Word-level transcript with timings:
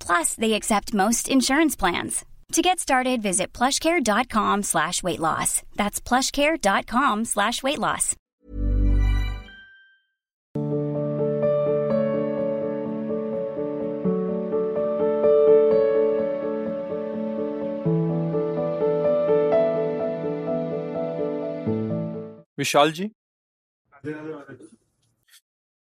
Plus, 0.00 0.34
they 0.34 0.54
accept 0.54 0.92
most 0.92 1.28
insurance 1.28 1.76
plans. 1.76 2.24
To 2.52 2.62
get 2.62 2.80
started, 2.80 3.22
visit 3.22 3.52
plushcare.com 3.52 4.64
slash 4.64 5.04
weight 5.04 5.20
loss. 5.20 5.62
That's 5.76 6.00
plushcare.com 6.00 7.24
slash 7.26 7.62
weight 7.62 7.78
loss. 7.78 8.16
Vishalji? 22.58 23.12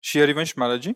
Shriyavansh 0.01 0.55
Malaji? 0.55 0.95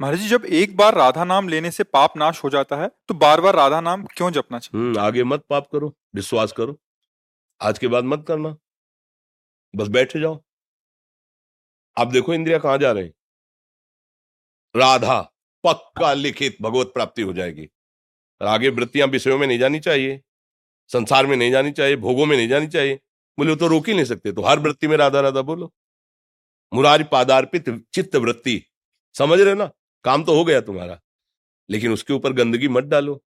महाराज 0.00 0.18
जी, 0.20 0.28
जब 0.28 0.44
एक 0.44 0.76
बार 0.76 0.94
राधा 0.94 1.24
नाम 1.24 1.48
लेने 1.48 1.70
से 1.70 1.84
पाप 1.84 2.16
नाश 2.16 2.42
हो 2.44 2.48
जाता 2.50 2.76
है 2.76 2.88
तो 3.08 3.14
बार 3.14 3.40
बार 3.40 3.54
राधा 3.54 3.80
नाम 3.80 4.04
क्यों 4.06 4.30
जपना 4.30 4.58
चाहिए? 4.58 4.80
हम्म 4.80 4.98
आगे 4.98 5.22
मत 5.24 5.44
पाप 5.50 5.68
करो, 5.72 5.92
विश्वास 6.14 6.52
करो। 6.52 6.78
आज 7.60 7.78
के 7.78 7.88
बाद 7.88 8.04
मत 8.04 8.24
करना। 8.28 8.56
बस 9.74 9.88
बैठे 9.88 10.20
जाओ। 10.20 10.42
आप 11.96 12.06
देखो 12.06 12.34
इंद्रिया 12.34 12.58
कहाँ 12.58 12.78
जा 12.78 12.90
रहे 12.92 13.10
राधा, 14.74 15.20
पक्का 15.64 16.12
लिखित 16.12 16.56
भगवत 16.62 16.90
प्राप्ति 16.94 17.22
हो 17.22 17.32
जाएगी। 17.32 17.68
आगे 18.40 18.68
वृत्तियाँ 18.70 19.08
विषयों 19.08 19.38
में 19.38 19.46
नहीं 19.46 19.58
जानी 19.58 19.80
चाहिए, 19.80 20.20
संसार 20.90 21.26
में 21.26 21.36
नहीं 21.36 21.50
जानी 21.52 21.72
चाहिए, 21.72 21.96
भोगों 21.96 22.26
में 22.26 22.36
नहीं 22.36 22.48
जानी 22.48 22.66
चाहिए। 22.68 23.00
बोले 23.38 23.56
तो 23.56 23.66
रोक 23.66 23.88
ही 23.88 23.94
नहीं 23.94 24.04
सकते 24.04 24.32
तो 24.32 24.42
हर 24.42 24.58
वृत्ति 24.58 24.88
में 24.88 24.96
राधा 24.96 25.20
राधा 25.20 25.42
बोलो। 25.42 25.72
मुरारी 26.72 27.04
पादार्पित 27.04 27.70
चित्त 27.94 28.16
वृत्ति। 28.16 28.62
समझ 29.14 29.40
रहे 29.40 29.54
ना? 29.54 29.70
काम 30.06 30.24
तो 30.24 30.34
हो 30.34 30.44
गया 30.44 30.60
तुम्हारा, 30.60 31.00
लेकिन 31.70 31.92
उसके 31.92 32.12
ऊपर 32.12 32.32
गंदगी 32.32 32.68
मत 32.68 32.84
डालो। 32.84 33.24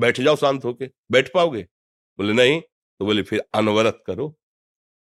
बैठ 0.00 0.20
जाओ 0.20 0.36
शांत 0.36 0.64
होके। 0.64 0.90
बैठ 1.10 1.32
पाओगे? 1.32 1.62
बोले, 2.18 2.32
नहीं। 2.32 2.60
तो 2.60 3.04
बोले, 3.04 3.22
फिर 3.22 3.42
अनवरत 3.54 4.02
करो। 4.06 4.38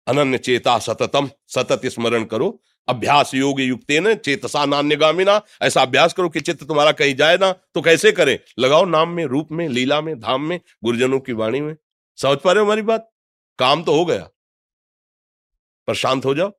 अनन्य 0.06 0.38
चेता 0.38 0.78
सततम, 0.78 1.30
सतत 1.48 1.86
स्मरण 1.86 2.24
करो। 2.24 2.62
अभ्यास 2.88 3.34
योग 3.34 3.60
युक्त 3.60 3.90
न, 3.90 4.14
चेतसा 4.14 4.64
नान्य 4.64 4.96
गामिना 4.96 5.40
ऐसा 5.62 5.82
अभ्यास 5.82 6.12
करो 6.12 6.28
कि 6.28 6.40
चित्त 6.40 6.64
तुम्हारा 6.64 6.92
कहीं 6.92 7.14
जाए 7.14 7.36
ना 7.36 7.52
तो 7.52 7.82
कैसे 7.82 8.12
करें? 8.12 8.38
लगाओ 8.58 8.84
नाम 8.84 9.08
में, 9.08 9.24
रूप 9.24 9.48
में, 9.52 9.68
लीला 9.68 10.00
में, 10.00 10.20
धाम 10.20 10.42
में, 10.42 10.60
गुरुजनों 10.84 11.20
की 11.20 11.32
वाणी 11.32 11.60
में। 11.60 11.76
समझ 12.16 12.38
पा 12.38 12.52
रहे 12.52 12.60
हो 12.60 12.64
हमारी 12.64 12.82
बात? 12.82 13.12
काम 13.58 13.84
तो 13.84 13.92
हो 13.92 14.04
गया। 14.04 14.28
पर 15.86 15.94
शांत 15.94 16.24
हो 16.24 16.34
जाओ। 16.34 16.52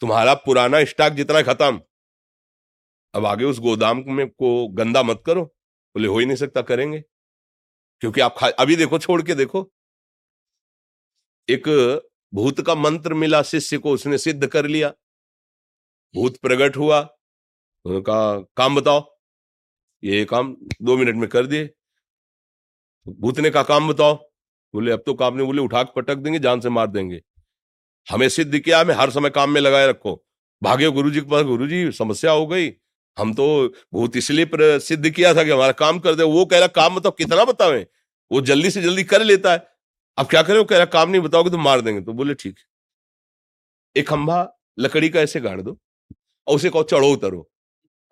तुम्हारा 0.00 0.34
पुराना 0.34 0.84
स्टॉक 0.84 1.12
जितना 1.12 1.42
खत्म। 1.42 1.80
अब 3.14 3.26
आगे 3.26 3.44
उस 3.44 3.58
गोदाम 3.58 4.04
में 4.06 4.28
को 4.28 4.68
गंदा 4.68 5.02
मत 5.02 5.22
करो, 5.26 5.44
बोले, 5.96 6.08
हो 6.08 6.18
ही 6.18 6.26
नहीं 6.26 6.36
सकता, 6.36 6.62
करेंगे। 6.62 7.04
क्योंकि 8.00 8.20
आप 8.20 8.34
खा, 8.38 8.46
अभी 8.46 8.76
देखो, 8.76 8.98
छोड़ 8.98 9.22
के 9.22 9.34
देखो। 9.34 9.72
एक 11.48 11.68
भूत 12.34 12.66
का 12.66 12.74
मंत्र 12.74 13.14
मिला, 13.14 13.42
शिष्य 13.42 13.78
को 13.78 13.90
उसने 13.90 14.18
सिद्ध 14.18 14.46
कर 14.46 14.66
लिया। 14.66 14.88
भूत 16.14 16.36
प्रकट 16.36 16.76
हुआ 16.76 17.16
उनका 17.84 18.40
काम 18.56 18.76
बताओ। 18.76 19.18
ये 20.04 20.24
काम 20.24 20.56
दो 20.82 20.96
मिनट 20.96 21.14
में 21.14 21.28
कर 21.28 21.46
दिए। 21.46 21.70
भूत 23.08 23.38
ने 23.38 23.50
का 23.50 23.62
काम 23.62 23.88
बताओ। 23.88 24.14
बोले, 24.74 24.92
अब 24.92 25.02
तो 25.06 25.14
काम 25.14 25.36
ने 25.36 25.44
बोले 25.44 25.62
उठा 25.62 25.82
पटक 25.82 26.16
देंगे, 26.16 26.38
जान 26.38 26.60
से 26.60 26.68
मार 26.68 26.86
देंगे। 26.86 27.22
हमें 28.10 28.28
सिद्ध 28.28 28.58
किया, 28.58 28.80
हमें 28.80 28.94
हर 28.94 29.10
समय 29.10 29.30
काम 29.30 29.50
में 29.50 29.60
लगाए 29.60 29.86
रखो। 29.86 30.24
भागे 30.62 30.88
गुरु 30.88 31.10
जी 31.10 31.20
के 31.20 31.30
पास 31.30 31.42
गुरु 31.42 31.66
जी 31.66 31.92
समस्या 31.92 32.30
हो 32.30 32.46
गई। 32.46 32.70
हम 33.18 33.32
तो 33.34 33.46
भूत 33.92 34.16
इसलिए 34.16 34.78
सिद्ध 34.80 35.10
किया 35.10 35.34
था 35.34 35.44
कि 35.44 35.50
हमारा 35.50 35.72
काम 35.72 35.98
कर 35.98 36.14
दे। 36.14 36.22
वो 36.22 36.44
कह 36.44 36.58
रहा, 36.58 36.66
काम 36.68 36.94
बताओ 36.94 37.12
कितना 37.12 37.44
बतावे? 37.44 37.86
वो 38.32 38.40
जल्दी 38.40 38.70
से 38.70 38.82
जल्दी 38.82 39.04
कर 39.04 39.22
लेता 39.22 39.52
है। 39.52 39.66
अब 40.18 40.26
क्या 40.26 40.42
करें? 40.42 40.58
वो 40.58 40.64
कह 40.64 40.76
रहा, 40.76 40.86
काम 40.86 41.10
नहीं 41.10 41.20
बताओगे 41.22 41.50
तो 41.50 41.58
मार 41.58 41.80
देंगे। 41.80 42.00
तो 42.00 42.12
बोले, 42.12 42.34
ठीक। 42.34 42.58
एक 43.96 44.08
खंभा, 44.08 44.58
लकड़ी 44.78 45.08
का 45.08 45.20
ऐसे 45.20 45.40
गाड़ 45.40 45.60
दो 45.60 45.78
और 46.46 46.56
उसे 46.56 46.70
कहो, 46.70 46.82
चढ़ो 46.82 47.08
उतरो। 47.08 47.48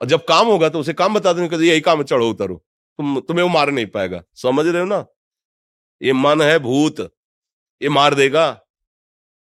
और 0.01 0.07
जब 0.07 0.25
काम 0.25 0.47
होगा 0.47 0.69
तो 0.69 0.81
उसे 0.81 0.93
काम 0.93 1.15
बता 1.15 1.33
देंगे 1.33 1.57
यही 1.57 1.81
काम 1.81 1.99
है, 1.99 2.05
चढ़ो 2.05 2.31
उतरो। 2.31 2.57
तुम, 2.57 3.21
तुम्हें 3.21 3.43
वो 3.43 3.51
मार 3.51 3.71
नहीं 3.71 3.87
पाएगा। 3.87 4.23
समझ 4.35 4.67
रहे 4.67 4.81
हो 4.81 4.87
ना? 4.89 5.07
ये 6.03 6.13
मन 6.13 6.43
है 6.43 6.59
भूत। 6.59 7.01
ये 7.83 7.89
मार 7.89 8.15
देगा। 8.15 8.49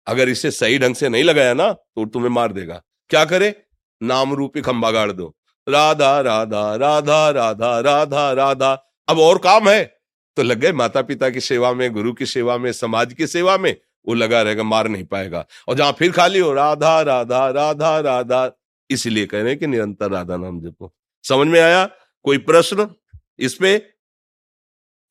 अगर 0.06 0.28
इसे 0.28 0.50
सही 0.50 0.78
ढंग 0.78 0.94
से 0.94 1.08
नहीं 1.08 1.25
लगाया 1.25 1.54
ना 1.54 1.72
तो 1.72 2.04
तुम्हें 2.06 2.30
मार 2.30 2.52
देगा। 2.52 2.82
क्या 3.10 3.25
करे? 3.25 3.54
नाम 4.02 4.32
रूपी 4.34 4.60
खंभा 4.62 4.90
गाड़ 4.90 5.12
दो। 5.12 5.34
राधा 5.69 6.21
राधा 6.21 6.75
राधा 6.75 7.31
राधा 7.31 7.81
राधा 7.81 8.33
राधा। 8.33 8.73
अब 9.09 9.19
और 9.19 9.39
काम 9.39 9.69
है। 9.69 10.01
तो 10.37 10.43
लग 10.43 10.59
गए 10.59 10.73
माता 10.73 11.03
पिता 11.03 11.31
की 11.31 11.41
सेवा 11.41 11.73
में, 11.73 11.93
गुरु 11.93 12.12
की 12.12 12.27
सेवा 12.27 12.59
में, 12.59 12.73
समाज 12.73 13.12
की 13.12 13.27
सेवा 13.27 13.56
में, 13.59 13.77
वो 14.09 14.15
लगा 14.15 14.43
रहेगा, 14.43 14.62
मार 14.62 14.89
नहीं 14.89 15.05
पाएगा। 15.05 15.47
और 15.69 15.75
जहाँ 15.75 15.93
फिर 15.93 16.12
खाली 16.12 16.39
हो, 16.39 16.53
राधा 16.53 17.01
राधा 17.03 17.49
राधा 17.51 18.01
राधा। 18.01 18.51
इसलिए 18.91 19.27
कह 19.27 19.41
रहे 19.41 19.49
हैं 19.49 19.59
कि 19.59 19.67
निरंतर 19.67 20.11
राधा 20.11 20.37
नाम 20.37 20.61
जपो। 20.61 20.95
समझ 21.23 21.49
में 21.49 21.61
आया? 21.61 21.85
कोई 22.25 22.39
प्रश्न 22.39 22.95
इस 23.39 23.55
पे 23.55 23.79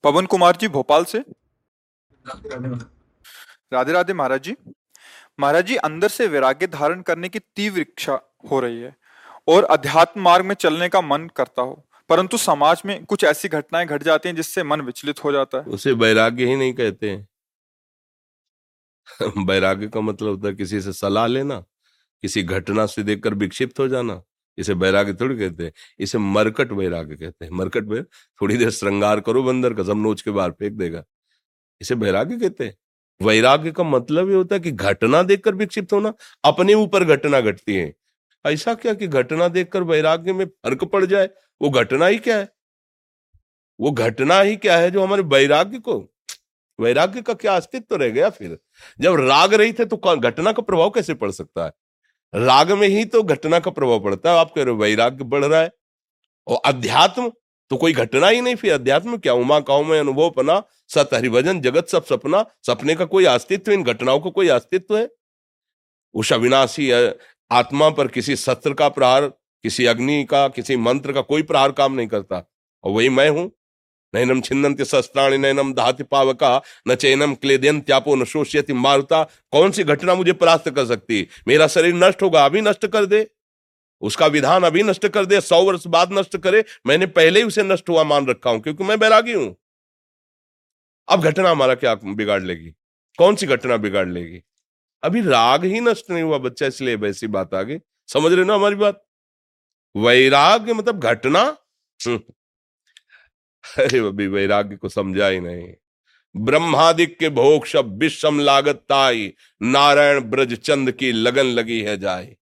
पवन 0.03 0.25
कुमार 0.25 0.55
जी, 0.55 0.67
भोपाल 0.67 1.03
से। 1.03 1.23
राधे 3.73 3.91
राधे 3.91 4.13
महाराज 4.13 4.43
जी। 4.43 4.55
महाराज 5.39 5.65
जी, 5.65 5.75
अंदर 5.75 6.07
से 6.07 6.27
वैराग्य 6.27 6.67
धारण 6.67 7.01
करने 7.01 7.29
की 7.29 7.39
तीव्र 7.39 7.79
इच्छा 7.79 8.19
हो 8.51 8.59
रही 8.59 8.81
है। 8.81 8.95
और 9.47 9.63
अध्यात्म 9.63 10.21
मार्ग 10.21 10.45
में 10.45 10.55
चलने 10.55 10.89
का 10.89 11.01
मन 11.01 11.29
करता 11.35 11.61
हो। 11.61 11.85
परंतु 12.09 12.37
समाज 12.37 12.81
में 12.85 13.05
कुछ 13.05 13.23
ऐसी 13.23 13.47
घटनाएँ 13.47 13.85
घट 13.87 14.03
जाती 14.03 14.29
हैं 14.29 14.35
जिससे 14.35 14.63
मन 14.63 14.81
विचलित 14.81 15.23
हो 15.23 15.31
जाता 15.31 15.57
है। 15.57 15.63
उसे 15.63 15.91
वैराग्य 15.91 16.45
ही 16.45 16.55
नहीं 16.55 16.73
कहते 16.73 17.09
हैं। 17.09 17.27
वैराग्य 19.47 19.87
का 19.87 20.01
मतलब 20.01 20.29
होता 20.29 20.47
है 20.47 20.53
किसी 20.53 20.81
से 20.81 20.93
सलाह 20.93 21.27
लेना, 21.27 21.59
किसी 22.21 22.43
घटना 22.43 22.85
से 22.85 23.03
देखकर 23.03 23.33
विक्षिप्त 23.33 23.79
हो 23.79 23.87
जाना, 23.87 24.23
इसे 24.57 24.73
वैराग्य 24.73 25.13
थोड़ी 25.13 25.37
कहते 25.37 25.65
हैं। 25.65 25.73
इसे 25.99 26.17
मरकट 26.17 26.71
वैराग्य 26.71 27.15
कहते 27.15 27.45
हैं। 27.45 27.51
मरकट 27.51 27.83
में 27.83 28.03
थोड़ी 28.03 28.57
देर 28.57 28.69
श्रृंगार 28.69 29.19
करो, 29.19 29.43
बंदर 29.43 29.73
का 29.73 29.83
कसम 29.83 29.97
नोच 29.97 30.21
के 30.21 30.31
बाहर 30.31 30.51
फेंक 30.51 30.73
देगा। 30.73 31.03
इसे 31.81 31.95
वैराग्य 31.95 32.37
कहते 32.37 32.65
हैं। 32.65 32.77
वैराग्य 33.21 33.71
का 33.71 33.83
मतलब 33.83 34.29
ये 34.29 34.35
होता 34.35 34.55
है 34.55 34.59
कि 34.59 34.71
घटना 34.71 35.23
देखकर 35.23 35.55
विक्षिप्त 35.55 35.93
होना, 35.93 36.13
अपने 36.45 36.73
ऊपर 36.73 37.03
घटना 37.03 37.41
घटती 37.41 37.75
है। 37.75 37.93
ऐसा 38.45 38.73
क्या 38.73 38.93
कि 38.93 39.07
घटना 39.07 39.47
देखकर 39.47 39.83
वैराग्य 39.83 40.33
में 40.33 40.45
फ़र्क 40.45 40.83
पड़ 40.83 41.05
जाए? 41.05 41.29
वो 41.61 41.69
घटना 41.69 42.07
ही 42.07 42.17
क्या 42.17 42.37
है? 42.37 42.47
वो 43.79 43.91
घटना 43.91 44.39
ही 44.41 44.55
क्या 44.55 44.77
है 44.77 44.91
जो 44.91 45.03
हमारे 45.03 45.21
वैराग्य 45.23 45.79
को, 45.79 45.97
वैराग्य 46.79 47.21
का 47.21 47.33
क्या 47.33 47.55
अस्तित्व 47.55 47.85
तो 47.89 47.95
रह 47.95 48.09
गया 48.09 48.29
फिर? 48.29 48.57
जब 48.99 49.15
राग 49.19 49.53
रही 49.53 49.73
थे 49.73 49.85
तो 49.85 49.97
घटना 50.15 50.51
का 50.51 50.61
प्रभाव 50.61 50.89
कैसे 50.89 51.13
पड़ 51.13 51.31
सकता 51.31 51.65
है? 51.65 51.71
राग 52.33 52.71
में 52.71 52.87
ही 52.87 53.03
तो 53.05 53.23
घटना 53.23 53.59
का 53.59 53.71
प्रभाव 53.71 54.03
पड़ता 54.03 54.31
है। 54.31 54.37
आप 54.37 54.51
कह 54.55 54.63
रहे 54.63 54.73
हो 54.73 54.81
वैराग्य 54.81 55.23
बढ़ 55.23 55.45
रहा 55.45 55.61
है। 55.61 55.71
और 56.47 56.61
अध्यात्म 56.65 57.31
तो 57.71 57.77
कोई 57.77 57.93
घटना 57.93 58.27
ही 58.27 58.41
नहीं 58.41 58.55
फिर। 58.55 58.73
अध्यात्म 58.73 59.17
क्या? 59.17 59.33
उमा 59.33 59.59
काउ 59.59 59.83
में 59.83 59.99
अनुभव 59.99 60.29
पना 60.29 60.61
सत 60.89 61.09
हरिभजन, 61.13 61.61
जगत 61.61 61.87
सब 61.87 62.05
सपना, 62.05 62.45
सपने 62.67 62.95
का 62.95 63.05
कोई 63.05 63.25
अस्तित्व, 63.25 63.71
इन 63.71 63.83
घटनाओं 63.83 64.19
का 64.19 64.29
कोई 64.29 64.47
अस्तित्व 64.47 64.97
है? 64.97 65.09
उस 66.13 66.33
अविनाशी 66.33 66.89
आत्मा 67.51 67.89
पर 67.89 68.07
किसी 68.07 68.35
शस्त्र 68.35 68.73
का 68.73 68.89
प्रहार, 68.89 69.27
किसी 69.63 69.85
अग्नि 69.85 70.23
का, 70.23 70.47
किसी 70.47 70.75
मंत्र 70.75 71.13
का 71.13 71.21
कोई 71.21 71.41
प्रहार 71.41 71.71
काम 71.71 71.93
नहीं 71.93 72.07
करता। 72.07 72.43
और 72.83 72.91
वही 72.91 73.09
मैं 73.09 73.29
हूँ। 73.29 73.51
नैनम 74.15 74.41
छिन्नंत 74.41 74.83
शस्त्राणी 74.83 75.37
नैनम 75.37 75.73
दहाति 75.73 76.03
पावका, 76.03 76.61
न 76.87 76.95
चैनम 76.95 77.33
क्लेदन 77.35 77.81
त्यापो 77.81 78.15
न 78.15 78.25
शोष्यति 78.25 78.73
मारुता। 78.73 79.23
कौन 79.51 79.71
सी 79.71 79.83
घटना 79.83 80.15
मुझे 80.15 80.33
परास्त 80.33 80.69
कर 80.69 80.85
सकती? 80.85 81.27
मेरा 81.47 81.67
शरीर 81.67 81.93
नष्ट 81.93 82.23
होगा, 82.23 82.45
अभी 82.45 82.61
नष्ट 82.61 82.85
कर 82.85 83.05
दे। 83.05 83.27
उसका 84.01 84.27
विधान 84.27 84.63
अभी 84.63 84.83
नष्ट 84.83 85.07
कर 85.07 85.25
दे, 85.25 85.41
सौ 85.41 85.63
वर्ष 85.63 85.87
बाद 85.87 86.13
नष्ट 86.13 86.37
करे। 86.37 86.65
मैंने 86.87 87.05
पहले 87.05 87.39
ही 87.39 87.45
उसे 87.45 87.63
नष्ट 87.63 87.89
हुआ 87.89 88.03
मान 88.03 88.27
रखा 88.27 88.49
हूँ, 88.49 88.59
क्योंकि 88.59 88.83
मैं 88.83 88.99
बैरागी 88.99 89.33
हूँ। 89.33 89.55
अब 91.07 91.21
घटना 91.21 91.49
हमारा 91.49 91.75
क्या 91.75 91.95
बिगाड़ 91.95 92.43
लेगी? 92.43 92.73
कौन 93.17 93.35
सी 93.35 93.45
घटना 93.45 93.77
बिगाड़ 93.77 94.07
लेगी? 94.07 94.43
अभी 95.03 95.21
राग 95.21 95.65
ही 95.65 95.79
नष्ट 95.81 96.11
नहीं 96.11 96.23
हुआ 96.23 96.37
बच्चा, 96.37 96.65
इसलिए 96.65 96.95
वैसी 96.95 97.27
बात 97.27 97.53
आ 97.53 97.61
गई। 97.61 97.77
समझ 98.09 98.31
रहे 98.33 98.45
ना 98.45 98.55
हमारी 98.55 98.75
बात? 98.75 99.03
वैराग्य 99.95 100.73
मतलब 100.73 100.99
घटना? 100.99 101.41
अरे 103.79 103.99
अभी 103.99 104.27
वैराग्य 104.27 104.75
को 104.75 104.89
समझा 104.89 105.27
ही 105.27 105.39
नहीं। 105.39 105.73
ब्रह्मादिक 106.35 107.17
के 107.19 107.29
भोग 107.29 107.65
सब 107.65 107.97
विषम 107.97 108.39
लागत 108.39 108.75
ताई। 108.89 109.33
नारायण 109.61 110.19
ब्रज 110.21 110.53
चंद 110.53 110.91
की 110.91 111.11
लगन 111.11 111.45
लगी 111.45 111.81
है 111.81 111.97
जाए। 111.97 112.35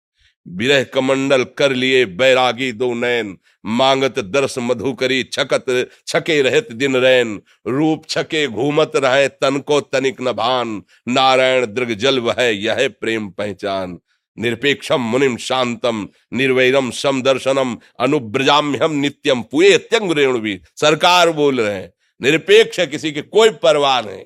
विरह 0.47 0.83
कमंडल 0.83 1.43
कर 1.43 1.71
लिए 1.73 2.05
बैरागी 2.05 2.71
दो 2.71 2.93
नैन 2.93 3.37
मांगत 3.65 4.19
दर्श 4.19 4.55
मधु 4.57 4.93
करी 4.93 5.23
छकत, 5.23 5.89
छके 6.07 6.41
रहत 6.41 6.71
दिन 6.71 6.95
रैन। 6.95 7.41
रूप 7.67 8.03
छके 8.09 8.47
घूमत 8.47 8.91
रहे 8.95 9.27
तन 9.27 9.59
को 9.59 9.81
तनिक 9.81 10.21
न 10.21 10.31
भान। 10.31 10.83
नारायण 11.07 11.65
दृग 11.65 11.93
जल 11.93 12.19
वह 12.19 12.41
यह 12.41 12.87
प्रेम 13.01 13.29
पहचान। 13.29 13.99
निरपेक्षम 14.39 15.01
मुनिम 15.01 15.37
शांतम, 15.37 16.07
निर्वैरम 16.33 16.91
सम 16.91 17.21
दर्शनम 17.21 17.77
अनुब्रजाम्यम 17.99 18.91
नित्यम। 18.91 19.41
पुए 19.41 19.77
त्यंग 19.77 20.11
रेणु 20.11 20.39
भी, 20.39 20.61
सरकार 20.75 21.31
बोल 21.31 21.61
रहे 21.61 21.73
हैं। 21.73 21.93
निरपेक्ष 22.21 22.79
है 22.79 22.87
किसी 22.87 23.11
की 23.11 23.21
कोई 23.21 23.49
परवाह 23.49 24.01
नहीं। 24.01 24.23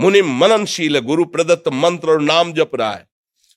मुनिम 0.00 0.38
मननशील 0.38 0.98
गुरु 0.98 1.24
प्रदत्त 1.24 1.68
मंत्र 1.68 2.10
और 2.10 2.22
नाम 2.22 2.52
जप 2.52 2.70
रहा 2.74 2.92
है। 2.92 3.13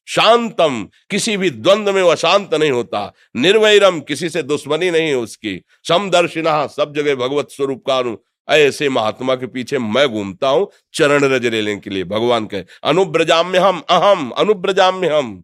शांतम, 0.07 0.87
किसी 1.09 1.37
भी 1.37 1.49
द्वंद्व 1.49 1.93
में 1.93 2.01
वह 2.01 2.15
शांत 2.15 2.53
नहीं 2.53 2.71
होता। 2.71 3.13
निर्वैरम, 3.35 3.99
किसी 3.99 4.29
से 4.29 4.43
दुश्मनी 4.43 4.91
नहीं 4.91 5.07
है 5.07 5.15
उसकी। 5.15 5.61
समदर्शिना, 5.87 6.67
सब 6.67 6.93
जगह 6.95 7.15
भगवत 7.15 7.47
स्वरूप 7.51 7.83
का 7.87 7.97
अनु, 7.97 8.15
ऐसे 8.47 8.89
महात्मा 8.89 9.35
के 9.35 9.47
पीछे 9.47 9.77
मैं 9.77 10.07
घूमता 10.09 10.49
हूँ, 10.49 10.71
चरण 10.93 11.23
रज 11.23 11.45
लेने 11.45 11.75
के 11.77 11.89
लिए। 11.89 12.03
भगवान 12.03 12.45
के 12.45 12.63
अनुब्रजाम्य 12.83 13.59
हम 13.59 13.81
अहम 13.89 14.29
अनुब्रजाम्य 14.29 15.07
हम 15.07 15.43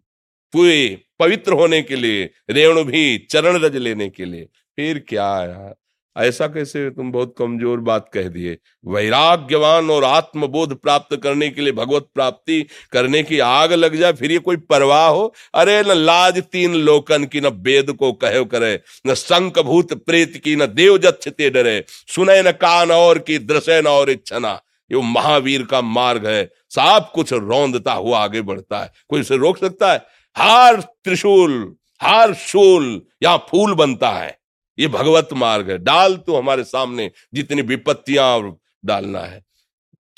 पूरे 0.54 1.00
पवित्र 1.19 1.54
होने 1.54 1.81
के 1.81 1.95
लिए, 1.95 2.30
रेणु 2.50 2.83
भी 2.83 3.18
चरण 3.31 3.57
रज 3.57 3.75
लेने 3.75 4.09
के 4.09 4.25
लिए। 4.25 4.48
फिर 4.77 5.00
क्या 5.09 5.24
यार 5.24 5.75
ऐसा 6.18 6.48
कैसे 6.48 6.89
तुम 6.89 7.12
बहुत 7.12 7.36
कमज़ोर 7.38 7.80
बात 7.80 8.10
कह 8.13 8.27
दिए? 8.27 8.57
वैराग्यवान 8.86 9.89
और 9.89 10.04
आत्मबोध 10.04 10.81
प्राप्त 10.81 11.15
करने 11.15 11.50
के 11.50 11.62
लिए 11.62 11.71
भगवत 11.71 12.07
प्राप्ति 12.15 12.68
करने 12.92 13.24
की 13.24 13.39
आग 13.39 13.74
लग 13.74 13.95
जाए, 13.95 14.13
फिर 14.13 14.31
ये 14.31 14.38
कोई 14.39 14.57
परवाह 14.57 15.07
हो? 15.07 15.33
अरे, 15.54 15.81
न 15.81 15.92
लाज 15.92 16.44
तीन 16.44 16.75
लोकन 16.75 17.25
की, 17.25 17.42
न 17.42 17.48
वेद 17.48 17.92
को 17.92 18.13
कहो 18.13 18.45
करे, 18.45 18.80
न 19.07 19.13
संक 19.13 19.60
भूत 19.60 19.94
प्रेत 19.94 20.42
की, 20.44 20.56
न 20.56 20.65
देव 20.65 20.98
जत्ते 20.98 21.50
डरे। 21.50 21.83
सुने 21.88 22.42
न 22.44 22.51
कान 22.51 22.92
और 22.92 23.19
की 23.19 23.38
दृश्य 23.38 23.81
न 23.81 23.88
और 23.88 24.09
इच्छना। 24.09 24.62
ये 24.92 25.01
महावीर 25.01 25.63
का 25.63 25.81
मार्ग 25.81 26.27
है। 26.27 26.50
सब 26.69 27.12
कुछ 27.16 27.33
रौंदता 27.33 27.94
हुआ 27.94 28.19
आगे 28.19 28.42
बढ़ता 28.42 28.80
है। 28.80 28.92
कोई 29.09 29.21
उसे 29.21 29.38
रोक 29.38 29.57
सकता 29.57 29.92
है? 29.94 29.98
हार 30.36 30.81
त्रिशूल, 30.81 31.75
हार 32.01 32.33
शूल 32.33 33.01
या 33.24 33.38
फूल 33.38 33.74
बनता 33.74 34.09
है। 34.09 34.43
ये 34.79 34.87
भगवत 34.87 35.29
मार्ग 35.33 35.71
है। 35.71 35.77
डाल 35.77 36.15
तू 36.15 36.35
हमारे 36.35 36.63
सामने, 36.63 37.11
जितनी 37.33 37.61
विपत्तियाँ 37.61 38.59
डालना 38.85 39.19
है। 39.19 39.45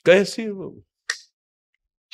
कैसी 0.05 0.47
वो? 0.47 0.83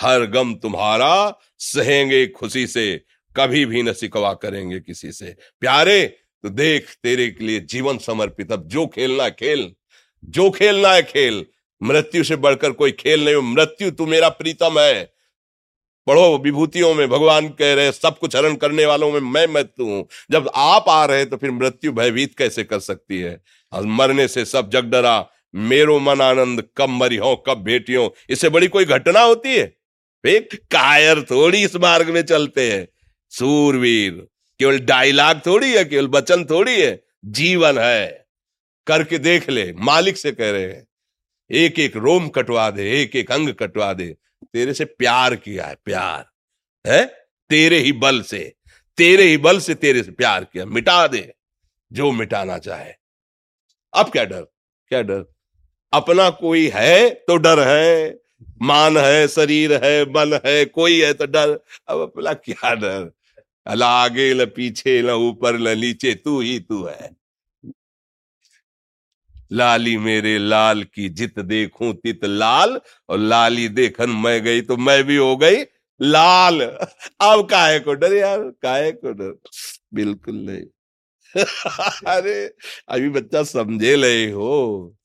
हर 0.02 0.26
गम 0.26 0.56
तुम्हारा, 0.56 1.40
सहेंगे 1.58 2.28
खुशी 2.28 2.68
से। 2.68 3.02
कभी 3.38 3.66
भी 3.66 3.84
न 3.84 3.94
सिकवा 3.94 4.34
करेंगे 4.34 4.80
किसी 4.80 5.12
से। 5.12 5.36
प्यारे 5.60 6.18
तो 6.44 6.50
देख 6.50 6.96
तेरे 7.04 7.30
के 7.30 7.46
लिए 7.46 7.60
जीवन 7.60 7.98
समर्पित। 7.98 8.52
अब 8.52 8.68
जो 8.68 8.88
खेलना 8.88 9.24
है, 9.24 9.32
खेल। 9.32 9.76
जो 10.26 10.52
खेलना 10.52 10.90
है, 10.90 11.04
खेल। 11.04 11.46
मृत्यु 11.84 12.24
से 12.24 12.36
बढ़कर 12.36 12.72
कोई 12.72 12.92
खेल 12.92 13.26
नहीं 13.26 13.36
हो। 13.36 13.42
मृत्यु, 13.42 13.92
तू 13.92 14.06
मेरा 14.06 14.30
प्रीतम 14.30 14.80
है। 14.80 15.14
पढ़ो 16.08 16.38
विभूतियों 16.38 16.94
में, 16.94 17.08
भगवान 17.10 17.48
कह 17.50 17.74
रहे 17.74 17.92
सब 17.92 18.18
कुछ 18.20 18.36
हरण 18.36 18.56
करने 18.56 18.86
वालों 18.86 19.12
में 19.12 19.20
मैं 19.22 19.46
मृत्यु 19.48 19.86
हूँ। 19.86 20.06
जब 20.32 20.50
आप 20.56 20.90
आ 20.90 21.04
रहे 21.06 21.26
तो 21.26 21.38
फिर 21.38 21.52
मृत्यु 21.52 21.92
भयभीत 21.92 22.38
कैसे 22.38 22.64
कर 22.64 22.80
सकती 22.80 23.20
है? 23.20 23.40
मरने 23.74 24.28
से 24.28 24.46
सब 24.46 24.70
जग 24.70 24.86
डरा, 24.86 25.30
मेरो 25.56 26.00
मन 26.00 26.22
आनंद, 26.22 26.64
कब 26.78 26.90
मरी 26.90 27.16
हो 27.18 27.36
कब 27.48 27.64
भेटियों। 27.64 28.10
इससे 28.30 28.50
बड़ी 28.50 28.68
कोई 28.68 28.86
घटना 28.86 29.22
होती 29.22 29.56
है? 29.56 29.74
एक 30.24 30.54
कायर 30.72 31.22
थोड़ी 31.22 31.64
इस 31.64 31.76
मार्ग 31.76 32.10
में 32.10 32.22
चलते 32.24 32.72
हैं। 32.72 32.88
सूरवीर, 33.32 34.12
केवल 34.60 34.80
डायलॉग 34.80 35.46
थोड़ी 35.46 35.72
है, 35.72 35.84
केवल 35.86 36.08
वचन 36.10 36.44
थोड़ी 36.46 36.82
है, 36.82 37.04
जीवन 37.26 37.78
है। 37.78 38.26
करके 38.88 39.18
देख 39.20 39.50
ले, 39.50 39.72
मालिक 39.74 40.18
से 40.18 40.32
कह 40.32 40.52
रहे 40.52 40.64
हैं 40.64 40.86
एक 41.50 41.80
एक 41.80 41.96
रोम 41.98 42.28
कटवा 42.30 42.70
दे 42.70 42.92
एक 43.02 43.16
एक 43.16 43.32
अंग 43.32 43.50
कटवा 43.54 43.92
दे 43.94 44.16
तेरे 44.54 44.74
से 44.74 44.86
प्यार 44.86 45.36
किया 45.36 45.66
है, 45.66 45.76
प्यार, 45.86 46.26
है? 46.88 47.06
तेरे 47.50 47.78
ही 47.78 47.92
बल 47.92 48.22
से, 48.22 48.56
तेरे 48.98 49.24
ही 49.24 49.38
बल 49.38 49.60
से 49.60 49.76
तेरे 49.76 50.04
से 50.04 50.12
प्यार 50.12 50.44
किया, 50.44 50.66
मिटा 50.66 51.08
दे, 51.08 51.34
जो 51.92 52.12
मिटाना 52.12 52.58
चाहे। 52.58 52.94
अब 53.94 54.12
क्या 54.12 54.24
डर 54.26 54.42
क्या 54.92 55.02
डर? 55.02 55.26
अपना 55.94 56.30
कोई 56.30 56.70
है 56.74 57.10
तो 57.10 57.36
डर 57.38 57.60
है, 57.60 58.20
मान 58.62 58.98
है, 58.98 59.28
शरीर 59.28 59.74
है 59.84 60.04
मन 60.06 60.40
है, 60.46 60.66
कोई 60.66 61.02
है 61.02 61.14
तो 61.14 61.26
डर। 61.26 61.60
अब 61.88 62.02
अपना 62.02 62.34
क्या 62.34 62.74
डर? 62.76 63.12
अला 63.68 63.88
आगे 63.88 64.34
ल 64.34 64.46
पीछे 64.46 65.02
न 65.02 65.10
ऊपर 65.10 65.58
ल 65.58 65.78
नीचे, 65.78 66.14
तू 66.16 66.40
ही 66.42 66.60
तू 66.60 66.84
है। 66.86 67.21
लाली 69.54 69.98
मेरे 69.98 70.38
लाल 70.40 70.84
की 70.84 71.10
जित 71.10 71.40
देखूँ 71.40 71.94
तित 71.94 72.26
लाल, 72.26 72.82
और 73.10 73.18
लाली 73.20 73.70
देखन 73.70 74.10
मैं 74.10 74.44
गई 74.44 74.62
तो 74.62 74.78
मैं 74.78 75.04
भी 75.04 75.16
हो 75.18 75.38
गई 75.38 75.58
लाल। 76.02 76.62
अब 77.22 77.48
काहे 77.50 77.80
को 77.80 77.94
डर 77.94 78.14
यार, 78.14 78.40
काहे 78.62 78.92
को 78.92 79.12
डर? 79.14 79.36
बिल्कुल 79.94 80.36
नहीं। 80.36 80.64
अरे, 82.08 82.46
अभी 82.90 83.10
बच्चा 83.10 83.44
समझे 83.44 83.96
ले 83.96 84.32
हो। 84.32 84.96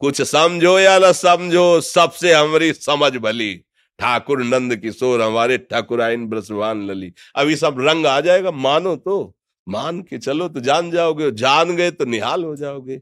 कुछ 0.00 0.22
समझो 0.22 0.78
या 0.80 0.98
ना 0.98 1.12
समझो, 1.12 1.80
सबसे 1.80 2.34
हमारी 2.34 2.72
समझ 2.72 3.12
भली। 3.16 3.54
ठाकुर 3.98 4.44
नंद 4.44 4.76
किशोर, 4.76 5.22
हमारे 5.22 5.58
ठाकुर 5.58 6.02
आइन 6.02 6.26
ब्रसवान 6.28 6.86
लली। 6.86 7.12
अभी 7.36 7.56
सब 7.56 7.76
रंग 7.80 8.06
आ 8.06 8.20
जाएगा, 8.20 8.50
मानो 8.50 8.96
तो। 8.96 9.34
मान 9.68 10.02
के 10.02 10.18
चलो 10.18 10.48
तो 10.48 10.60
जान 10.60 10.90
जाओगे, 10.90 11.30
जान 11.32 11.76
गए 11.76 11.90
तो 11.90 12.04
निहाल 12.04 12.44
हो 12.44 12.56
जाओगे। 12.56 13.00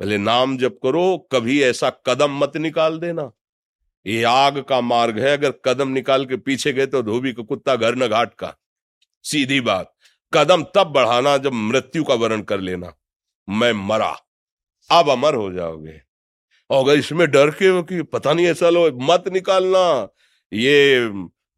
पहले 0.00 0.18
नाम 0.18 0.56
जप 0.58 0.78
करो, 0.82 1.28
कभी 1.32 1.62
ऐसा 1.62 1.90
कदम 2.06 2.38
मत 2.38 2.56
निकाल 2.56 2.98
देना। 2.98 3.30
ये 4.06 4.22
आग 4.22 4.58
का 4.62 4.80
मार्ग 4.80 5.18
है, 5.18 5.36
अगर 5.36 5.52
कदम 5.64 5.88
निकाल 5.88 6.24
के 6.26 6.36
पीछे 6.36 6.72
गए 6.72 6.86
तो 6.86 7.02
धोबी 7.02 7.32
का 7.32 7.42
कुत्ता 7.42 7.76
घर 7.76 7.94
न 7.94 8.08
घाट 8.08 8.34
का। 8.34 8.54
सीधी 9.24 9.60
बात, 9.60 9.92
कदम 10.32 10.64
तब 10.74 10.86
बढ़ाना 10.86 11.36
जब 11.36 11.52
मृत्यु 11.52 12.04
का 12.04 12.14
वर्ण 12.14 12.42
कर 12.42 12.60
लेना। 12.60 12.92
मैं 13.48 13.72
मरा, 13.72 14.16
अब 14.90 15.10
अमर 15.10 15.34
हो 15.34 15.52
जाओगे। 15.52 16.00
और 16.70 16.84
अगर 16.84 16.98
इसमें 16.98 17.30
डर 17.30 17.50
के 17.50 17.82
कि 17.82 18.02
पता 18.02 18.32
नहीं 18.32 18.46
ऐसा 18.46 18.70
लो, 18.70 18.90
मत 19.02 19.24
निकालना। 19.28 20.08
ये 20.52 21.08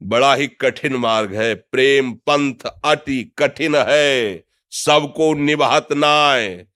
बड़ा 0.00 0.34
ही 0.34 0.46
कठिन 0.46 0.96
मार्ग 0.96 1.34
है, 1.34 1.54
प्रेम 1.54 2.12
पंथ 2.26 2.66
अति 2.84 3.22
कठिन 3.38 3.76
है, 3.76 4.44
सबको 4.72 5.32
निभात 5.34 5.92
नाय। 5.92 6.66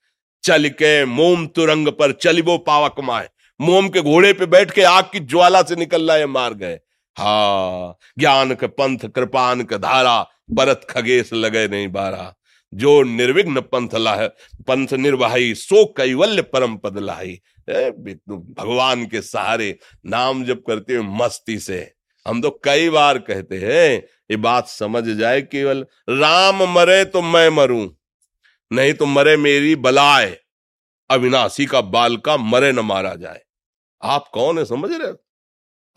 चल 0.42 0.68
के 0.68 1.04
मोम 1.04 1.46
तुरंग 1.46 1.88
पर 1.88 2.12
चलिबो 2.12 2.58
पावक 2.58 2.94
माए 3.00 3.28
मोम 3.60 3.88
के 3.88 4.00
घोड़े 4.00 4.32
पे 4.32 4.46
बैठ 4.46 4.70
के 4.70 4.82
आग 4.82 5.04
की 5.04 5.20
ज्वाला 5.20 5.62
से 5.62 5.76
निकल 5.76 6.10
रहा 6.10 6.46
है 6.46 6.74
हा, 7.16 7.94
ज्ञान 8.18 8.54
के 8.54 8.66
पंथ, 8.66 8.98
कृपान 8.98 9.62
के 9.62 9.78
धारा 9.78 10.26
बरत 10.50 10.86
खगेश 10.90 11.32
लगे 11.32 11.68
नहीं 11.68 11.88
बारा। 11.88 12.34
जो 12.74 13.02
निर्विघ्न 13.02 13.60
पंथ 13.60 13.88
लाह, 13.94 14.26
पंथ 14.68 14.92
निर्वाही, 14.92 15.54
सो 15.54 15.84
कैवल्य 15.84 16.42
परम 16.42 16.76
पद 16.76 16.98
लाही। 16.98 17.40
भगवान 17.70 19.04
के 19.06 19.22
सहारे 19.22 19.78
नाम 20.06 20.44
जब 20.44 20.62
करते 20.62 20.94
हुए 20.94 21.06
मस्ती 21.06 21.58
से। 21.58 21.92
हम 22.26 22.42
तो 22.42 22.60
कई 22.64 22.88
बार 22.88 23.18
कहते 23.18 23.56
हैं, 23.56 24.02
ये 24.30 24.36
बात 24.36 24.68
समझ 24.68 25.04
जाए 25.04 25.42
केवल, 25.42 25.86
राम 26.10 26.62
मरे 26.74 27.04
तो 27.04 27.22
मैं 27.22 27.48
मरूं। 27.48 27.88
नहीं 28.72 28.94
तो 28.94 29.06
मरे 29.06 29.36
मेरी 29.36 29.76
बलाए 29.76 30.38
अविनाशी 31.10 31.66
का 31.66 31.80
बाल 31.80 32.16
का 32.16 32.36
मरे 32.36 32.72
न 32.72 32.78
मारा 32.78 33.14
जाए। 33.14 33.40
आप 34.02 34.28
कौन 34.32 34.58
है, 34.58 34.64
समझ 34.64 34.90
रहे 34.92 35.12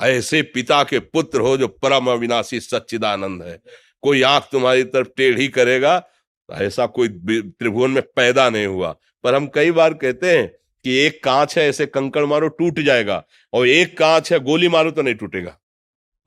ऐसे 0.10 0.42
पिता 0.42 0.84
के 0.84 1.00
पुत्र 1.00 1.40
हो 1.40 1.58
जो 1.58 1.68
परम 1.68 2.08
अविनाशी 2.08 2.60
सच्चिदानंद 2.60 3.44
है। 3.44 3.62
कोई 4.02 4.22
आँख 4.22 4.44
तुम्हारी 4.52 4.84
तरफ़ 4.84 5.08
टेढ़ी 5.08 5.48
करेगा, 5.48 6.08
ऐसा 6.52 6.86
कोई 6.86 7.08
त्रिभुवन 7.08 7.92
में 7.92 8.04
पैदा 8.04 8.50
नहीं 8.50 8.66
हुआ। 8.66 8.96
पर 9.24 9.36
हम 9.36 9.48
कई 9.48 9.72
बार 9.72 9.94
कहते 9.94 10.38
हैं 10.38 10.48
कि 10.84 10.98
एक 10.98 11.24
कांच 11.24 11.58
है, 11.58 11.70
ऐसे 11.70 11.86
कंकड़ 11.86 12.26
मारो, 12.26 12.48
टूट 12.48 12.80
जाएगा। 12.80 13.24
और 13.54 13.68
एक 13.68 13.98
कांच 13.98 14.34
है, 14.34 14.40
गोली 14.40 14.68
मारो 14.68 14.92
तो 14.92 15.02
नहीं 15.02 15.16
टूटेगा। 15.16 15.60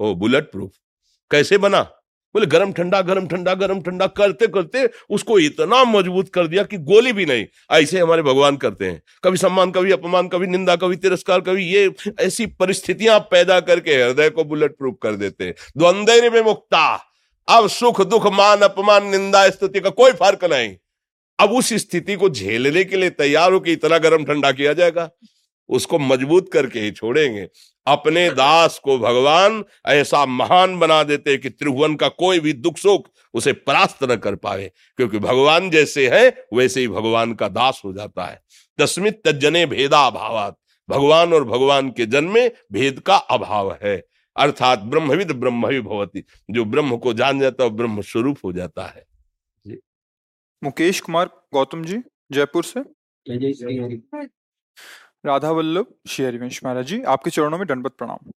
ओ 0.01 0.15
बुलेट 0.15 0.51
प्रूफ 0.51 0.71
कैसे 1.31 1.59
बना? 1.59 1.96
बोले, 2.35 2.47
गरम 2.47 2.73
ठंडा 2.73 3.01
गरम 3.01 3.27
ठंडा 3.27 3.55
गरम 3.55 3.81
ठंडा 3.81 4.07
करते 4.07 4.47
करते 4.47 4.89
उसको 5.11 5.39
इतना 5.39 5.85
मज़बूत 5.85 6.29
कर 6.29 6.47
दिया 6.47 6.63
कि 6.63 6.77
गोली 6.77 7.13
भी 7.13 7.27
नहीं। 7.27 7.47
ऐसे 7.71 7.99
हमारे 7.99 8.23
भगवान 8.23 8.57
करते 8.57 8.85
हैं। 8.85 9.03
कभी 9.25 9.37
सम्मान, 9.37 9.71
कभी 9.71 9.91
अपमान, 9.91 10.29
कभी 10.29 10.47
निंदा, 10.47 10.77
कभी 10.77 10.97
तिरस्कार, 10.97 11.41
कभी 11.41 11.65
ये 11.65 11.95
ऐसी 12.21 12.47
परिस्थितियाँ 12.47 13.21
पैदा 13.21 13.61
करके 13.61 13.95
हृदय 13.95 14.31
को 14.31 14.45
बुलेट 14.45 14.73
प्रूफ 14.73 14.97
कर 15.03 15.13
देते 15.13 15.45
हैं। 15.45 15.55
द्वंद्व 15.77 16.31
में 16.35 16.43
मुक्ता। 16.43 17.05
अब 17.49 17.69
सुख, 17.69 18.03
दुख, 18.03 18.27
मान, 18.27 18.59
अपमान, 18.59 19.07
निंदा, 19.07 19.51
स्तुति 19.51 19.81
का 19.81 19.91
कोई 19.91 20.13
फ़र्क 20.13 20.45
नहीं। 20.45 20.77
अब 21.41 21.51
उस 21.51 21.73
स्थिति 21.73 22.15
को 22.15 22.31
झेलने 22.31 22.85
के 22.85 22.97
लिए 22.97 23.11
तैयार 23.11 23.53
हो 23.53 23.61
कि 23.61 23.73
इतना 23.73 23.99
गर्म 23.99 24.25
ठंडा 24.25 24.53
किया 24.53 24.73
जाएगा। 24.73 25.11
उसको 25.69 25.99
मज़बूत 25.99 26.51
करके 26.53 26.81
ही 26.81 26.91
छोड़ेंगे। 26.91 27.49
अपने 27.87 28.31
दास 28.31 28.79
को 28.79 28.99
भगवान 28.99 29.65
ऐसा 29.87 30.27
महान 30.27 30.79
बना 30.79 31.03
देते 31.03 31.37
कि 31.39 31.51
त्रिभुवन 31.51 31.95
का 31.95 32.09
कोई 32.09 32.41
भी 32.41 32.53
दुख 32.53 32.79
सुख 32.79 33.09
उसे 33.35 33.53
परास्त 33.53 34.05
न 34.05 34.17
कर 34.17 34.35
पाए 34.35 34.71
क्योंकि 34.97 35.19
भगवान 35.19 35.71
जैसे 35.71 36.09
है 36.09 36.29
वैसे 36.55 36.81
ही 36.81 36.89
भगवान 36.89 37.35
का 37.35 37.49
दास 37.49 37.83
हो 37.85 37.93
जाता 37.93 38.25
है। 38.25 38.43
तस्मित 38.79 39.23
तजने 39.25 39.67
भेदा 39.67 40.07
अभावात 40.07 40.57
भगवान 40.89 41.33
और 41.33 41.45
भगवान 41.45 41.91
के 41.91 42.07
जन्म 42.07 42.35
में 42.35 42.51
भेद 42.73 43.01
का 43.01 43.17
अभाव 43.17 43.73
है। 43.83 43.97
अर्थात 44.37 44.79
ब्रह्मविद 44.79 45.33
ब्रह्म 45.33 45.69
ही 45.69 45.81
भवती। 45.81 46.25
जो 46.51 46.65
ब्रह्म 46.65 46.97
को 46.97 47.13
जान 47.15 47.41
जाता 47.41 47.65
है 47.65 47.71
ब्रह्म 47.71 48.03
स्वरूप 48.03 48.39
हो 48.45 48.53
जाता 48.53 48.87
है। 48.87 49.07
मुकेश 50.65 51.01
कुमार 51.01 51.31
गौतम 51.53 51.85
जी 51.85 51.99
जयपुर 52.33 52.65
से? 52.65 52.81
राधा 55.27 55.51
वल्लभ 55.51 55.87
श्री 56.09 56.25
हरिवंश 56.25 56.61
महाराज 56.65 56.87
जी, 56.87 57.03
आपके 57.03 57.31
चरणों 57.31 57.59
में 57.59 57.67
दंडवत 57.69 57.93
प्रणाम। 57.93 58.33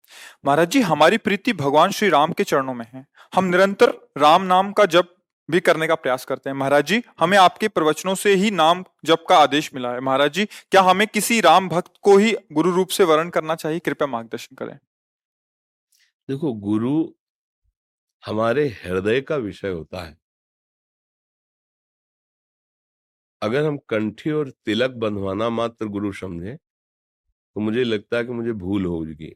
महाराज 0.46 0.70
जी, 0.70 0.82
हमारी 0.82 1.17
प्रीति 1.17 1.53
भगवान 1.53 1.91
श्री 1.91 2.10
राम 2.10 2.34
के 2.34 2.44
चरणों 2.44 2.74
में 2.74 2.86
है। 2.94 3.06
हम 3.36 3.46
निरंतर 3.46 4.12
राम 4.17 4.41
नाम 4.41 4.72
का 4.72 4.86
जप 4.86 5.13
भी 5.51 5.60
करने 5.60 5.88
का 5.88 5.96
प्रयास 5.96 6.25
करते 6.25 6.50
हैं। 6.50 6.58
महाराज 6.58 6.86
जी, 6.86 7.03
हमें 7.20 7.38
आपके 7.38 7.67
प्रवचनों 7.67 8.15
से 8.15 8.34
ही 8.36 8.51
नाम 8.51 8.84
जप 9.06 9.25
का 9.29 9.38
आदेश 9.38 9.74
मिला 9.74 9.94
है। 9.94 10.00
महाराज 10.00 10.34
जी, 10.34 10.46
क्या 10.46 10.82
हमें 10.82 11.08
किसी 11.08 11.41
राम 11.41 11.70
भक्त 11.70 11.91
को 12.01 12.17
ही 12.17 12.36
गुरु 12.51 12.72
रूप 12.72 12.88
से 12.88 13.03
वर्ण 13.03 13.29
करना 13.29 13.56
चाहिए? 13.56 13.79
कृपया 13.79 14.08
मार्गदर्शन 14.08 14.56
करें। 14.56 14.77
देखो, 16.29 16.53
गुरु 16.53 17.13
हमारे 18.25 18.67
हृदय 18.67 19.22
का 19.22 19.36
विषय 19.36 19.70
होता 19.70 20.03
है। 20.03 20.17
अगर 23.41 23.65
हम 23.65 23.77
कंठी 23.77 24.32
और 24.32 24.50
तिलक 24.50 24.91
बंधवाना 24.91 25.50
मात्र 25.50 25.86
गुरु 25.86 26.12
समझे 26.12 26.58
तो 27.57 27.61
मुझे 27.61 27.83
लगता 27.83 28.17
है 28.17 28.23
कि 28.23 28.31
मुझे 28.33 28.51
भूल 28.55 28.85
हो 28.85 28.97
होगी 28.97 29.33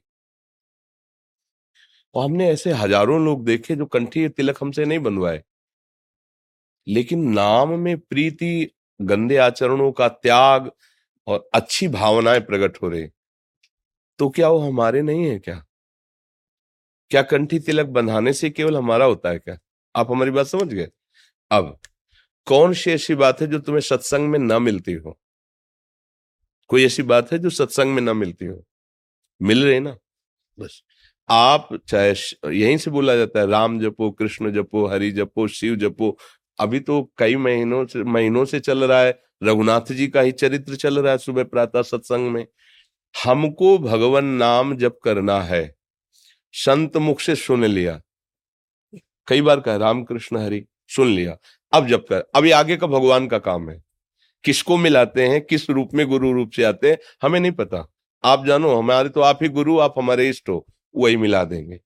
और 2.15 2.23
हमने 2.25 2.49
ऐसे 2.51 2.71
हज़ारों 2.73 3.19
लोग 3.25 3.43
देखे 3.45 3.75
जो 3.75 3.85
कंठी 3.87 4.27
तिलक 4.29 4.57
हमसे 4.61 4.85
नहीं 4.85 4.99
बनवाए। 4.99 5.41
लेकिन 6.87 7.27
नाम 7.33 7.79
में 7.79 7.97
प्रीति, 7.99 8.67
गंदे 8.99 9.37
आचरणों 9.39 9.91
का 9.91 10.07
त्याग 10.07 10.71
और 11.27 11.49
अच्छी 11.53 11.87
भावनाएँ 11.89 12.39
प्रकट 12.41 12.77
हो 12.83 12.89
रही। 12.89 13.07
तो 14.19 14.29
क्या 14.29 14.49
वो 14.49 14.59
हमारे 14.59 15.01
नहीं 15.01 15.25
है 15.25 15.37
क्या? 15.39 15.61
क्या 17.11 17.21
कंठी 17.21 17.57
तिलक 17.59 17.85
बंधाने 17.89 18.33
से 18.33 18.49
केवल 18.49 18.77
हमारा 18.77 19.05
होता 19.05 19.29
है 19.29 19.39
क्या? 19.39 19.57
आप 19.95 20.11
हमारी 20.11 20.31
बात 20.31 20.45
समझ 20.47 20.67
गए? 20.73 20.87
अब, 21.51 21.77
कौन 22.47 22.73
सी 22.73 22.91
ऐसी 22.91 23.15
बात 23.15 23.41
है 23.41 23.47
जो 23.47 23.59
तुम्हें 23.59 23.81
सत्संग 23.83 24.29
में 24.29 24.39
न 24.39 24.61
मिलती 24.63 24.93
हो? 24.95 25.17
कोई 26.71 26.85
ऐसी 26.85 27.03
बात 27.03 27.31
है 27.33 27.39
जो 27.39 27.49
सत्संग 27.49 27.93
में 27.93 28.01
ना 28.01 28.13
मिलती 28.13 28.45
हो? 28.45 28.63
मिल 29.41 29.65
रहे 29.65 29.79
ना? 29.79 29.97
बस। 30.59 30.83
आप 31.29 31.69
चाहे 31.87 32.13
यहीं 32.57 32.77
से 32.77 32.91
बोला 32.91 33.15
जाता 33.15 33.39
है 33.39 33.47
राम 33.47 33.79
जपो 33.79 34.11
कृष्ण 34.11 34.51
जपो 34.51 34.85
हरि 34.87 35.11
जपो 35.11 35.47
शिव 35.47 35.75
जपो 35.75 36.17
अभी 36.59 36.79
तो 36.79 37.13
कई 37.17 37.35
महीनों 37.35 37.85
से 37.85 38.03
महीनों 38.03 38.45
से 38.45 38.59
चल 38.59 38.83
रहा 38.83 39.01
है 39.01 39.19
रघुनाथ 39.43 39.91
जी 39.91 40.07
का 40.07 40.21
ही 40.21 40.31
चरित्र 40.31 40.75
चल 40.75 40.99
रहा 40.99 41.11
है 41.11 41.17
सुबह 41.17 41.43
प्रातः 41.43 41.81
सत्संग 41.81 42.31
में। 42.31 42.45
हमको 43.25 43.77
भगवान 43.77 44.25
नाम 44.25 44.75
जप 44.77 44.99
करना 45.03 45.41
है 45.41 45.75
संत 46.53 46.97
मुख 46.97 47.19
से 47.19 47.35
सुन 47.35 47.65
लिया। 47.65 48.01
कई 49.27 49.41
बार 49.41 49.59
कहा 49.59 49.75
राम 49.77 50.03
कृष्ण 50.03 50.37
हरि 50.37 50.65
सुन 50.87 51.07
लिया 51.07 51.37
अब 51.73 51.87
जब 51.87 52.07
कर 52.07 52.23
अभी 52.35 52.51
आगे 52.51 52.77
का 52.77 52.87
भगवान 52.87 53.27
का 53.27 53.39
काम 53.39 53.69
है। 53.69 53.81
किसको 54.43 54.77
मिलाते 54.77 55.27
हैं, 55.27 55.41
किस 55.41 55.69
रूप 55.69 55.89
में 55.93 56.05
गुरु 56.07 56.31
रूप 56.31 56.51
से 56.51 56.63
आते 56.63 56.89
हैं, 56.89 56.97
हमें 57.21 57.39
नहीं 57.39 57.51
पता। 57.51 57.87
आप 58.23 58.45
जानो, 58.47 58.75
हमारे 58.75 59.09
तो 59.09 59.21
आप 59.21 59.39
ही 59.43 59.49
गुरु, 59.49 59.79
आप 59.79 59.93
हमारे 59.97 60.29
इष्ट 60.29 60.49
हो, 60.49 60.65
वही 60.95 61.17
मिला 61.17 61.43
देंगे। 61.43 61.79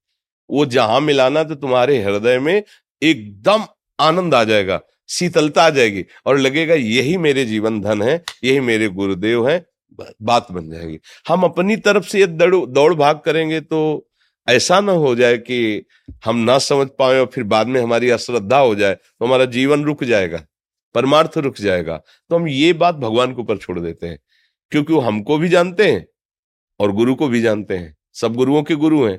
वो 0.50 0.66
जहाँ 0.66 1.00
मिलाना 1.00 1.42
तो 1.44 1.54
तुम्हारे 1.54 2.02
हृदय 2.02 2.38
में 2.38 2.62
एकदम 3.02 3.64
आनंद 3.98 4.34
आ 4.34 4.42
जाएगा, 4.44 4.80
शीतलता 5.08 5.64
आ 5.64 5.70
जाएगी 5.70 6.04
और 6.26 6.38
लगेगा, 6.38 6.74
यही 6.74 7.16
मेरे 7.18 7.44
जीवन 7.44 7.80
धन 7.80 8.02
है, 8.02 8.22
यही 8.44 8.60
मेरे 8.60 8.88
गुरुदेव 8.90 9.48
है 9.48 9.64
बात 9.98 10.50
बन 10.52 10.70
जाएगी। 10.70 10.98
हम 11.28 11.42
अपनी 11.42 11.76
तरफ़ 11.78 12.04
से 12.04 12.26
दौड़ 12.26 12.66
दौड़ 12.66 12.94
भाग 12.94 13.20
करेंगे 13.24 13.60
तो 13.60 14.08
ऐसा 14.48 14.80
ना 14.80 14.92
हो 14.94 15.14
जाए 15.14 15.36
कि 15.38 15.86
हम 16.24 16.36
ना 16.38 16.58
समझ 16.58 16.86
पाए 16.98 17.18
और 17.20 17.26
फिर 17.26 17.44
बाद 17.44 17.66
में 17.66 17.80
हमारी 17.80 18.10
अश्रद्धा 18.10 18.58
हो 18.58 18.74
जाए 18.74 18.94
तो 18.94 19.24
हमारा 19.26 19.44
जीवन 19.46 19.84
रुक 19.84 20.04
जाएगा। 20.04 20.42
परमार्थ 20.96 21.38
रुक 21.38 21.56
जाएगा। 21.58 21.96
तो 22.30 22.36
हम 22.36 22.48
ये 22.48 22.72
बात 22.74 22.94
भगवान 22.96 23.34
के 23.34 23.40
ऊपर 23.42 23.56
छोड़ 23.58 23.78
देते 23.80 24.06
हैं 24.06 24.18
क्योंकि 24.72 24.92
वो 24.92 25.00
हमको 25.02 25.38
भी 25.38 25.48
जानते 25.48 25.90
हैं 25.90 26.06
और 26.80 26.92
गुरु 26.92 27.14
को 27.14 27.28
भी 27.28 27.40
जानते 27.40 27.76
हैं। 27.78 27.94
सब 28.14 28.34
गुरुओं 28.34 28.62
के 28.62 28.74
गुरु 28.76 29.04
हैं। 29.04 29.18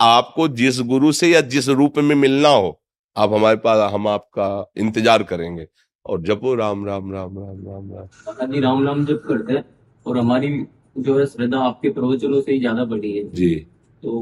आपको 0.00 0.48
जिस 0.50 0.80
गुरु 0.84 1.12
से 1.12 1.28
या 1.28 1.40
जिस 1.48 1.68
रूप 1.70 1.98
में 2.00 2.14
मिलना 2.16 2.48
हो 2.48 2.78
आप 3.16 3.32
हमारे 3.32 3.56
पास 3.58 3.90
हम 3.92 4.08
आपका 4.08 4.48
इंतज़ार 4.76 5.22
करेंगे। 5.24 5.66
और 6.06 6.20
जपो 6.22 6.54
राम 6.54 6.84
राम 6.86 7.12
राम 7.12 7.38
राम 7.38 7.64
राम 7.66 7.92
राम। 7.92 8.52
राम 8.54 8.84
राम 8.86 9.04
जप 9.06 9.22
करते 9.28 9.52
हैं 9.52 9.64
और 10.06 10.18
हमारी 10.18 10.50
जो 10.98 11.18
है 11.18 11.24
श्रद्धा 11.26 11.58
आपके 11.60 11.90
प्रवचनों 11.90 12.40
से 12.40 12.52
ही 12.52 12.58
ज़्यादा 12.60 12.84
बढ़ी 12.84 13.16
है। 13.16 13.28
जी। 13.30 13.54
तो 14.02 14.20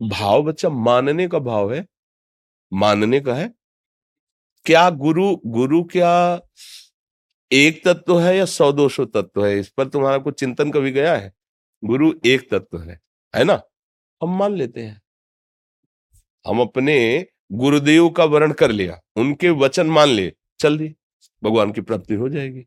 भाव 0.00 0.42
बच्चा 0.42 0.68
मानने 0.68 1.26
का 1.28 1.38
भाव 1.40 1.72
है। 1.74 1.84
मानने 2.72 3.20
का 3.20 3.34
है। 3.34 3.52
क्या 4.68 4.88
गुरु 4.92 5.24
गुरु 5.46 5.82
क्या 5.82 6.08
एक 7.50 7.80
तत्व 7.84 8.18
है 8.20 8.36
या 8.36 8.44
सौ 8.44 8.70
दो 8.72 8.88
सौ 8.88 9.04
तत्व 9.04 9.44
है? 9.46 9.58
इस 9.60 9.68
पर 9.68 9.88
तुम्हारा 9.88 10.18
कुछ 10.18 10.38
चिंतन 10.40 10.70
कभी 10.70 10.90
गया 10.92 11.14
है? 11.16 11.32
गुरु 11.82 12.12
एक 12.26 12.48
तत्व 12.50 12.78
है 12.80 12.98
है 13.34 13.44
ना? 13.44 13.60
हम 14.20 14.36
मान 14.38 14.54
लेते 14.54 14.80
हैं। 14.80 15.00
हम 16.44 16.60
अपने 16.60 17.26
गुरुदेव 17.52 18.08
का 18.08 18.24
वर्ण 18.24 18.52
कर 18.52 18.70
लिया, 18.70 19.00
उनके 19.16 19.50
वचन 19.50 19.86
मान 19.86 20.08
लिए, 20.08 20.32
चल 20.60 20.76
दिए, 20.78 20.94
भगवान 21.42 21.72
की 21.72 21.80
प्राप्ति 21.80 22.14
हो 22.14 22.28
जाएगी। 22.28 22.64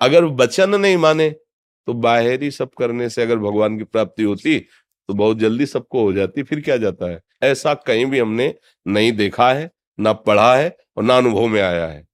अगर 0.00 0.24
वचन 0.24 0.74
नहीं 0.76 0.96
माने 0.96 1.28
तो 1.30 1.94
बाहरी 1.94 2.50
सब 2.50 2.70
करने 2.78 3.08
से 3.10 3.22
अगर 3.22 3.38
भगवान 3.38 3.78
की 3.78 3.84
प्राप्ति 3.84 4.22
होती 4.22 4.58
तो 4.58 5.14
बहुत 5.14 5.38
जल्दी 5.38 5.66
सबको 5.66 6.02
हो 6.02 6.12
जाती, 6.12 6.42
फिर 6.42 6.60
क्या 6.60 6.76
जाता 6.76 7.10
है? 7.10 7.20
ऐसा 7.42 7.74
कहीं 7.76 8.06
भी 8.06 8.18
हमने 8.18 8.54
नहीं 8.86 9.12
देखा 9.12 9.52
है। 9.52 9.70
ना 10.00 10.12
पढ़ा 10.12 10.56
है 10.56 10.76
और 10.96 11.02
ना 11.02 11.16
अनुभव 11.16 11.46
में 11.46 11.60
आया 11.62 11.86
है। 11.86 12.08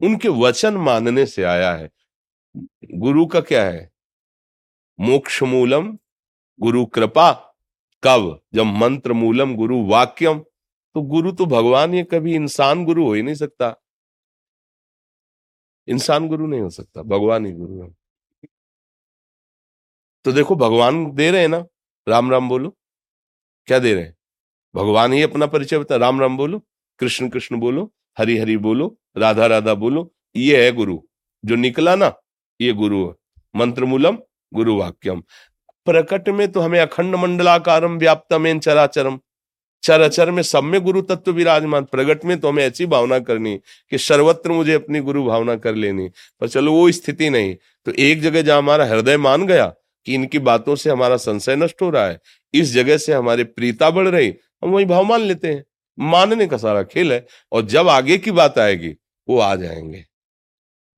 उनके 0.00 0.28
वचन 0.28 0.74
मानने 0.74 1.26
से 1.26 1.42
आया 1.42 1.74
है। 1.74 1.90
गुरु 2.94 3.26
का 3.26 3.40
क्या 3.40 3.64
है? 3.64 3.92
मोक्ष 5.00 5.42
मूलम 5.42 5.98
गुरु 6.60 6.86
कृपा 6.86 7.32
कब? 8.04 8.40
जब 8.54 8.62
मंत्र 8.62 9.12
मूलम 9.12 9.56
गुरु 9.56 9.86
वाक्यम। 9.86 10.40
तो 10.94 11.02
गुरु 11.02 11.32
तो 11.32 11.46
भगवान 11.46 11.94
ये 11.94 12.04
कभी 12.04 12.34
इंसान 12.34 12.84
गुरु 12.84 13.04
हो 13.04 13.12
ही 13.12 13.22
नहीं 13.22 13.34
सकता। 13.34 13.76
इंसान 15.88 16.28
गुरु 16.28 16.46
नहीं 16.46 16.60
हो 16.60 16.70
सकता, 16.70 17.02
भगवान 17.02 17.46
ही 17.46 17.52
गुरु 17.52 17.82
है। 17.82 17.94
तो 20.24 20.32
देखो, 20.32 20.56
भगवान 20.56 21.12
दे 21.12 21.30
रहे 21.30 21.40
हैं 21.40 21.48
ना? 21.48 21.66
राम 22.08 22.30
राम 22.30 22.48
बोलो। 22.48 22.76
क्या 23.66 23.78
दे 23.78 23.94
रहे 23.94 24.02
हैं? 24.02 24.16
भगवान 24.74 25.12
ही 25.12 25.22
अपना 25.22 25.46
परिचय 25.46 25.78
बता, 25.78 25.96
राम 25.96 26.20
राम 26.20 26.36
बोलो। 26.36 26.62
कृष्ण 27.02 27.28
कृष्ण 27.28 27.56
बोलो, 27.56 27.90
हरी 28.18 28.36
हरी 28.38 28.56
बोलो, 28.58 28.96
राधा 29.16 29.46
राधा 29.46 29.74
बोलो, 29.76 30.12
ये 30.36 30.64
है 30.64 30.72
गुरु। 30.72 30.98
जो 31.44 31.56
निकला 31.56 31.94
ना, 31.96 32.12
ये 32.60 32.72
गुरु 32.72 33.06
है। 33.06 33.12
मंत्र 33.54 33.84
मूलम 33.84 34.18
गुरु 34.52 34.76
वाक्यम 34.76 35.22
प्रकट 35.86 36.28
में 36.28 36.50
तो 36.52 36.60
हमें 36.60 36.78
अखंड 36.80 37.14
मंडलाकारम 37.14 37.96
व्याप्तम 37.98 38.58
चराचरम। 38.58 39.18
चराचर 39.82 40.30
में 40.30 40.42
सब 40.42 40.64
में 40.64 40.80
गुरु 40.80 41.00
तत्व 41.02 41.32
विराजमान। 41.32 41.84
प्रगट 41.84 42.24
में 42.24 42.38
तो 42.40 42.48
हमें 42.48 42.64
ऐसी 42.64 42.86
भावना 42.86 43.18
करनी 43.18 43.56
कि 43.92 43.98
सर्वत्र 43.98 44.52
मुझे 44.52 44.74
अपनी 44.74 45.00
गुरु 45.00 45.24
भावना 45.24 45.56
कर 45.56 45.74
लेनी 45.74 46.08
पर 46.40 46.48
चलो 46.48 46.72
वो 46.72 46.90
स्थिति 46.92 47.30
नहीं। 47.30 47.54
तो 47.86 47.92
एक 47.92 48.20
जगह 48.22 48.42
जहाँ 48.42 48.58
हमारा 48.58 48.84
हृदय 48.84 49.16
मान 49.16 49.46
गया 49.46 49.66
कि 50.06 50.14
इनकी 50.14 50.38
बातों 50.40 50.76
से 50.76 50.90
हमारा 50.90 51.16
संशय 51.16 51.56
नष्ट 51.56 51.82
हो 51.82 51.90
रहा 51.90 52.06
है, 52.06 52.20
इस 52.54 52.72
जगह 52.72 52.96
से 52.96 53.12
हमारे 53.12 53.44
प्रीता 53.44 53.90
बढ़ 53.90 54.08
रही, 54.08 54.34
हम 54.62 54.70
वही 54.70 54.84
भाव 54.84 55.04
मान 55.04 55.20
लेते 55.20 55.48
हैं। 55.48 55.64
मानने 55.98 56.46
का 56.46 56.56
सारा 56.56 56.82
खेल 56.82 57.12
है 57.12 57.26
और 57.52 57.62
जब 57.62 57.88
आगे 57.88 58.18
की 58.18 58.30
बात 58.30 58.58
आएगी, 58.58 58.96
वो 59.28 59.38
आ 59.38 59.56
जाएँगे। 59.56 60.04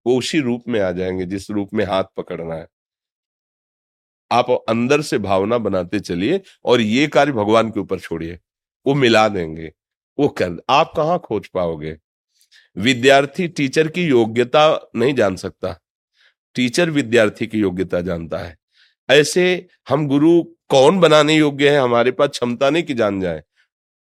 वो 0.06 0.18
उसी 0.18 0.40
रूप 0.40 0.64
में 0.68 0.80
आ 0.80 0.92
जाएँगे 0.92 1.26
जिस 1.26 1.50
रूप 1.50 1.68
में 1.74 1.84
हाथ 1.84 2.04
पकड़ना 2.16 2.54
है। 2.54 2.68
आप 4.32 4.64
अंदर 4.68 5.02
से 5.02 5.18
भावना 5.18 5.58
बनाते 5.58 6.00
चलिए 6.00 6.40
और 6.64 6.80
ये 6.80 7.06
कार्य 7.06 7.32
भगवान 7.32 7.70
के 7.70 7.80
ऊपर 7.80 8.00
छोड़िए। 8.00 8.38
वो 8.86 8.94
मिला 8.94 9.28
देंगे। 9.28 9.72
वो 10.18 10.28
कर, 10.28 10.50
आप 10.70 10.92
कहाँ 10.96 11.18
खोज 11.18 11.48
पाओगे? 11.48 11.96
विद्यार्थी 12.76 13.48
टीचर 13.48 13.88
की 13.88 14.02
योग्यता 14.02 14.90
नहीं 14.96 15.14
जान 15.14 15.36
सकता। 15.36 15.80
टीचर 16.54 16.90
विद्यार्थी 16.90 17.46
की 17.46 17.58
योग्यता 17.58 18.00
जानता 18.00 18.38
है। 18.38 18.56
ऐसे 19.10 19.66
हम 19.88 20.08
गुरु 20.08 20.42
कौन 20.68 21.00
बनाने 21.00 21.36
योग्य 21.36 21.70
है? 21.70 21.78
हमारे 21.78 22.10
पास 22.10 22.28
क्षमता 22.28 22.70
नहीं 22.70 22.82
कि 22.82 22.94
जान 22.94 23.20
जाए। 23.20 23.42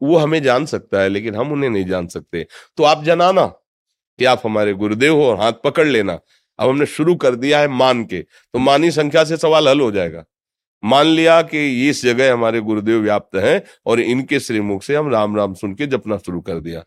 वो 0.02 0.18
हमें 0.18 0.42
जान 0.44 0.66
सकता 0.66 1.02
है, 1.02 1.10
लेकिन 1.10 1.36
हम 1.36 1.52
उन्हें 1.52 1.70
नहीं 1.70 1.86
जान 1.86 2.08
सकते। 2.08 2.46
तो 2.78 2.84
आप 2.84 3.04
जनाना 3.04 3.46
कि 4.20 4.26
आप 4.26 4.42
हमारे 4.46 4.74
गुरुदेव 4.74 5.16
हो 5.16 5.26
और 5.26 5.40
हाथ 5.40 5.54
पकड़ 5.64 5.88
लेना। 5.88 6.20
अब 6.60 6.70
हमने 6.70 6.86
शुरू 6.86 7.16
कर 7.16 7.36
दिया 7.36 7.60
है 7.60 7.68
मान 7.68 8.04
के 8.06 8.22
तो 8.22 8.60
मानी 8.60 8.92
संख्या 8.92 9.24
से 9.24 9.38
सवाल 9.38 9.68
हल 9.68 9.80
हो 9.82 9.92
जाएगा। 9.92 10.24
मान 10.84 11.06
लिया 11.06 11.42
कि 11.42 11.90
इस 11.90 12.04
जगह 12.04 12.34
हमारे 12.34 12.60
गुरुदेव 12.62 13.00
व्याप्त 13.00 13.36
हैं 13.36 13.62
और 13.86 14.00
इनके 14.00 14.40
श्रीमुख 14.40 14.84
से 14.84 14.96
हम 14.96 15.10
राम 15.10 15.36
राम 15.36 15.54
सुन 15.54 15.74
के 15.74 15.86
जपना 15.86 16.18
शुरू 16.18 16.42
कर 16.42 16.60
दिया। 16.60 16.84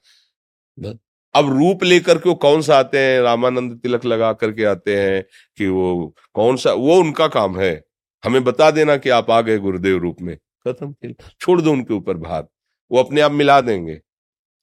अब 1.35 1.49
रूप 1.49 1.85
लेकर 1.85 2.19
के 2.19 2.29
वो 2.29 2.35
कौन 2.35 2.63
सा 2.63 2.79
आते 2.79 2.99
हैं? 2.99 3.21
रामानंद 3.21 3.79
तिलक 3.79 4.05
लगा 4.05 4.33
करके 4.33 4.65
आते 4.65 4.97
हैं 4.97 5.23
कि 5.59 5.67
वो 5.67 6.15
कौन 6.35 6.57
सा, 6.57 6.73
वो 6.73 6.97
उनका 6.97 7.27
काम 7.29 7.59
है। 7.61 7.83
हमें 8.25 8.45
बता 8.45 8.71
देना 8.71 8.97
कि 8.97 9.11
आप 9.11 9.31
आ 9.31 9.41
गए 9.41 9.59
गुरुदेव 9.59 9.99
रूप 9.99 10.17
में। 10.23 10.37
खत्म। 10.37 11.15
छोड़ 11.41 11.61
दो 11.61 11.73
उनके 11.73 11.95
ऊपर 11.95 12.17
भार। 12.17 12.47
वो 12.91 12.99
अपने 12.99 13.21
आप 13.21 13.33
मिला 13.33 13.61
देंगे। 13.63 14.01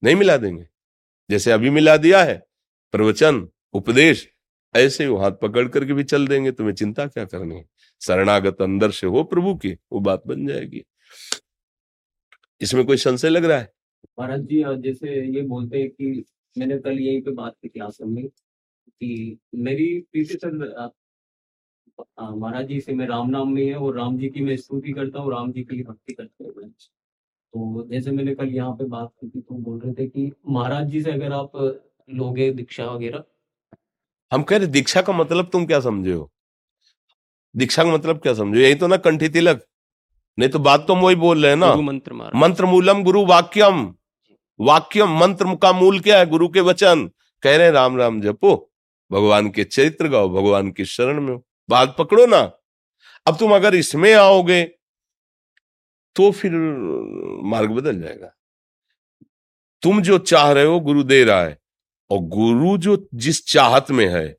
नहीं 0.03 0.15
मिला 0.15 0.38
देंगे। 0.38 0.65
जैसे 1.30 1.51
अभी 1.51 1.70
मिला 1.70 1.96
दिया 1.98 2.24
है, 2.24 2.42
प्रवचन, 2.94 3.48
उपदेश, 3.74 4.27
ऐसे 4.75 5.08
वो 5.08 5.18
हाथ 5.18 5.32
पकड़ 5.42 5.68
करके 5.68 5.94
भी 5.94 6.03
चल 6.06 6.27
देंगे, 6.27 6.51
तुम्हें 6.51 6.74
चिंता 6.75 7.06
क्या 7.08 7.25
करनी 7.25 7.56
है? 7.56 7.65
शरणागत 8.01 8.62
अंदर 8.62 8.92
से 8.92 9.08
हो 9.08 9.24
प्रभु 9.25 9.53
की, 9.56 9.72
वो 9.92 10.00
बात 10.00 10.24
बन 10.27 10.46
जाएगी। 10.48 10.84
इसमें 12.62 12.86
कोई 12.86 12.98
संशय 12.98 13.30
लग 13.30 13.46
रहा 13.46 13.58
है? 13.58 13.72
महाराज 14.20 14.42
जी 14.44 14.63
जैसे 14.82 15.13
ये 15.36 15.42
बोलते 15.44 15.80
हैं 15.80 15.89
कि 15.89 16.24
मैंने 16.56 16.77
कल 16.80 17.00
यही 17.00 17.22
पे 17.22 17.32
बात 17.34 17.53
की 17.62 17.70
थी 17.70 17.80
आश्रम 17.80 18.10
में 18.10 18.27
कि 18.27 19.38
मेरी 19.56 19.88
प्रीति 20.12 20.36
सर 20.36 20.92
महाराज 22.20 22.68
जी 22.68 22.80
से 22.82 22.94
मैं 22.94 23.08
राम 23.08 23.30
नाम 23.30 23.53
में 23.53 23.65
है 23.65 23.75
और 23.75 23.98
राम 23.98 24.18
जी 24.18 24.30
की 24.30 24.42
मैं 24.42 24.56
स्तुति 24.58 24.92
करता 24.94 25.20
हूँ, 25.20 25.32
राम 25.32 25.51
जी 25.51 25.63
की 25.63 25.84
भक्ति 25.84 26.13
करता 26.13 26.44
हूँ। 26.44 26.74
तो 27.53 27.88
जैसे 27.91 28.12
मैंने 28.12 28.33
कल 28.36 28.48
यहाँ 28.48 28.72
पे 28.72 28.86
बात 28.86 29.10
की 29.22 29.27
थी 29.29 29.41
तो 29.41 29.55
बोल 29.55 29.79
रहे 29.79 29.93
थे 29.93 30.07
कि 30.07 30.31
महाराज 30.50 30.88
जी 30.88 31.01
से 31.01 31.12
अगर 31.12 31.33
आप 31.33 31.51
लोगे 32.10 32.50
दीक्षा 32.51 32.86
वगैरह? 32.86 33.24
हम 34.31 34.43
कह 34.43 34.57
रहे 34.57 34.67
दीक्षा 34.67 35.01
का 35.01 35.13
मतलब 35.13 35.50
तुम 35.53 35.65
क्या 35.65 35.79
समझे 35.79 36.13
हो? 36.13 36.29
दीक्षा 37.55 37.83
का 37.83 37.91
मतलब 37.91 38.19
क्या 38.19 38.33
समझो 38.33 38.60
यही 38.60 38.75
तो 38.75 38.88
ना 38.88 38.98
कंठी 38.98 39.29
तिलक। 39.29 39.63
नहीं 40.38 40.50
तो 40.50 40.60
बात 40.60 40.86
तो 40.88 40.93
हम 40.93 41.01
वही 41.01 41.15
बोल 41.15 41.41
रहे 41.41 41.51
हैं 41.51 41.60
ना। 41.60 41.74
मंत्र 41.75 42.31
मंत्र 42.36 42.65
मूलम 42.65 43.03
गुरु 43.03 43.25
वाक्यम। 43.25 43.86
वाक्यम 44.60 45.17
मंत्र 45.19 45.55
का 45.55 45.72
मूल 45.74 46.00
क्या 46.00 46.19
है? 46.19 46.25
गुरु 46.25 46.48
के 46.48 46.62
वचन। 46.62 47.10
कह 47.43 47.55
रहे 47.57 47.65
हैं 47.65 47.74
राम 47.74 47.98
राम 47.98 48.22
जपो। 48.22 48.55
भगवान 49.11 49.50
के 49.50 49.63
चरित्र 49.63 50.07
गाओ 50.07 50.29
भगवान 50.29 50.72
की 50.72 50.85
शरण 50.85 51.22
में 51.22 51.37
बात 51.70 51.96
पकड़ो 52.00 52.25
ना। 52.25 52.39
अब 53.25 53.37
तुम 53.37 53.55
अगर 53.55 53.75
इसमें 53.75 54.13
आओगे 54.13 54.63
तो 56.16 56.32
फिर 56.32 56.52
मार्ग 57.44 57.72
बदल 57.72 58.02
जाएगा। 58.02 58.34
तुम 59.82 60.02
जो 60.02 60.18
चाह 60.18 60.52
रहे 60.52 60.66
हो, 60.66 60.80
गुरु 60.80 61.04
दे 61.04 61.24
रहा 61.24 61.44
है, 61.44 61.58
और 62.12 62.20
गुरु 62.20 62.78
जो 62.78 63.10
जिस 63.14 63.46
चाहत 63.46 63.92
में 63.92 64.08
है, 64.08 64.38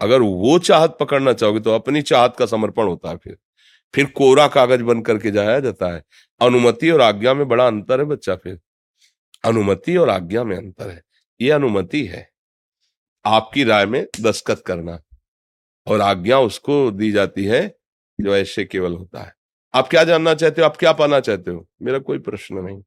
अगर 0.00 0.20
वो 0.20 0.58
चाहत 0.58 0.96
पकड़ना 1.00 1.32
चाहोगे 1.32 1.60
तो 1.60 1.70
अपनी 1.74 2.02
चाहत 2.02 2.36
का 2.38 2.46
समर्पण 2.46 2.84
होता 2.84 3.10
है 3.10 3.16
फिर। 3.16 3.38
फिर 3.94 4.04
कोरा 4.04 4.48
कागज़ 4.48 4.82
बन 4.82 5.02
करके 5.02 5.30
जाया 5.30 5.60
जाता 5.60 5.94
है। 5.94 6.04
अनुमति 6.40 6.90
और 6.90 7.00
आज्ञा 7.00 7.34
में 7.34 7.48
बड़ा 7.48 7.66
अंतर 7.66 8.00
है 8.00 8.06
बच्चा 8.06 8.36
फिर। 8.36 8.60
अनुमति 9.44 9.96
और 9.96 10.10
आज्ञा 10.10 10.44
में 10.44 10.56
अंतर 10.56 10.90
है। 10.90 11.02
ये 11.40 11.50
अनुमति 11.50 12.04
है। 12.04 12.30
आपकी 13.26 13.64
राय 13.64 13.86
में 13.86 14.06
दस्खत 14.20 14.62
करना। 14.66 15.02
और 15.86 16.00
आज्ञा 16.00 16.38
उसको 16.40 16.90
दी 16.90 17.12
जाती 17.12 17.44
है 17.44 17.78
जो 18.20 18.36
ऐसे 18.36 18.64
केवल 18.64 18.94
होता 18.94 19.22
है। 19.22 19.35
आप 19.76 19.88
क्या 19.88 20.04
जानना 20.04 20.34
चाहते 20.34 20.62
हो? 20.62 20.66
आप 20.66 20.76
क्या 20.76 20.92
पाना 20.92 21.20
चाहते 21.20 21.50
हो? 21.50 21.66
मेरा 21.82 21.98
कोई 21.98 22.18
प्रश्न 22.18 22.58
नहीं। 22.58 22.82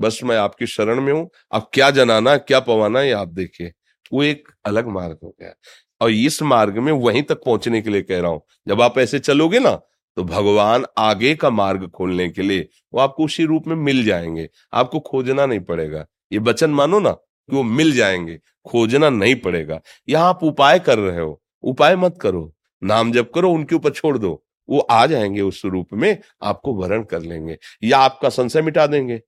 बस 0.00 0.20
मैं 0.24 0.36
आपकी 0.36 0.66
शरण 0.66 1.00
में 1.00 1.12
हूँ। 1.12 1.28
आप 1.52 1.70
क्या 1.74 1.90
जनाना, 1.90 2.36
क्या 2.36 2.60
पवाना, 2.60 3.02
ये 3.02 3.12
आप 3.12 3.28
देखिए। 3.28 3.72
वो 4.12 4.22
एक 4.22 4.48
अलग 4.64 4.88
मार्ग 4.88 5.18
हो 5.24 5.36
गया। 5.40 5.52
और 6.00 6.10
इस 6.10 6.42
मार्ग 6.42 6.78
में 6.78 6.92
वहीं 6.92 7.22
तक 7.22 7.44
पहुँचने 7.44 7.82
के 7.82 7.90
लिए 7.90 8.02
कह 8.02 8.20
रहा 8.20 8.30
हूँ। 8.30 8.42
जब 8.68 8.80
आप 8.82 8.98
ऐसे 8.98 9.18
चलोगे 9.18 9.58
ना 9.58 9.80
तो 10.16 10.24
भगवान 10.24 10.84
आगे 10.98 11.34
का 11.34 11.50
मार्ग 11.50 11.88
खोलने 11.90 12.28
के 12.28 12.42
लिए 12.42 12.68
वो 12.94 13.00
आपको 13.00 13.24
उसी 13.24 13.44
रूप 13.44 13.66
में 13.66 13.76
मिल 13.76 14.04
जाएँगे। 14.04 14.48
आपको 14.72 15.00
खोजना 15.00 15.46
नहीं 15.46 15.60
पड़ेगा। 15.60 16.06
ये 16.32 16.38
वचन 16.38 16.70
मानो 16.70 17.00
ना 17.00 17.10
कि 17.10 17.56
वो 17.56 17.62
मिल 17.62 17.92
जाएँगे। 17.92 18.38
खोजना 18.68 19.10
नहीं 19.10 19.34
पड़ेगा। 19.36 19.80
यहाँ 20.08 20.28
आप 20.28 20.44
उपाय 20.44 20.78
कर 20.78 20.98
रहे 20.98 21.20
हो। 21.20 21.42
उपाय 21.62 21.96
मत 21.96 22.18
करो। 22.20 22.54
नाम 22.82 23.12
जब 23.12 23.30
करो, 23.30 23.52
उनके 23.52 23.74
ऊपर 23.74 23.90
छोड़ 23.90 24.18
दो। 24.18 24.44
वो 24.70 24.80
आ 24.80 25.06
जाएँगे 25.06 25.40
उस 25.40 25.62
रूप 25.64 25.88
में, 25.92 26.18
आपको 26.42 26.74
वरण 26.74 27.02
कर 27.02 27.22
लेंगे। 27.22 27.58
या 27.82 27.98
आपका 27.98 28.28
संशय 28.28 28.62
मिटा 28.62 28.86
देंगे। 28.86 29.20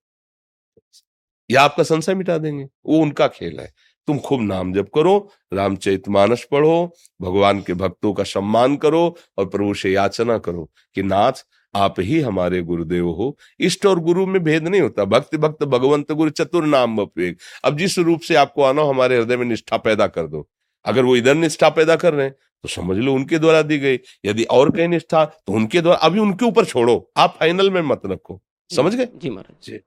या 1.51 1.63
आपका 1.63 1.83
संशय 1.83 2.15
मिटा 2.15 2.39
देंगे। 2.39 2.65
वो 2.65 2.99
उनका 2.99 3.27
खेल 3.27 3.61
है। 3.61 3.73
तुम 4.07 4.19
खूब 4.19 4.41
नाम 4.43 4.73
जप 4.73 4.89
करो, 4.95 5.31
रामचरित 5.53 6.09
मानस 6.09 6.47
पढ़ो, 6.51 6.95
भगवान 7.23 7.61
के 7.61 7.75
भक्तों 7.75 8.13
का 8.13 8.25
सम्मान 8.25 8.77
करो 8.77 9.17
और 9.39 9.47
प्रभु 9.47 9.75
से 9.75 9.91
याचना 9.91 10.39
करो 10.39 10.71
कि 10.95 11.03
नाथ, 11.03 11.33
आप 11.75 11.95
ही 12.01 12.21
हमारे 12.21 12.63
गुरुदेव 12.63 13.09
हो। 13.09 13.39
इष्ट 13.61 13.87
और 13.87 14.01
गुरु 14.01 14.27
में 14.27 14.45
भेद 14.45 14.69
नहीं 14.69 14.81
होता। 14.81 15.05
भक्त 15.05 15.37
भक्त, 15.37 15.65
भगवंत 15.65 16.13
गुरु, 16.13 16.31
चतुर 16.31 16.65
नाम 16.67 17.01
विवेक 17.01 17.39
अब 17.65 17.77
जिस 17.77 17.99
रूप 17.99 18.21
से 18.21 18.35
आपको 18.35 18.63
आना 18.63 18.83
हमारे 18.83 19.17
हृदय 19.17 19.37
में 19.37 19.47
निष्ठा 19.47 19.77
पैदा 19.77 20.07
कर 20.07 20.27
दो। 20.27 20.49
अगर 20.85 21.05
वो 21.05 21.17
इधर 21.17 21.35
निष्ठा 21.35 21.69
पैदा 21.69 21.97
कर 21.97 22.15
रहे 22.15 22.27
हैं 22.27 22.37
तो 22.65 22.69
समझ 22.69 22.97
लो 22.97 23.15
उनके 23.15 23.39
द्वारा 23.39 23.63
दी 23.63 23.79
गई। 23.79 23.99
यदि 24.25 24.45
और 24.45 24.71
कहीं 24.71 24.89
निष्ठा 24.89 25.25
तो 25.25 25.53
उनके 25.53 25.81
द्वारा 25.81 25.99
अभी 25.99 26.19
उनके 26.19 26.45
ऊपर 26.45 26.65
छोड़ो। 26.65 27.11
आप 27.17 27.37
फाइनल 27.41 27.71
में 27.71 27.81
मत 27.83 28.03
रखो। 28.07 28.41
समझ 28.71 28.95
गए? 28.95 29.09
जी 29.15 29.31
महाराज। 29.31 29.67
जी। 29.67 29.79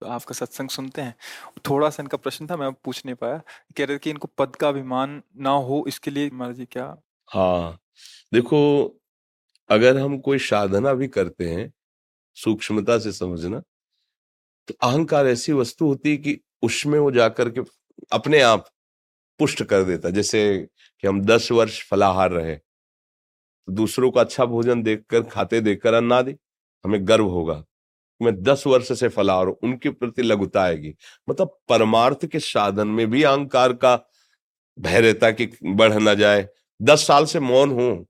तो 0.00 0.06
आपका 0.06 0.34
सत्संग 0.34 0.68
सुनते 0.68 1.02
हैं। 1.02 1.14
थोड़ा 1.68 1.90
सा 1.90 2.02
इनका 2.02 2.16
प्रश्न 2.16 2.46
था 2.46 2.56
मैं 2.56 2.72
पूछ 2.74 3.04
नहीं 3.06 3.14
पाया। 3.14 3.40
कह 3.76 3.84
रहे 3.84 3.98
कि 3.98 4.10
इनको 4.10 4.28
पद 4.38 4.56
का 4.56 4.68
अभिमान 4.68 5.22
ना 5.36 5.50
हो 5.50 5.84
इसके 5.88 6.10
लिए 6.10 6.30
महाराज 6.32 6.56
जी 6.56 6.64
क्या? 6.64 6.96
हाँ। 7.28 7.78
देखो 8.32 8.60
अगर 9.70 9.96
हम 9.98 10.18
कोई 10.18 10.38
साधना 10.38 10.92
भी 10.94 11.08
करते 11.08 11.48
हैं 11.48 11.72
सूक्ष्मता 12.36 12.98
से 12.98 13.12
समझना 13.12 13.62
तो 14.68 14.74
अहंकार 14.82 15.26
ऐसी 15.26 15.52
वस्तु 15.52 15.86
होती 15.86 16.10
है 16.10 16.16
कि 16.16 16.38
उसमें 16.62 16.98
वो 16.98 17.10
जाकर 17.10 17.50
के 17.50 17.60
अपने 18.12 18.40
आप 18.40 18.68
पुष्ट 19.40 19.62
कर 19.64 19.84
देता, 19.84 20.10
जैसे 20.10 20.58
कि 21.02 21.08
हम 21.08 21.20
दस 21.22 21.48
वर्ष 21.52 21.82
फलाहार 21.90 22.30
रहे। 22.32 22.54
तो 22.54 23.72
दूसरों 23.72 24.10
का 24.10 24.20
अच्छा 24.20 24.44
भोजन 24.46 24.82
देखकर, 24.82 25.22
खाते 25.22 25.60
देखकर 25.60 25.94
अन्ना 25.94 26.20
दे, 26.22 26.36
हमें 26.84 27.06
गर्व 27.08 27.26
होगा 27.28 27.62
मैं 28.20 28.34
दस 28.42 28.62
वर्ष 28.66 28.92
से 28.92 29.08
फलाहार 29.08 29.46
उनके 29.46 29.90
प्रति 29.90 30.22
लघुता 30.22 30.62
आएगी 30.62 30.94
मतलब 31.28 31.56
परमार्थ 31.68 32.26
के 32.26 32.40
साधन 32.40 32.88
में 32.88 33.06
भी 33.10 33.22
अहंकार 33.22 33.72
का 33.74 33.96
भय 34.78 35.00
रहता 35.00 35.30
कि 35.30 35.48
बढ़ 35.66 35.94
ना 35.94 36.14
जाए। 36.14 36.46
दस 36.80 37.06
साल 37.06 37.24
से 37.26 37.40
मौन 37.40 37.70
हूँ, 37.72 38.06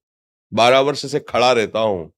बारह 0.52 0.80
वर्ष 0.80 1.04
से 1.06 1.20
खड़ा 1.22 1.50
रहता 1.52 1.78
हूँ, 1.80 2.12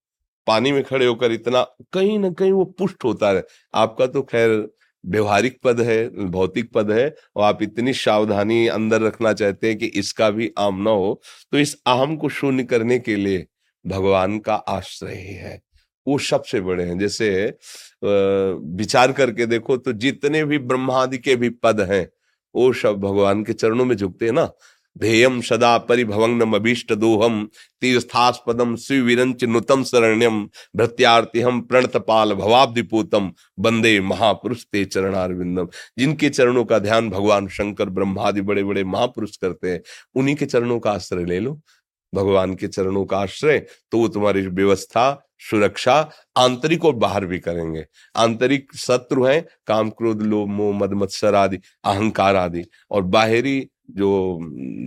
पानी 0.47 0.73
में 0.73 0.83
खड़े 0.85 1.07
होकर 1.07 1.33
इतना 1.33 1.63
कहीं 1.93 2.19
ना 2.19 2.31
कहीं 2.31 2.53
वो 2.53 2.65
पुष्ट 2.79 3.05
होता 3.05 3.31
है 3.31 3.45
आपका 3.75 4.07
तो 4.09 4.23
खैर 4.25 4.51
व्यवहारिक 5.05 5.59
पद 5.65 5.81
है, 5.81 6.09
भौतिक 6.27 6.73
पद 6.73 6.91
है, 6.91 7.15
और 7.37 7.45
आप 7.45 7.63
इतनी 7.63 7.93
सावधानी 7.95 8.67
अंदर 8.69 9.03
रखना 9.03 9.33
चाहते 9.33 9.69
हैं 9.69 9.79
कि 9.79 9.87
इसका 9.95 10.31
भी 10.31 10.51
आम 10.59 10.83
ना 10.83 10.91
हो 10.93 11.21
तो 11.53 11.59
इस 11.59 11.77
आम 11.87 12.17
को 12.17 12.29
शून्य 12.31 12.65
करने 12.65 12.99
के 12.99 13.17
लिए 13.17 13.47
भगवान 13.85 14.39
का 14.39 14.55
आश्रय 14.55 15.15
ही 15.15 15.35
है। 15.35 15.61
वो 16.07 16.19
सबसे 16.21 16.61
बड़े 16.61 16.85
हैं। 16.85 16.99
जैसे 16.99 17.29
विचार 18.03 19.13
करके 19.13 19.47
देखो 19.47 19.77
तो 19.77 19.93
जितने 19.95 20.45
भी 20.45 20.59
ब्रह्मादि 20.61 21.19
के 21.19 21.37
भी 21.37 21.49
पद 21.53 21.81
हैं, 21.83 22.09
वो 22.55 22.73
सब 22.73 23.01
भगवान 23.01 23.43
के 23.45 23.53
चरणों 23.53 23.85
में 23.85 23.95
झुकते 23.97 24.27
हैं 24.27 24.33
ना। 24.33 24.51
ध्येयम 24.97 25.41
सदा 25.41 25.77
परिभवंगम 25.79 26.55
अभीष्ट 26.57 26.93
दोहम 26.93 27.45
तीर्थास्पदम 27.81 28.75
शिविरंच 28.77 29.45
नुतम 29.45 29.83
शरण्यम 29.85 30.43
भृत्यार्तिहम 30.77 31.61
प्रणत 31.61 31.97
पाल 32.09 32.35
भवाब्दिपूतम 32.35 33.31
बंदे 33.59 33.99
महापुरुष 34.01 34.65
ते 34.65 34.85
चरणारविंदम 34.85 35.69
जिनके 35.99 36.29
चरणों 36.31 36.65
का 36.65 36.79
ध्यान 36.79 37.11
भगवान 37.11 37.49
शंकर, 37.49 37.89
ब्रह्मादि 37.89 38.41
बड़े 38.41 38.65
बड़े 38.65 38.85
महापुरुष 38.87 39.37
करते 39.37 39.71
हैं, 39.71 39.81
उन्हीं 40.15 40.37
के 40.37 40.47
चरणों 40.47 40.79
का 40.81 40.93
आश्रय 40.93 41.25
ले 41.25 41.41
लो। 41.41 41.61
भगवान 42.13 42.55
के 42.55 42.69
चरणों 42.69 43.05
का 43.05 43.19
आश्रय 43.19 43.59
तो 43.93 43.99
वो 43.99 44.09
तुम्हारी 44.09 44.47
व्यवस्था, 44.47 45.25
सुरक्षा, 45.41 46.11
आंतरिक 46.37 46.85
और 46.85 46.95
बाहर 46.97 47.25
भी 47.27 47.39
करेंगे। 47.39 47.85
आंतरिक 48.17 48.75
शत्रु 48.77 49.25
हैं, 49.25 49.45
काम 49.67 49.91
क्रोध, 49.91 50.23
लोभ, 50.23 50.49
मोह, 50.49 50.75
मद, 50.79 50.93
मत्सर 50.93 51.35
आदि, 51.35 51.59
अहंकार 51.85 52.37
आदि, 52.37 52.65
और 52.91 53.03
बाहरी 53.05 53.69
जो 53.91 54.39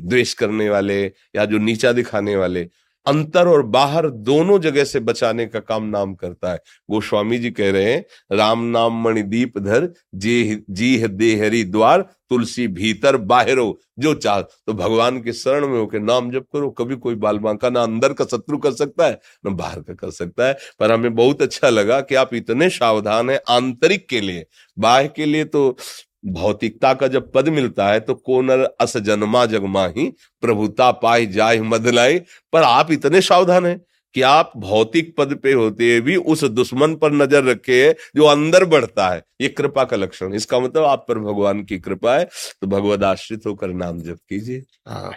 द्वेष 0.04 0.34
करने 0.34 0.70
वाले 0.70 1.04
या 1.06 1.46
जो 1.46 1.58
नीचा 1.58 1.92
दिखाने 1.92 2.36
वाले, 2.36 2.70
अंतर 3.06 3.48
और 3.48 3.62
बाहर 3.64 4.10
दोनों 4.10 4.60
जगह 4.60 4.84
से 4.84 5.00
बचाने 5.00 5.46
का 5.46 5.60
काम 5.60 5.84
नाम 5.84 6.14
करता 6.14 6.52
है। 6.52 6.60
गोस्वामी 6.92 7.38
जी 7.38 7.52
कह 7.52 7.72
रहे 7.72 7.94
हैं, 7.94 8.06
राम 8.32 8.64
नाम 8.64 9.02
मणिदीप 9.04 9.58
धर, 9.58 9.94
जी 10.16 10.64
जी 10.70 11.08
दे 11.08 11.36
हरि 11.36 11.64
द्वार, 11.64 12.02
तुलसी 12.30 12.68
भीतर 12.68 13.18
बाहरो 13.18 13.80
जो 14.00 14.14
चाह। 14.14 14.42
तो 14.42 14.74
भगवान 14.74 15.22
के 15.22 15.34
शरण 15.34 15.68
में 15.68 15.80
होकर 15.80 16.00
नाम 16.00 16.32
जप 16.32 16.46
करो, 16.54 16.70
कभी 16.70 16.96
कोई 16.96 17.16
बाल 17.16 17.38
बांका 17.38 17.70
ना 17.70 17.84
अंदर 17.84 18.14
का 18.14 18.26
शत्रु 18.26 18.58
कर 18.58 18.72
सकता 18.72 19.08
है, 19.08 19.20
ना 19.46 19.52
बाहर 19.52 19.80
का 19.80 19.94
कर 19.94 20.12
सकता 20.12 20.48
है। 20.48 20.58
पर 20.80 20.92
हमें 20.92 21.16
बहुत 21.16 21.42
अच्छा 21.42 21.70
लगा 21.70 22.02
कि 22.02 22.16
आप 22.16 22.34
इतने 22.34 22.70
सावधान 22.70 23.30
है 23.30 23.42
आंतरिक 23.50 24.08
के 24.10 24.22
लिए। 24.22 24.46
बाह्य 24.80 25.08
के 25.16 25.26
लिए 25.26 25.46
तो 25.46 25.78
भौतिकता 26.24 26.94
का 26.94 27.08
जब 27.08 27.32
पद 27.32 27.50
मिलता 27.50 27.88
है 27.90 28.00
तो 28.00 28.14
कोनर 28.16 28.64
अस 28.82 28.98
जन्मा 28.98 29.46
जगमा 29.46 29.88
ही 29.88 30.10
प्रभुता 30.42 30.92
पाई 30.92 31.26
जाय 31.28 31.62
मदलाई 31.62 32.20
पर 32.54 32.64
आप 32.64 32.92
इतने 32.92 33.22
सावधान 33.22 33.66
हैं 33.66 33.80
कि 34.16 34.22
आप 34.22 34.52
भौतिक 34.58 35.16
पद 35.18 35.36
पे 35.36 35.54
होते 35.54 36.00
भी 36.02 36.16
उस 36.16 36.44
दुश्मन 36.44 36.96
पर 36.96 37.12
नज़र 37.12 37.44
रखे 37.44 37.92
जो 38.16 38.26
अंदर 38.26 38.66
बढ़ता 38.66 39.08
है। 39.10 39.24
ये 39.42 39.50
कृपा 39.50 39.84
का 39.84 39.98
लक्षण 39.98 40.34
इसका 40.34 40.60
मतलब 40.60 40.84
आप 40.84 41.06
पर 41.08 41.20
भगवान 41.20 41.64
की 41.64 41.80
कृपा 41.80 42.18
है। 42.18 42.26
तो 42.62 42.68
भगवत 42.68 43.04
आश्रित 43.04 43.46
होकर 43.46 43.68
नाम 43.68 44.00
जप 44.00 44.20
कीजिए। 44.30 44.64
हाँ 44.88 45.14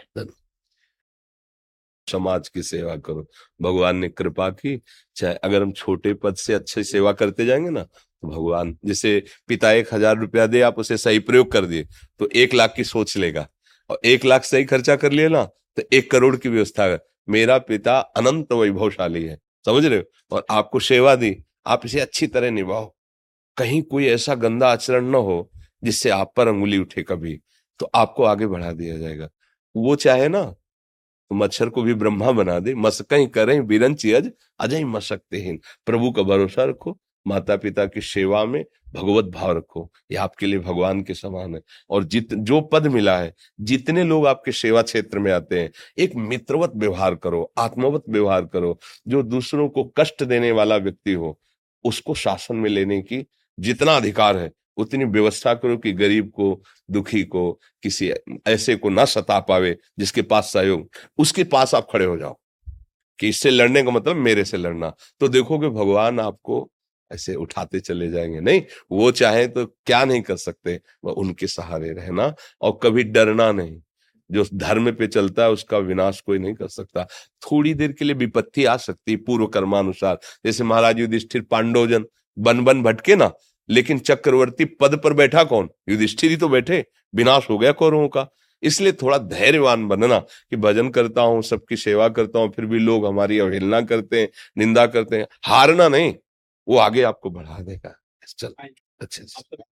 समाज 2.09 2.49
की 2.49 2.63
सेवा 2.63 2.97
करो। 2.97 3.27
भगवान 3.63 3.97
ने 3.97 4.09
कृपा 4.09 4.49
की। 4.51 4.81
चाहे 5.17 5.35
अगर 5.35 5.63
हम 5.63 5.73
छोटे 5.73 6.15
पद 6.15 6.37
से 6.37 6.55
अच्छी 6.55 6.85
सेवा 6.85 7.13
करते 7.13 7.47
जाएँगे 7.47 7.71
ना 7.71 7.87
भगवान, 8.25 8.77
जैसे 8.85 9.23
पिता 9.49 9.73
एक 9.73 9.95
हज़ार 9.95 10.17
रुपया 10.19 10.47
दे, 10.47 10.61
आप 10.63 10.79
उसे 10.79 10.97
सही 10.99 11.19
प्रयोग 11.21 11.51
कर 11.53 11.67
दिए 11.67 11.87
तो 12.21 12.29
एक 12.35 12.55
लाख 12.55 12.75
की 12.77 12.85
सोच 12.85 13.17
लेगा। 13.17 13.47
और 13.91 14.01
एक 14.05 14.25
लाख 14.25 14.45
सही 14.45 14.65
खर्चा 14.67 14.97
कर 14.97 15.13
लिए 15.13 15.29
ना 15.29 15.45
तो 15.77 15.83
एक 15.93 16.11
करोड़ 16.11 16.35
की 16.37 16.49
व्यवस्था 16.49 16.85
है। 16.85 16.99
मेरा 17.29 17.59
पिता 17.61 17.99
अनंत 17.99 18.53
वैभवशाली 18.53 19.23
है, 19.25 19.39
समझ 19.65 19.85
रहे 19.85 19.99
हो? 19.99 20.05
और 20.33 20.45
आपको 20.51 20.81
सेवा 20.83 21.15
दी, 21.17 21.37
आप 21.67 21.83
इसे 21.85 22.01
अच्छी 22.01 22.27
तरह 22.29 22.51
निभाओ। 22.51 22.93
कहीं 23.57 23.83
कोई 23.85 24.07
ऐसा 24.09 24.35
गंदा 24.37 24.69
आचरण 24.69 25.05
न 25.07 25.15
हो, 25.17 25.51
जिससे 25.83 26.11
आप 26.11 26.33
पर 26.37 26.49
अंगुली 26.49 26.79
उठे 26.79 27.03
कभी 27.05 27.39
तो 27.81 27.91
आपको 27.95 28.25
आगे 28.25 28.47
बढ़ा 28.47 28.73
दिया 28.73 28.99
जाएगा। 28.99 29.29
वो 29.75 29.97
चाहे 29.97 30.29
ना 30.29 30.43
तो 30.43 31.35
मच्छर 31.35 31.69
को 31.69 31.83
भी 31.83 31.95
ब्रह्मा 31.95 32.31
बना 32.33 32.59
दे 32.59 32.75
मसकई 32.77 33.27
करें, 33.29 33.67
बिरंची 33.67 34.13
अज, 34.13 34.31
अजय 34.61 34.85
मसकते 34.87 35.39
हैं 35.39 35.57
प्रभु 35.87 36.11
का 36.13 36.23
भरोसा 36.25 36.65
रखो 36.65 36.99
माता 37.27 37.57
पिता 37.57 37.87
की 37.87 38.01
सेवा 38.01 38.45
में 38.45 38.65
भगवत 38.95 39.25
भाव 39.25 39.57
रखो। 39.57 39.93
ये 40.11 40.17
आपके 40.17 40.47
लिए 40.47 40.59
भगवान 40.59 41.03
के 41.03 41.15
समान 41.15 41.55
है। 41.55 41.61
और 41.91 42.05
जित, 42.05 42.35
जो 42.35 42.61
पद 42.61 42.87
मिला 42.87 43.19
है, 43.19 43.35
जितने 43.61 44.05
लोग 44.05 44.27
आपके 44.27 44.53
सेवा 44.53 44.83
क्षेत्र 44.83 45.19
में 45.19 45.33
आते 45.33 45.61
हैं, 45.61 45.71
एक 45.99 46.17
मित्रवत 46.17 46.73
व्यवहार 46.77 47.15
करो, 47.15 47.53
आत्मवत 47.59 48.03
व्यवहार 48.09 48.45
करो। 48.45 48.79
जो 49.09 49.23
दूसरों 49.23 49.69
को 49.69 49.85
कष्ट 49.85 50.25
देने 50.25 50.53
वाला 50.53 50.77
व्यक्ति 50.77 51.13
हो, 51.13 51.41
उसको 51.85 52.15
शासन 52.15 52.57
में 52.57 52.71
लेने 52.71 53.03
की 53.03 53.27
जितना 53.61 53.97
अधिकार 53.97 54.37
है, 54.37 54.53
उतनी 54.77 55.05
व्यवस्था 55.05 55.55
करो 55.55 55.77
कि 55.77 55.93
गरीब 55.93 56.31
को, 56.31 56.63
दुखी 56.91 57.25
को, 57.25 57.61
किसी 57.83 58.13
ऐसे 58.47 58.77
को 58.77 58.91
ना 58.91 59.05
सता 59.05 59.41
पावे 59.41 59.77
जिसके 59.99 60.23
पास 60.23 60.45
सहयोग। 60.45 60.91
उसके 61.19 61.45
पास 61.45 61.75
आप 61.75 61.89
खड़े 61.93 62.05
हो 62.05 62.17
जाओ 62.17 62.37
कि 63.21 63.29
इससे 63.29 63.51
लड़ने 63.51 63.83
का 63.83 63.91
मतलब 63.91 64.17
मेरे 64.17 64.45
से 64.45 64.57
लड़ना। 64.57 64.95
तो 65.21 65.29
देखोगे 65.29 65.69
भगवान 65.69 66.21
आपको 66.21 66.71
ऐसे 67.15 67.35
उठाते 67.37 67.81
चले 67.81 68.11
जाएँगे। 68.11 68.41
नहीं, 68.41 68.63
वो 68.93 69.11
चाहे 69.13 69.47
तो 69.49 69.65
क्या 69.67 70.05
नहीं 70.05 70.23
कर 70.23 70.37
सकते, 70.37 70.81
वह 71.05 71.13
उनके 71.15 71.47
सहारे 71.47 71.93
रहना 71.93 72.35
और 72.61 72.79
कभी 72.83 73.03
डरना 73.05 73.51
नहीं। 73.53 73.81
जो 74.31 74.45
धर्म 74.55 74.91
पे 74.93 75.07
चलता 75.07 75.43
है, 75.43 75.51
उसका 75.51 75.79
विनाश 75.79 76.21
कोई 76.21 76.39
नहीं 76.39 76.55
कर 76.55 76.69
सकता। 76.69 77.05
थोड़ी 77.43 77.75
देर 77.75 77.93
के 77.93 78.05
लिए 78.05 78.15
विपत्ति 78.15 78.65
आ 78.65 78.77
सकती 78.79 79.13
है 79.13 79.17
पूर्व 79.19 79.47
कर्मानुसार 79.47 80.19
जैसे 80.47 80.65
महाराज 80.65 81.01
युधिष्ठिर 81.01 81.43
पांडोजन 81.43 82.05
बन 82.37 82.65
बन 82.65 82.83
भटके 82.83 83.17
ना, 83.17 83.31
लेकिन 83.69 83.99
चक्रवर्ती 83.99 84.65
पद 84.81 85.01
पर 85.05 85.13
बैठा 85.13 85.45
कौन? 85.45 85.69
युधिष्ठिर 85.89 86.31
ही 86.31 86.37
तो 86.37 86.49
बैठे, 86.49 86.85
विनाश 87.15 87.51
हो 87.51 87.59
गया 87.59 87.73
कौरवों 87.73 88.09
का। 88.09 88.27
इसलिए 88.63 88.93
थोड़ा 88.93 89.19
धैर्यवान 89.19 89.87
बनना 89.89 90.19
कि 90.19 90.57
भजन 90.57 90.89
करता 90.89 91.23
हूँ, 91.23 91.43
सबकी 91.43 91.77
सेवा 91.77 92.09
करता 92.09 92.39
हूँ, 92.39 92.51
फिर 92.53 92.67
भी 92.67 92.79
लोग 92.79 93.07
हमारी 93.07 93.39
अवहेलना 93.39 93.81
करते 93.81 94.21
हैं, 94.21 94.29
निंदा 94.59 94.87
करते 94.87 95.17
हैं। 95.17 95.27
हारना 95.45 95.89
नहीं 95.89 96.15
वो 96.69 96.79
आगे 96.79 97.03
आपको 97.03 97.31
बढ़ा 97.31 97.59
देगा 97.63 97.95
चल 98.39 98.55
अच्छे 99.03 99.25
से 99.27 99.63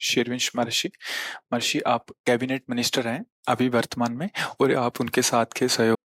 शेरविंश 0.00 0.50
महर्षि 0.56 0.90
महर्षि 1.52 1.80
आप 1.94 2.10
कैबिनेट 2.26 2.64
मिनिस्टर 2.70 3.08
हैं 3.08 3.24
अभी 3.48 3.68
वर्तमान 3.68 4.12
में 4.16 4.28
और 4.60 4.74
आप 4.84 5.00
उनके 5.00 5.22
साथ 5.32 5.58
के 5.58 5.68
सहयोग 5.68 5.96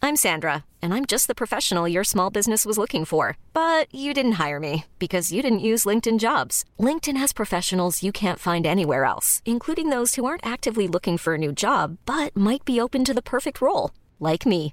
I'm 0.00 0.16
Sandra, 0.16 0.64
and 0.80 0.94
I'm 0.94 1.06
just 1.12 1.26
the 1.26 1.34
professional 1.34 1.88
your 1.92 2.04
small 2.04 2.30
business 2.34 2.64
was 2.64 2.78
looking 2.78 3.04
for. 3.04 3.36
But 3.52 3.92
you 4.02 4.14
didn't 4.18 4.38
hire 4.40 4.60
me 4.60 4.84
because 5.04 5.32
you 5.32 5.42
didn't 5.46 5.66
use 5.70 5.86
LinkedIn 5.90 6.20
jobs. 6.24 6.60
LinkedIn 6.88 7.16
has 7.16 7.32
professionals 7.32 8.02
you 8.02 8.12
can't 8.12 8.38
find 8.38 8.70
anywhere 8.74 9.04
else, 9.04 9.42
including 9.44 9.90
those 9.90 10.14
who 10.14 10.24
aren't 10.24 10.46
actively 10.46 10.86
looking 10.86 11.18
for 11.18 11.34
a 11.34 11.42
new 11.44 11.52
job 11.52 11.98
but 12.06 12.36
might 12.36 12.64
be 12.64 12.80
open 12.80 13.04
to 13.04 13.12
the 13.12 13.28
perfect 13.34 13.60
role, 13.60 13.90
like 14.20 14.46
me. 14.46 14.72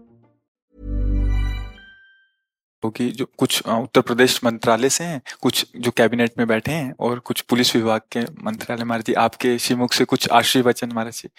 कि 2.89 3.09
जो 3.11 3.25
कुछ 3.37 3.61
उत्तर 3.67 4.01
प्रदेश 4.01 4.39
मंत्रालय 4.43 4.89
से 4.89 5.03
हैं, 5.03 5.21
कुछ 5.41 5.65
जो 5.77 5.91
cabinet 5.91 6.33
में 6.37 6.47
बैठे 6.47 6.71
हैं 6.71 6.93
और 6.99 7.19
कुछ 7.19 7.41
पुलिस 7.41 7.75
विभाग 7.75 8.01
के 8.11 8.21
मंत्रालय 8.43 8.83
महाराज 8.83 9.05
जी 9.05 9.13
आपके 9.19 9.57
श्रीमुख 9.59 9.93
से 9.93 10.05
कुछ 10.05 10.29
आश्री 10.31 10.61
वचन 10.61 10.91
महाराज 10.91 11.21
जी 11.21 11.29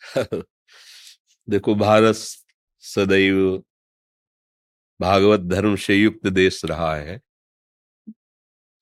देखो, 1.48 1.74
भारत 1.74 2.16
सदैव 2.82 3.62
भागवत 5.00 5.40
धर्म 5.40 5.74
से 5.76 5.94
युक्त 5.94 6.26
देश 6.26 6.60
रहा 6.64 6.94
है। 6.96 7.20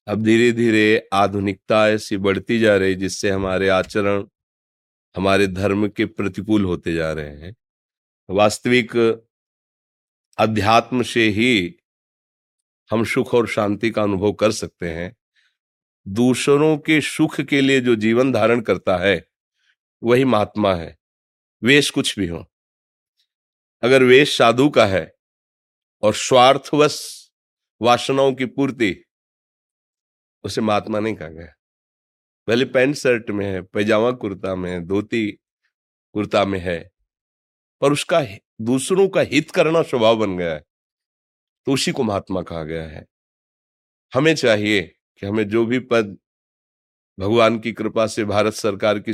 अब 0.07 0.23
धीरे 0.23 0.51
धीरे 0.53 1.09
आधुनिकता 1.13 1.89
ऐसी 1.89 2.17
बढ़ती 2.19 2.59
जा 2.59 2.77
रही 2.77 2.95
जिससे 2.95 3.31
हमारे 3.31 3.69
आचरण, 3.69 4.25
हमारे 5.15 5.47
धर्म 5.49 5.89
के 5.89 6.05
प्रतिकूल 6.07 6.65
होते 6.65 6.95
जा 6.95 7.13
रहे 7.13 7.31
हैं। 7.39 7.55
वास्तविक 8.31 8.97
अध्यात्म 10.39 11.03
से 11.03 11.29
ही 11.29 11.77
हम 12.91 13.05
सुख 13.05 13.35
और 13.35 13.49
शांति 13.49 13.91
का 13.91 14.03
अनुभव 14.03 14.33
कर 14.33 14.53
सकते 14.53 14.93
हैं। 14.93 15.17
दूसरों 16.09 16.79
के 16.79 17.01
सुख 17.01 17.41
के 17.41 17.61
लिए 17.61 17.81
जो 17.81 17.97
जीवन 17.97 18.33
धारण 18.33 18.61
करता 18.61 18.97
है, 18.97 19.29
वही 20.03 20.25
महात्मा 20.25 20.75
है। 20.75 20.99
वेश 21.63 21.91
कुछ 21.91 22.19
भी 22.19 22.27
हो। 22.27 22.53
अगर 23.83 24.03
वेश 24.03 24.39
साधु 24.39 24.71
का 24.71 24.87
है 24.87 25.15
और 26.03 26.15
स्वार्थवश 26.15 27.29
वासनाओं 27.83 28.35
की 28.35 28.45
पूर्ति, 28.45 29.05
उसे 30.45 30.61
महात्मा 30.61 31.01
नहीं 31.01 31.15
कहा 31.15 31.29
गया। 31.29 31.55
पहले 32.47 32.65
पैंट 32.65 32.95
शर्ट 32.95 33.31
में 33.31 33.47
है, 33.47 33.63
पैजामा 33.63 34.11
कुर्ता 34.11 34.55
में 34.55 34.71
है, 34.71 34.81
धोती 34.81 35.33
कुर्ता 36.13 36.45
में 36.45 36.59
है 36.59 36.94
पर 37.81 37.93
उसका 37.93 38.27
दूसरों 38.61 39.09
का 39.09 39.21
हित 39.21 39.51
करना 39.51 39.83
स्वभाव 39.83 40.17
बन 40.17 40.39
गया 40.39 40.55
है। 40.55 40.65
तो 41.67 41.73
उसी 41.73 41.93
को 41.93 42.03
महात्मा 42.03 42.43
कहा 42.43 42.65
गया 42.65 42.89
है। 42.89 43.07
हमें 44.15 44.35
चाहिए 44.35 44.83
कि 45.19 45.27
हमें 45.27 45.49
जो 45.49 45.67
भी 45.67 45.79
पद 45.79 46.19
भगवान 47.21 47.59
की 47.59 47.73
कृपा 47.73 48.07
से 48.07 48.25
भारत 48.25 48.53
सरकार 48.53 48.99
की 48.99 49.13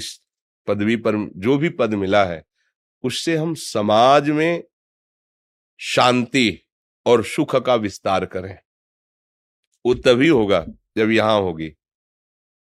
पदवी 0.67 0.97
पर 0.97 1.31
जो 1.37 1.59
भी 1.59 1.69
पद 1.69 1.95
मिला 1.95 2.25
है, 2.25 2.45
उससे 3.03 3.37
हम 3.37 3.55
समाज 3.55 4.31
में 4.31 4.65
शांति 5.81 6.67
और 7.07 7.25
सुख 7.25 7.57
का 7.57 7.75
विस्तार 7.75 8.27
करें। 8.27 8.59
वो 9.87 9.95
तभी 9.95 10.29
होगा 10.29 10.67
जब 10.97 11.11
यहाँ 11.11 11.41
होगी। 11.41 11.71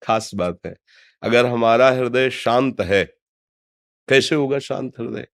खास 0.01 0.31
बात 0.35 0.59
है। 0.65 0.75
अगर 1.21 1.45
हमारा 1.45 1.91
हृदय 1.91 2.29
शांत 2.29 2.81
है, 2.81 3.05
कैसे 4.09 4.35
होगा 4.35 4.59
शांत 4.59 4.99
हृदय? 4.99 5.27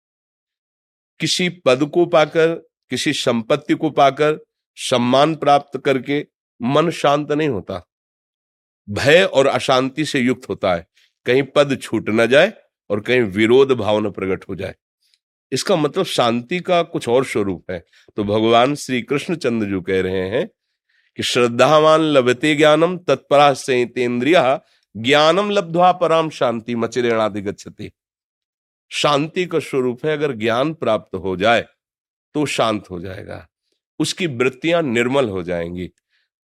किसी 1.20 1.48
पद 1.48 1.84
को 1.84 2.06
पाकर, 2.06 2.54
किसी 2.90 3.12
संपत्ति 3.12 3.74
को 3.74 3.90
पाकर 3.90 4.38
सम्मान 4.76 5.34
प्राप्त 5.34 5.82
करके 5.84 6.26
मन 6.62 6.90
शांत 6.90 7.32
नहीं 7.32 7.48
होता। 7.48 7.86
भय 8.90 9.22
और 9.22 9.46
अशांति 9.46 10.04
से 10.04 10.20
युक्त 10.20 10.48
होता 10.48 10.74
है। 10.74 10.86
कहीं 11.26 11.42
पद 11.42 11.78
छूट 11.82 12.08
न 12.08 12.26
जाए 12.26 12.52
और 12.90 13.00
कहीं 13.00 13.20
विरोध 13.20 13.72
भावना 13.72 14.10
प्रकट 14.10 14.44
हो 14.48 14.54
जाए। 14.54 14.74
इसका 15.52 15.76
मतलब 15.76 16.04
शांति 16.04 16.60
का 16.60 16.82
कुछ 16.82 17.08
और 17.08 17.24
स्वरूप 17.24 17.70
है। 17.70 17.84
तो 18.16 18.24
भगवान 18.24 18.74
श्री 18.74 19.02
कृष्ण 19.02 19.36
चंद्र 19.36 19.66
जो 19.66 19.80
कह 19.80 20.00
रहे 20.00 20.28
हैं 20.28 20.50
कि 21.16 21.22
श्रद्धावान 21.22 22.00
लभते 22.00 22.54
ज्ञानम 22.54 22.98
तत्परा 22.98 23.52
संतेन्द्रिय, 23.52 24.60
ज्ञानम 24.96 25.50
लब्धवा 25.50 25.92
पराम 25.92 26.30
शांति 26.30 26.74
मचिरेणादि 26.74 27.40
गच्छति 27.40 27.92
शांति 28.90 29.44
का 29.46 29.58
स्वरूप 29.58 30.04
है, 30.06 30.12
अगर 30.12 30.32
ज्ञान 30.32 30.72
प्राप्त 30.74 31.14
हो 31.14 31.36
जाए 31.36 31.66
तो 32.34 32.44
शांत 32.46 32.90
हो 32.90 33.00
जाएगा। 33.00 33.46
उसकी 34.00 34.26
वृत्तियाँ 34.26 34.82
निर्मल 34.82 35.28
हो 35.28 35.42
जाएँगी। 35.42 35.90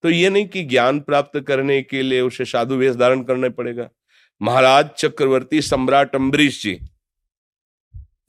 तो 0.04 0.10
ये 0.10 0.30
नहीं 0.30 0.46
कि 0.46 0.62
ज्ञान 0.62 1.00
प्राप्त 1.00 1.38
करने 1.40 1.80
के 1.82 2.02
लिए 2.02 2.20
उसे 2.20 2.44
साधु 2.44 2.74
वेश 2.74 2.96
धारण 2.96 3.22
करना 3.22 3.48
पड़ेगा। 3.48 3.88
महाराज 4.40 4.88
चक्रवर्ती 4.88 5.60
सम्राट 5.62 6.14
अम्बरीश 6.14 6.62
जी, 6.62 6.74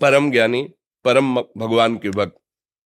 परम 0.01 0.32
ज्ञानी, 0.32 0.63
परम 1.06 1.36
भगवान 1.36 1.95
के 1.97 2.10
भक्त। 2.10 2.36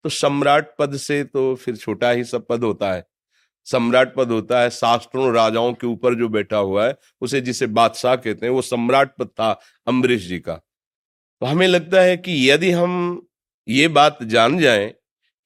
तो 0.05 0.09
सम्राट 0.09 0.75
पद 0.79 0.95
से 0.97 1.23
तो 1.23 1.53
फिर 1.55 1.75
छोटा 1.75 2.09
ही 2.09 2.23
सब 2.23 2.45
पद 2.47 2.63
होता 2.63 2.93
है। 2.93 3.05
सम्राट 3.67 4.13
पद 4.15 4.31
होता 4.31 4.61
है, 4.61 4.69
शास्त्रों 4.69 5.33
राजाओं 5.33 5.73
के 5.73 5.87
ऊपर 5.87 6.15
जो 6.15 6.29
बैठा 6.29 6.57
हुआ 6.57 6.85
है, 6.87 6.95
उसे 7.21 7.41
जिसे 7.41 7.67
बादशाह 7.67 8.15
कहते 8.15 8.45
हैं, 8.45 8.53
वो 8.53 8.61
सम्राट 8.61 9.15
पद 9.17 9.27
था 9.29 9.51
अम्बरीश 9.87 10.27
जी 10.27 10.39
का। 10.39 10.59
तो 11.41 11.47
हमें 11.47 11.67
लगता 11.67 12.01
है 12.01 12.17
कि 12.17 12.49
यदि 12.49 12.71
हम 12.71 12.91
ये 13.67 13.87
बात 13.87 14.17
जान 14.23 14.57
जाएँ 14.59 14.91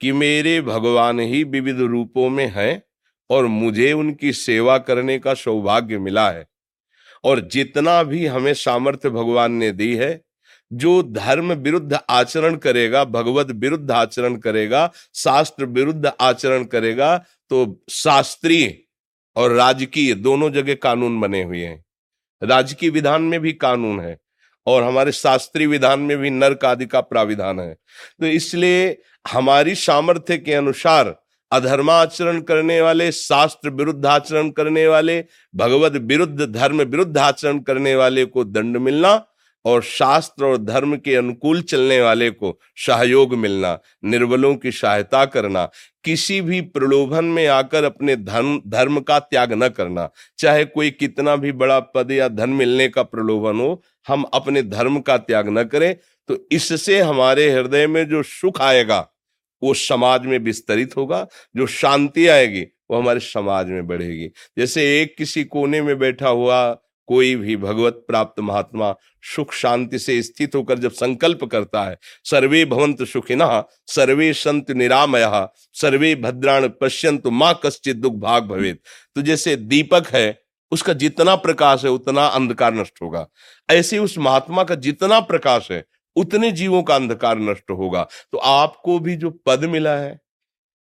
कि 0.01 0.11
मेरे 0.11 0.59
भगवान 0.61 1.19
ही 1.19 1.43
विविध 1.43 1.79
रूपों 1.81 2.29
में 2.29 2.45
हैं 2.47 2.81
और 3.29 3.45
मुझे 3.45 3.91
उनकी 3.93 4.31
सेवा 4.33 4.77
करने 4.77 5.17
का 5.19 5.33
सौभाग्य 5.33 5.97
मिला 5.97 6.29
है, 6.31 6.45
और 7.23 7.39
जितना 7.47 8.01
भी 8.03 8.25
हमें 8.25 8.53
सामर्थ्य 8.53 9.09
भगवान 9.09 9.51
ने 9.51 9.71
दी 9.71 9.95
है, 9.95 10.21
जो 10.71 11.01
धर्म 11.03 11.53
विरुद्ध 11.53 11.99
आचरण 12.09 12.55
करेगा, 12.55 13.03
भगवत 13.05 13.51
विरुद्ध 13.53 13.91
आचरण 13.91 14.35
करेगा, 14.37 14.91
शास्त्र 15.13 15.65
विरुद्ध 15.65 16.11
आचरण 16.21 16.63
करेगा 16.65 17.17
तो 17.51 17.83
शास्त्रीय 17.93 18.77
और 19.35 19.51
राजकीय 19.51 20.13
दोनों 20.15 20.51
जगह 20.51 20.75
कानून 20.75 21.19
बने 21.21 21.43
हुए 21.43 21.65
हैं। 21.65 21.83
राजकीय 22.41 22.89
विधान 22.89 23.21
में 23.21 23.39
भी 23.39 23.53
कानून 23.53 23.99
है। 23.99 24.17
और 24.67 24.83
हमारे 24.83 25.11
शास्त्रीय 25.11 25.67
विधान 25.67 25.99
में 25.99 26.17
भी 26.17 26.29
नर्क 26.29 26.65
आदि 26.65 26.85
का 26.85 27.01
प्राविधान 27.01 27.59
है। 27.59 27.73
तो 28.19 28.25
इसलिए 28.25 28.97
हमारी 29.31 29.75
सामर्थ्य 29.75 30.37
के 30.37 30.53
अनुसार 30.53 31.15
अधर्माचरण 31.51 32.41
करने 32.41 32.81
वाले, 32.81 33.11
शास्त्र 33.11 33.69
विरुद्ध 33.69 34.05
आचरण 34.05 34.49
करने 34.49 34.87
वाले, 34.87 35.23
भगवत 35.55 35.91
विरुद्ध, 35.91 36.41
धर्म 36.41 36.81
विरुद्ध 36.81 37.17
आचरण 37.17 37.59
करने 37.59 37.95
वाले 37.95 38.25
को 38.25 38.43
दंड 38.43 38.77
मिलना 38.77 39.25
और 39.65 39.81
शास्त्र 39.83 40.45
और 40.45 40.57
धर्म 40.57 40.95
के 40.97 41.15
अनुकूल 41.15 41.61
चलने 41.61 41.99
वाले 42.01 42.29
को 42.31 42.57
सहयोग 42.77 43.33
मिलना, 43.35 43.77
निर्बलों 44.03 44.55
की 44.55 44.71
सहायता 44.71 45.23
करना, 45.25 45.65
किसी 46.03 46.39
भी 46.41 46.61
प्रलोभन 46.61 47.25
में 47.25 47.45
आकर 47.47 47.83
अपने 47.83 48.15
धर्म 48.15 48.61
धर्म 48.67 48.99
का 48.99 49.19
त्याग 49.19 49.53
न 49.53 49.69
करना। 49.69 50.09
चाहे 50.37 50.65
कोई 50.65 50.91
कितना 50.91 51.35
भी 51.35 51.51
बड़ा 51.53 51.79
पद 51.79 52.11
या 52.11 52.27
धन 52.29 52.49
मिलने 52.51 52.87
का 52.89 53.03
प्रलोभन 53.03 53.59
हो, 53.59 53.81
हम 54.07 54.23
अपने 54.33 54.61
धर्म 54.63 54.99
का 54.99 55.17
त्याग 55.17 55.49
न 55.49 55.63
करें 55.63 55.95
तो 56.29 56.37
इससे 56.51 56.99
हमारे 56.99 57.49
हृदय 57.51 57.87
में 57.87 58.07
जो 58.09 58.21
सुख 58.23 58.61
आएगा, 58.61 58.99
वो 59.61 59.73
समाज 59.73 60.25
में 60.25 60.37
विस्तरित 60.39 60.95
होगा, 60.97 61.25
जो 61.55 61.65
शांति 61.67 62.27
आएगी, 62.27 62.61
वो 62.61 62.97
हमारे 62.97 63.19
समाज 63.19 63.67
में 63.67 63.85
बढ़ेगी। 63.87 64.27
जैसे 64.57 64.83
एक 65.01 65.15
किसी 65.17 65.43
कोने 65.45 65.81
में 65.81 65.97
बैठा 65.99 66.29
हुआ 66.29 66.57
कोई 67.07 67.35
भी 67.35 67.55
भगवत 67.57 68.03
प्राप्त 68.07 68.39
महात्मा 68.39 68.93
सुख 69.35 69.53
शांति 69.53 69.99
से 69.99 70.21
स्थित 70.21 70.55
होकर 70.55 70.79
जब 70.79 70.91
संकल्प 70.91 71.43
करता 71.43 71.83
है, 71.83 71.97
सर्वे 72.23 72.63
भवंत 72.65 73.03
सुखिना, 73.03 73.63
सर्वे 73.87 74.31
संत 74.33 74.71
निरामय, 74.71 75.47
सर्वे 75.73 76.13
भद्राण 76.15 76.67
पश्यंत 76.81 77.27
माँ 77.27 77.59
कश्चित 77.65 77.95
दुख 77.95 78.13
भाग 78.13 78.43
भवेद 78.43 78.79
तो 79.15 79.21
जैसे 79.21 79.55
दीपक 79.55 80.07
है, 80.13 80.39
उसका 80.71 80.93
जितना 80.93 81.35
प्रकाश 81.35 81.83
है, 81.85 81.89
उतना 81.91 82.25
अंधकार 82.25 82.73
नष्ट 82.73 83.01
होगा। 83.01 83.27
ऐसे 83.69 83.99
उस 83.99 84.17
महात्मा 84.17 84.63
का 84.63 84.75
जितना 84.75 85.19
प्रकाश 85.19 85.71
है, 85.71 85.83
उतने 86.15 86.51
जीवों 86.51 86.81
का 86.83 86.95
अंधकार 86.95 87.39
नष्ट 87.39 87.71
होगा। 87.71 88.07
तो 88.31 88.37
आपको 88.37 88.99
भी 88.99 89.15
जो 89.15 89.29
पद 89.45 89.65
मिला 89.65 89.95
है, 89.97 90.19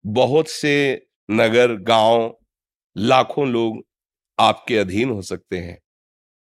बहुत 0.05 0.49
से 0.49 1.05
नगर, 1.31 1.75
गाँव, 1.75 2.37
लाखों 2.95 3.47
लोग 3.47 3.83
आपके 4.39 4.77
अधीन 4.77 5.09
हो 5.09 5.21
सकते 5.21 5.57
हैं। 5.57 5.77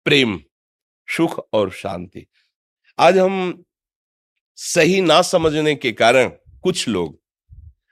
प्रेम, 0.07 0.43
सुख 1.09 1.47
और 1.53 1.71
शांति। 1.71 2.27
आज 2.99 3.17
हम 3.17 3.63
सही 4.55 5.01
ना 5.01 5.21
समझने 5.21 5.75
के 5.75 5.91
कारण 5.91 6.29
कुछ 6.61 6.87
लोग 6.87 7.21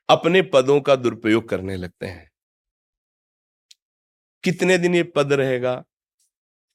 अपने 0.10 0.42
पदों 0.42 0.82
का 0.82 0.96
दुरुपयोग 0.96 1.50
करने 1.50 1.76
लगते 1.76 2.06
हैं। 2.06 2.32
कितने 4.44 4.78
दिन 4.78 4.96
ये 4.96 5.04
पद 5.04 5.34
रहेगा? 5.34 5.86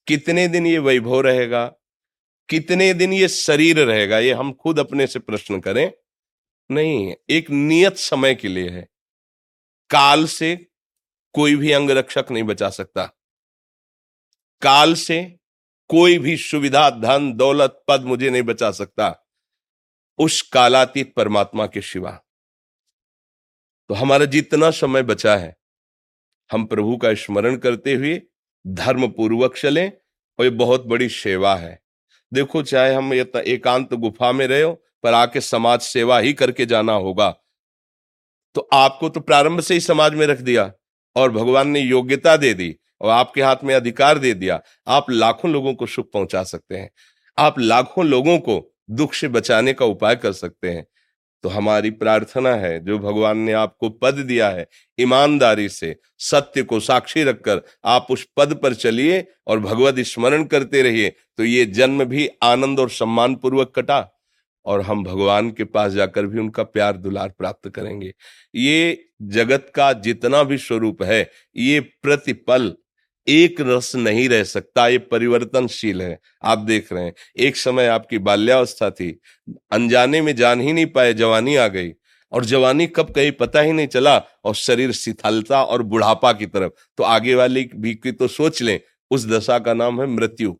कितने 0.07 0.49
दिन 0.49 0.67
ये 0.67 0.79
वैभव 0.79 1.21
रहेगा? 1.21 1.67
कितने 2.49 2.95
दिन 2.95 3.13
ये 3.13 3.29
शरीर 3.29 3.81
रहेगा? 3.81 4.19
ये 4.19 4.33
हम 4.33 4.53
खुद 4.53 4.79
अपने 4.79 5.07
से 5.07 5.19
प्रश्न 5.19 5.61
करें। 5.61 5.93
नहीं, 6.71 7.15
एक 7.31 7.51
नियत 7.51 7.97
समय 7.97 8.35
के 8.35 8.49
लिए 8.49 8.69
है। 8.69 8.89
काल 9.91 10.27
से 10.27 10.67
कोई 11.33 11.57
भी 11.57 11.73
अंग 11.73 11.91
रक्षक 11.91 12.27
नहीं 12.31 12.45
बचा 12.45 12.71
सकता। 12.71 13.17
काल 14.63 14.95
से 14.95 15.23
कोई 15.91 16.19
भी 16.19 16.37
सुविधा, 16.37 16.89
धन, 16.91 17.33
दौलत, 17.33 17.83
पद 17.89 18.05
मुझे 18.05 18.31
नहीं 18.31 18.43
बचा 18.43 18.71
सकता। 18.73 19.15
उस 20.19 20.41
कालातीत 20.49 21.13
परमात्मा 21.17 21.67
के 21.67 21.83
शिवा 21.83 22.11
तो 23.91 23.95
हमारा 23.95 24.25
जितना 24.27 24.71
समय 24.73 25.03
बचा 25.03 25.37
है, 25.37 25.57
हम 26.51 26.65
प्रभु 26.67 26.97
का 26.97 27.13
स्मरण 27.17 27.57
करते 27.57 27.95
हुए 27.95 28.21
धर्म 28.65 29.07
पूर्वक 29.09 29.57
चलें, 29.57 29.91
और 30.39 30.45
ये 30.45 30.51
बहुत 30.53 30.85
बड़ी 30.87 31.09
सेवा 31.09 31.55
है। 31.57 31.79
देखो, 32.33 32.63
चाहे 32.63 32.93
हम 32.95 33.13
एकांत 33.15 33.95
गुफा 33.95 34.31
में 34.33 34.47
रहे 34.47 34.63
हो, 34.63 34.73
पर 35.05 35.15
आके 35.15 35.41
समाज 35.41 35.81
सेवा 35.83 36.19
ही 36.19 36.33
करके 36.33 36.67
जाना 36.67 36.93
होगा। 36.95 37.31
तो 38.57 38.69
आपको 38.73 39.09
तो 39.09 39.21
प्रारंभ 39.21 39.61
से 39.61 39.75
ही 39.75 39.81
समाज 39.81 40.15
में 40.15 40.27
रख 40.27 40.41
दिया, 40.41 40.73
और 41.17 41.31
भगवान 41.33 41.69
ने 41.69 41.81
योग्यता 41.81 42.37
दे 42.37 42.53
दी। 42.55 42.75
और 43.01 43.11
आपके 43.11 43.43
हाथ 43.43 43.65
में 43.65 43.75
अधिकार 43.75 44.19
दे 44.19 44.35
दिया, 44.35 44.61
आप 44.89 45.11
लाखों 45.11 45.51
लोगों 45.51 45.75
को 45.75 45.87
सुख 45.87 46.11
पहुँचा 46.13 46.43
सकते 46.45 46.77
हैं। 46.77 46.91
आप 47.39 47.59
लाखों 47.59 48.05
लोगों 48.07 48.39
को 48.39 48.65
दुख 48.91 49.15
से 49.15 49.29
बचाने 49.29 49.73
का 49.73 49.85
उपाय 49.87 50.17
कर 50.17 50.33
सकते 50.35 50.71
हैं। 50.71 50.87
तो 51.45 51.49
हमारी 51.49 51.91
प्रार्थना 51.93 52.51
है, 52.53 52.79
जो 52.81 52.99
भगवान 52.99 53.39
ने 53.39 53.53
आपको 53.53 53.89
पद 53.91 54.15
दिया 54.17 54.49
है, 54.51 54.67
ईमानदारी 54.99 55.69
से, 55.69 55.95
सत्य 56.21 56.63
को 56.63 56.81
साक्षी 56.81 57.23
रखकर 57.25 57.61
आप 57.85 58.07
उस 58.11 58.27
पद 58.37 58.55
पर 58.55 58.75
चलिए 58.75 59.25
और 59.47 59.61
भगवत 59.61 59.99
स्मरण 60.01 60.45
करते 60.45 60.83
रहिए 60.83 61.13
तो 61.39 61.45
ये 61.45 61.65
जन्म 61.67 62.05
भी 62.05 62.29
आनंद 62.43 62.81
और 62.81 62.91
सम्मान 62.91 63.35
पूर्वक 63.35 63.73
कटा 63.77 64.07
और 64.67 64.81
हम 64.81 65.05
भगवान 65.05 65.51
के 65.51 65.65
पास 65.65 65.93
जाकर 65.93 66.27
भी 66.27 66.39
उनका 66.39 66.63
प्यार 66.65 66.97
दुलार 66.97 67.29
प्राप्त 67.29 67.69
करेंगे। 67.69 68.13
ये 68.55 69.05
जगत 69.25 69.71
का 69.75 69.93
जितना 69.95 70.43
भी 70.43 70.59
स्वरूप 70.59 71.03
है, 71.03 71.31
ये 71.57 71.81
प्रतिपल 71.81 72.73
एक 73.31 73.61
रस 73.61 73.95
नहीं 73.97 74.29
रह 74.29 74.45
सकता, 74.45 74.89
ये 74.89 74.99
परिवर्तनशील 74.99 76.03
है। 76.03 76.19
आप 76.45 76.59
देख 76.59 76.93
रहे 76.93 77.05
हैं, 77.05 77.15
एक 77.39 77.57
समय 77.57 77.87
आपकी 77.87 78.19
बाल्यावस्था 78.19 78.91
थी, 78.91 79.11
अनजाने 79.73 80.21
में 80.23 80.35
जान 80.37 80.61
ही 80.61 80.73
नहीं 80.73 80.87
पाए, 80.87 81.13
जवानी 81.15 81.57
आ 81.57 81.67
गई। 81.69 81.93
और 82.33 82.45
जवानी 82.45 82.87
कब 82.87 83.11
कहीं 83.11 83.33
पता 83.33 83.61
ही 83.61 83.73
नहीं 83.73 83.87
चला, 83.87 84.17
और 84.45 84.55
शरीर 84.55 84.93
शिथिलता 84.93 85.63
और 85.63 85.83
बुढ़ापा 85.83 86.33
की 86.33 86.47
तरफ़। 86.47 86.73
तो 86.99 87.05
आगे 87.05 87.35
वाली 87.35 87.69
भी 87.77 87.95
की 87.95 88.13
तो 88.13 88.29
सोच 88.29 88.63
लें, 88.63 88.81
उस 89.11 89.27
दशा 89.27 89.59
का 89.59 89.75
नाम 89.75 90.01
है 90.01 90.07
मृत्यु। 90.07 90.57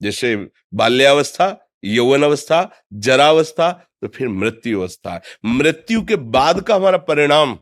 जैसे 0.00 0.36
बाल्यावस्था 0.74 1.58
यौवन 1.84 2.22
अवस्था 2.22 2.70
जरावस्था 2.92 3.70
तो 4.02 4.08
फिर 4.08 4.28
मृत्यु 4.28 4.80
अवस्था 4.80 5.20
मृत्यु 5.44 6.02
के 6.02 6.16
बाद 6.16 6.60
का 6.60 6.74
हमारा 6.74 6.98
परिणाम, 6.98 7.58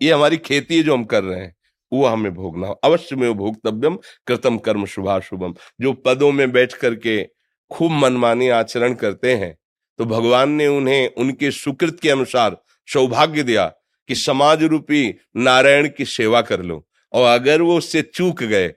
ये 0.00 0.12
हमारी 0.12 0.36
खेती 0.36 0.76
है 0.76 0.82
जो 0.82 0.94
हम 0.94 1.04
कर 1.04 1.24
रहे 1.24 1.40
हैं। 1.40 1.55
वो 1.96 2.06
हमें 2.06 2.32
भोगना, 2.34 2.74
अवश्य 2.84 3.16
में 3.16 3.32
भोगतव्यम 3.34 3.98
कृतम 4.26 4.58
कर्म 4.58 4.86
शुभाशुभम। 4.86 5.54
जो 5.80 5.92
पदों 5.94 6.32
में 6.32 6.50
बैठ 6.52 6.72
करके 6.74 7.22
खूब 7.70 7.92
मनमानी 7.92 8.48
आचरण 8.50 8.94
करते 8.96 9.34
हैं 9.34 9.56
तो 9.98 10.04
भगवान 10.06 10.50
ने 10.50 10.66
उन्हें, 10.68 11.08
उनके 11.10 11.50
सुकृत 11.52 11.98
के 12.00 12.10
अनुसार 12.10 12.56
सौभाग्य 12.88 13.42
दिया 13.42 13.66
कि 14.08 14.14
समाज 14.14 14.62
रूपी 14.64 15.14
नारायण 15.38 15.88
की 15.88 16.04
सेवा 16.06 16.40
कर 16.42 16.62
लो। 16.62 16.84
और 17.12 17.26
अगर 17.28 17.62
वो 17.62 17.76
उससे 17.78 18.02
चूक 18.04 18.42
गए 18.44 18.68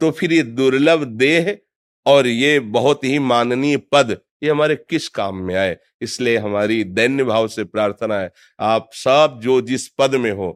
तो 0.00 0.10
फिर 0.10 0.32
ये 0.32 0.42
दुर्लभ 0.42 1.04
देह 1.16 1.56
और 2.06 2.26
ये 2.26 2.58
बहुत 2.60 3.04
ही 3.04 3.18
माननीय 3.20 3.76
पद, 3.92 4.16
ये 4.42 4.50
हमारे 4.50 4.74
किस 4.80 5.08
काम 5.10 5.36
में 5.38 5.54
आए? 5.54 5.76
इसलिए 6.02 6.36
हमारी 6.38 6.82
दैन्य 6.86 7.24
भाव 7.24 7.48
से 7.48 7.64
प्रार्थना 7.64 8.18
है, 8.18 8.30
आप 8.60 8.88
सब 8.94 9.40
जो 9.42 9.60
जिस 9.62 9.88
पद 9.90 10.14
में 10.16 10.30
हो 10.32 10.50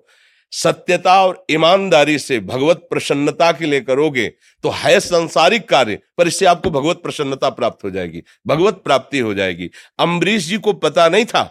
सत्यता 0.53 1.15
और 1.25 1.45
ईमानदारी 1.51 2.19
से 2.19 2.39
भगवत 2.41 2.87
प्रसन्नता 2.91 3.51
के 3.53 3.67
लिए 3.67 3.81
करोगे 3.81 4.27
तो 4.65 4.71
है 4.73 4.99
संसारिक 5.01 5.69
कार्य, 5.69 5.99
पर 6.19 6.29
इससे 6.29 6.47
आपको 6.47 6.71
भगवत 6.71 7.01
प्रसन्नता 7.03 7.51
प्राप्त 7.51 7.85
हो 7.85 7.91
जाएगी, 7.91 8.23
भगवत 8.47 8.83
प्राप्ति 8.85 9.19
हो 9.19 9.35
जाएगी। 9.35 9.71
अम्बरीश 9.99 10.47
जी 10.47 10.59
को 10.59 10.73
पता 10.75 11.09
नहीं 11.09 11.25
था 11.27 11.43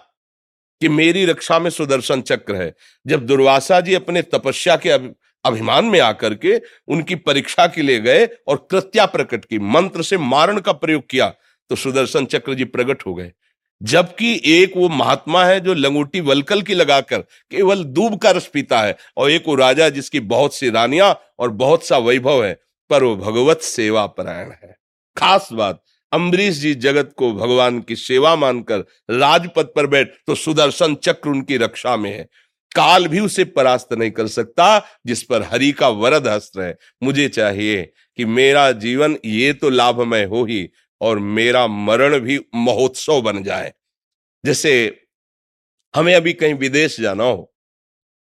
कि 0.82 0.90
मेरी 0.90 1.26
रक्षा 1.26 1.60
में 1.60 1.70
सुदर्शन 1.70 2.22
चक्र 2.24 2.56
है। 2.56 2.74
जब 3.06 3.26
दुर्वासा 3.26 3.80
जी 3.82 3.94
अपने 3.94 4.22
तपस्या 4.24 4.76
के 4.78 4.90
अभिमान 5.46 5.86
में 5.86 6.00
आकर 6.00 6.34
के 6.36 6.56
उनकी 6.88 7.16
परीक्षा 7.18 7.66
के 7.68 7.82
लिए 7.82 8.00
गए 8.00 8.26
और 8.48 8.68
कृत्या 8.72 9.06
प्रकट 9.08 9.46
की, 9.46 9.60
मंत्र 9.60 10.04
से 10.04 10.18
मारण 10.18 10.60
का 10.60 10.72
प्रयोग 10.74 11.10
किया 11.10 11.28
तो 11.72 11.76
सुदर्शन 11.76 12.26
चक्र 12.26 12.54
जी 12.54 12.64
प्रकट 12.66 13.06
हो 13.06 13.14
गए। 13.14 13.32
जबकि 13.82 14.42
एक 14.46 14.74
वो 14.78 14.90
महात्मा 14.90 15.44
है 15.46 15.60
जो 15.60 15.74
लंगोटी 15.74 16.20
वलकल 16.22 16.62
की 16.62 16.74
लगाकर 16.74 17.20
केवल 17.20 17.84
दूब 17.84 18.18
का 18.18 18.32
रस 18.32 18.50
पीता 18.54 18.82
है, 18.82 18.96
और 19.18 19.32
एक 19.32 19.44
वो 19.48 19.56
राजा 19.56 19.90
जिसकी 19.90 20.20
बहुत 20.20 20.56
सी 20.56 20.70
रानियाँ 20.70 21.14
और 21.40 21.50
बहुत 21.52 21.86
सा 21.86 21.98
वैभव 21.98 22.44
है, 22.46 22.54
पर 22.90 23.04
वो 23.04 23.16
भगवत 23.16 23.62
सेवा 23.62 24.06
परायण 24.08 24.52
है। 24.54 24.76
खास 25.18 25.50
बात, 25.54 25.82
अम्बरीश 26.12 26.56
जी 26.56 26.74
जगत 26.76 27.14
को 27.18 27.32
भगवान 27.34 27.80
की 27.80 27.96
सेवा 27.96 28.36
मानकर 28.36 28.80
राजपथ 29.12 29.74
पर 29.76 29.88
बैठ 29.88 30.14
तो 30.28 30.36
सुदर्शन 30.36 30.96
चक्र 30.96 31.30
उनकी 31.30 31.58
रक्षा 31.58 31.96
में 31.98 32.12
है। 32.12 32.28
काल 32.72 33.08
भी 33.08 33.20
उसे 33.20 33.44
परास्त 33.46 33.94
नहीं 33.94 34.12
कर 34.12 34.28
सकता, 34.28 34.80
जिस 35.06 35.24
पर 35.24 35.44
हरि 35.44 35.72
का 35.72 35.88
वरद 35.90 36.28
हस्त्र 36.28 36.62
है। 36.62 36.78
मुझे 37.04 37.28
चाहिए 37.30 37.82
कि 38.18 38.26
मेरा 38.26 38.72
जीवन 38.74 39.18
ये 39.26 39.54
तो 39.54 39.70
लाभमय 39.70 40.24
हो 40.24 40.44
ही 40.46 40.70
और 41.02 41.20
मेरा 41.20 41.66
मरण 41.68 42.20
भी 42.20 42.40
महोत्सव 42.56 43.22
बन 43.22 43.44
जाए। 43.44 43.74
जैसे 44.46 44.72
हमें 45.94 46.14
अभी 46.16 46.34
कहीं 46.34 46.54
विदेश 46.54 47.00
जाना 47.00 47.24
हो 47.24 47.54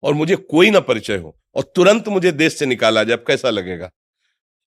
और 0.03 0.13
मुझे 0.13 0.35
कोई 0.35 0.69
ना 0.71 0.79
परिचय 0.79 1.17
हो 1.17 1.37
और 1.55 1.71
तुरंत 1.75 2.07
मुझे 2.07 2.31
देश 2.31 2.53
से 2.53 2.65
निकाला 2.65 3.03
जाए 3.03 3.17
कैसा 3.17 3.49
लगेगा? 3.49 3.91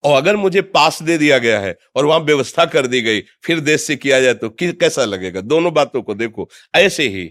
और 0.04 0.16
अगर 0.16 0.36
मुझे 0.36 0.62
पास 0.62 1.02
दे 1.02 1.18
दिया 1.18 1.38
गया 1.38 1.60
है 1.60 1.76
और 1.96 2.06
वहाँ 2.06 2.20
व्यवस्था 2.20 2.64
कर 2.64 2.86
दी 2.86 3.00
गई, 3.02 3.20
फिर 3.20 3.60
देश 3.60 3.80
से 3.80 3.96
किया 3.96 4.20
जाए 4.20 4.34
तो 4.34 4.50
कैसा 4.60 5.04
लगेगा? 5.04 5.40
दोनों 5.40 5.72
बातों 5.74 6.02
को 6.02 6.14
देखो। 6.14 6.48
ऐसे 6.74 7.08
ही 7.08 7.30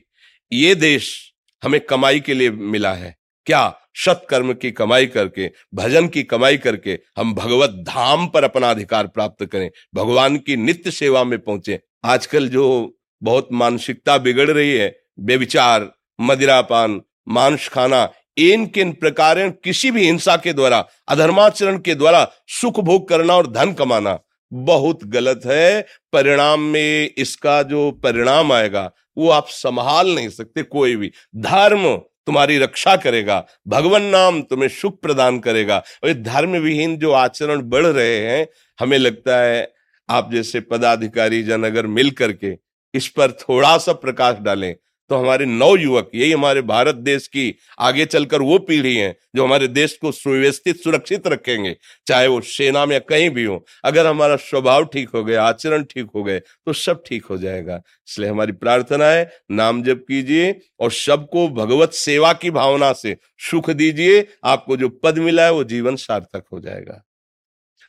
ये 0.52 0.76
देश 0.76 1.34
हमें 1.64 1.80
कमाई 1.82 2.20
के 2.20 2.34
लिए 2.34 2.52
मिला 2.52 2.94
है। 2.94 3.16
क्या 3.48 3.79
सत्कर्म 3.96 4.54
की 4.54 4.72
कमाई 4.72 5.06
करके, 5.08 5.50
भजन 5.74 6.08
की 6.08 6.24
कमाई 6.24 6.58
करके 6.58 7.00
हम 7.18 7.34
भगवत 7.36 7.70
धाम 7.88 8.28
पर 8.28 8.44
अपना 8.44 8.70
अधिकार 8.72 9.08
प्राप्त 9.08 9.46
करें, 9.46 9.70
भगवान 9.96 10.38
की 10.38 10.56
नित्य 10.56 10.92
सेवा 10.92 11.24
में 11.24 11.38
पहुँचे। 11.40 11.80
आजकल 12.06 12.48
जो 12.48 12.96
बहुत 13.22 13.48
मानसिकता 13.52 14.18
बिगड़ 14.18 14.50
रही 14.52 14.72
है 14.72 14.96
बेविचार 15.20 15.92
मदिरापान, 16.20 17.02
मांस 17.28 17.68
खाना 17.68 18.08
इन 18.38 18.66
किन 18.66 18.92
प्रकार 18.92 19.48
किसी 19.64 19.92
भी 19.92 20.06
हिंसा 20.06 20.36
के 20.38 20.54
द्वारा, 20.54 20.86
अधर्माचरण 21.08 21.78
के 21.78 21.96
द्वारा 21.96 22.28
सुख 22.52 22.80
भोग 22.80 23.08
करना 23.10 23.36
और 23.36 23.48
धन 23.48 23.74
कमाना, 23.74 24.18
बहुत 24.52 25.04
गलत 25.06 25.42
है। 25.46 25.82
परिणाम 26.14 26.62
में 26.62 27.10
इसका 27.18 27.62
जो 27.64 27.90
परिणाम 27.94 28.52
आएगा, 28.52 28.92
वो 29.18 29.30
आप 29.30 29.48
संभाल 29.48 30.14
नहीं 30.16 30.30
सकते 30.30 30.64
कोई 30.64 30.96
भी। 30.96 31.12
धर्म 31.36 31.86
तुम्हारी 32.30 32.58
रक्षा 32.58 32.96
करेगा, 32.96 33.46
भगवान 33.68 34.04
नाम 34.06 34.42
तुम्हें 34.42 34.68
सुख 34.70 35.00
प्रदान 35.02 35.40
करेगा। 35.40 35.78
और 35.78 36.10
ये 36.10 36.16
धर्म 36.16 36.56
विहीन 36.58 36.98
जो 36.98 37.12
आचरण 37.12 37.62
बढ़ 37.62 37.86
रहे 37.86 38.18
हैं, 38.20 38.48
हमें 38.80 38.98
लगता 38.98 39.38
है 39.38 39.72
आप 40.10 40.32
जैसे 40.32 40.60
पदाधिकारी 40.62 41.42
जन 41.44 41.64
अगर 41.64 41.88
मिल 41.88 42.12
करके 42.12 42.58
इस 42.94 43.08
पर 43.08 43.32
थोड़ा 43.42 43.78
सा 43.78 43.94
प्रकाश 43.94 44.38
डालें 44.42 44.76
तो 45.10 45.16
हमारे 45.16 45.46
नौ 45.46 45.76
युवक, 45.76 46.10
यही 46.16 46.32
हमारे 46.32 46.62
भारत 46.64 46.96
देश 46.98 47.28
की 47.28 47.54
आगे 47.80 48.06
चलकर 48.08 48.42
वो 48.42 48.58
पीढ़ी 48.60 48.96
है, 48.96 49.16
जो 49.36 49.44
हमारे 49.44 49.68
देश 49.70 49.98
को 49.98 50.12
सुव्यवस्थित, 50.12 50.78
सुरक्षित 50.78 51.28
रखेंगे, 51.28 51.76
चाहे 52.08 52.28
वो 52.28 52.40
सेना 52.42 52.86
में 52.86 53.00
कहीं 53.02 53.30
भी 53.30 53.44
हो। 53.44 53.64
अगर 53.86 54.08
हमारा 54.08 54.36
स्वभाव 54.38 54.86
ठीक 54.86 55.10
हो 55.10 55.24
गया, 55.24 55.44
आचरण 55.44 55.84
ठीक 55.86 56.08
हो 56.16 56.24
गए 56.24 56.40
तो 56.40 56.74
सब 56.74 57.04
ठीक 57.08 57.26
हो 57.26 57.38
जाएगा। 57.38 57.82
इसलिए 58.08 58.30
हमारी 58.30 58.52
प्रार्थना 58.54 59.06
है, 59.06 59.30
नाम 59.52 59.82
जप 59.84 60.04
कीजिए 60.08 60.60
और 60.80 60.92
सबको 60.94 61.48
भगवत 61.56 61.94
सेवा 61.96 62.34
की 62.34 62.52
भावना 62.52 62.92
से 62.94 63.16
सुख 63.42 63.70
दीजिए। 63.72 64.26
आपको 64.46 64.78
जो 64.78 64.90
पद 65.04 65.18
मिला 65.20 65.46
है, 65.46 65.52
वो 65.52 65.64
जीवन 65.66 65.96
सार्थक 65.98 66.44
हो 66.54 66.60
जाएगा। 66.60 67.02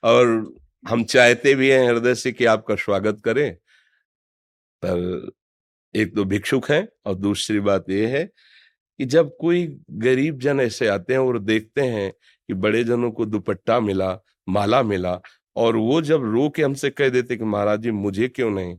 और 0.03 0.55
हम 0.85 1.03
चाहते 1.05 1.55
भी 1.55 1.69
हैं 1.71 1.89
हृदय 1.89 2.15
से 2.15 2.33
कि 2.33 2.45
आपका 2.47 2.75
स्वागत 2.77 3.21
करें, 3.25 3.53
पर 4.83 5.31
एक 5.95 6.15
तो 6.17 6.25
भिक्षुक 6.25 6.71
हैं 6.71 6.89
और 7.07 7.15
दूसरी 7.15 7.61
बात 7.61 7.91
यह 7.91 8.09
है 8.09 8.25
कि 8.99 9.05
जब 9.07 9.37
कोई 9.41 9.67
गरीब 9.91 10.39
जन 10.41 10.61
ऐसे 10.61 10.89
आते 10.89 11.13
हैं 11.13 11.21
और 11.21 11.39
देखते 11.41 11.81
हैं 11.81 12.13
कि 12.13 12.55
बड़े 12.55 12.85
जनों 12.85 13.11
को 13.13 13.27
दुपट्टा 13.27 13.81
मिला, 13.81 14.19
माला 14.49 14.83
मिला 14.83 15.21
और 15.57 15.77
वो 15.77 16.03
जब 16.03 16.25
रो 16.25 16.51
के 16.51 16.63
हमसे 16.63 16.91
कह 16.91 17.09
देते 17.09 17.37
कि, 17.37 17.45
महाराज 17.45 17.81
जी, 17.81 17.91
मुझे 17.91 18.29
क्यों 18.29 18.51
नहीं? 18.51 18.77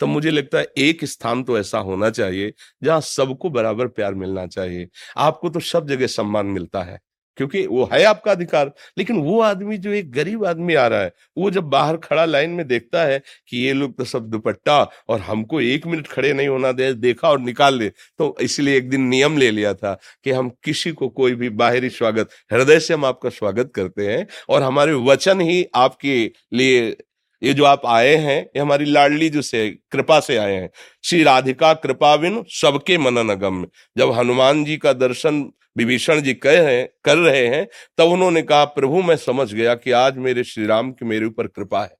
तो 0.00 0.06
मुझे 0.06 0.30
लगता 0.30 0.58
है 0.58 0.66
एक 0.78 1.04
स्थान 1.04 1.44
तो 1.44 1.58
ऐसा 1.58 1.78
होना 1.78 2.10
चाहिए 2.10 2.52
जहाँ 2.82 3.00
सबको 3.00 3.50
बराबर 3.50 3.88
प्यार 3.88 4.14
मिलना 4.14 4.46
चाहिए। 4.46 4.88
आपको 5.16 5.50
तो 5.50 5.60
सब 5.60 5.88
जगह 5.88 6.06
सम्मान 6.06 6.46
मिलता 6.46 6.82
है। 6.82 7.00
क्योंकि 7.36 7.66
वो 7.66 7.88
है 7.92 8.02
आपका 8.04 8.32
अधिकार। 8.32 8.72
लेकिन 8.98 9.16
वो 9.16 9.40
आदमी 9.42 9.76
जो 9.78 9.92
एक 9.92 10.10
गरीब 10.12 10.44
आदमी 10.46 10.74
आ 10.74 10.86
रहा 10.86 11.00
है, 11.00 11.12
वो 11.38 11.50
जब 11.50 11.64
बाहर 11.70 11.96
खड़ा 11.96 12.24
लाइन 12.24 12.50
में 12.50 12.66
देखता 12.68 13.04
है 13.04 13.22
कि 13.48 13.58
ये 13.58 13.72
लोग 13.72 13.96
तो 13.98 14.04
सब 14.04 14.28
दुपट्टा 14.30 14.80
और 15.08 15.20
हमको 15.20 15.60
एक 15.60 15.86
मिनट 15.86 16.06
खड़े 16.06 16.32
नहीं 16.32 16.48
होना 16.48 16.72
दे, 16.72 16.92
देखा 16.94 17.28
और 17.28 17.40
निकाल 17.40 17.78
ले 17.78 17.88
तो 17.88 18.34
इसलिए 18.40 18.76
एक 18.76 18.88
दिन 18.90 19.08
नियम 19.08 19.38
ले 19.38 19.50
लिया 19.50 19.74
था 19.74 19.98
कि 20.24 20.30
हम 20.30 20.50
किसी 20.64 20.92
को 20.92 21.08
कोई 21.10 21.34
भी 21.34 21.48
बाहरी 21.50 21.90
स्वागत, 21.90 22.28
हृदय 22.52 22.80
से 22.80 22.94
हम 22.94 23.04
आपका 23.04 23.30
स्वागत 23.30 23.72
करते 23.74 24.06
हैं 24.06 24.26
और 24.48 24.62
हमारे 24.62 24.92
वचन 25.04 25.40
ही 25.40 25.64
आपके 25.74 26.30
लिए 26.52 26.96
ये 27.44 27.54
जो 27.54 27.64
आप 27.64 27.82
आए 27.86 28.14
हैं, 28.16 28.42
ये 28.42 28.58
हमारी 28.58 28.84
लाडली 28.84 29.28
जो 29.28 29.42
से, 29.42 29.70
कृपा 29.70 30.20
से 30.20 30.36
आए 30.36 30.54
हैं। 30.54 30.70
श्री 31.04 31.22
राधिका 31.22 31.74
कृपाविन 31.74 32.44
सबके 32.48 32.98
मनन 32.98 33.28
अगम 33.28 33.66
जब 33.98 34.12
हनुमान 34.12 34.64
जी 34.64 34.76
का 34.76 34.92
दर्शन 34.92 35.52
विभीषण 35.76 36.20
जी 36.20 36.34
कह 36.34 36.60
रहे, 36.62 36.82
कर 36.82 37.16
रहे 37.18 37.46
हैं, 37.46 37.66
तब 37.98 38.04
उन्होंने 38.04 38.42
कहा, 38.42 38.64
प्रभु, 38.64 39.02
मैं 39.02 39.16
समझ 39.16 39.54
गया 39.54 39.74
कि 39.74 39.90
आज 39.90 40.16
मेरे 40.16 40.44
श्री 40.44 40.66
राम 40.66 40.92
की 40.92 41.04
मेरे 41.04 41.26
ऊपर 41.26 41.46
कृपा 41.46 41.82
है। 41.82 41.96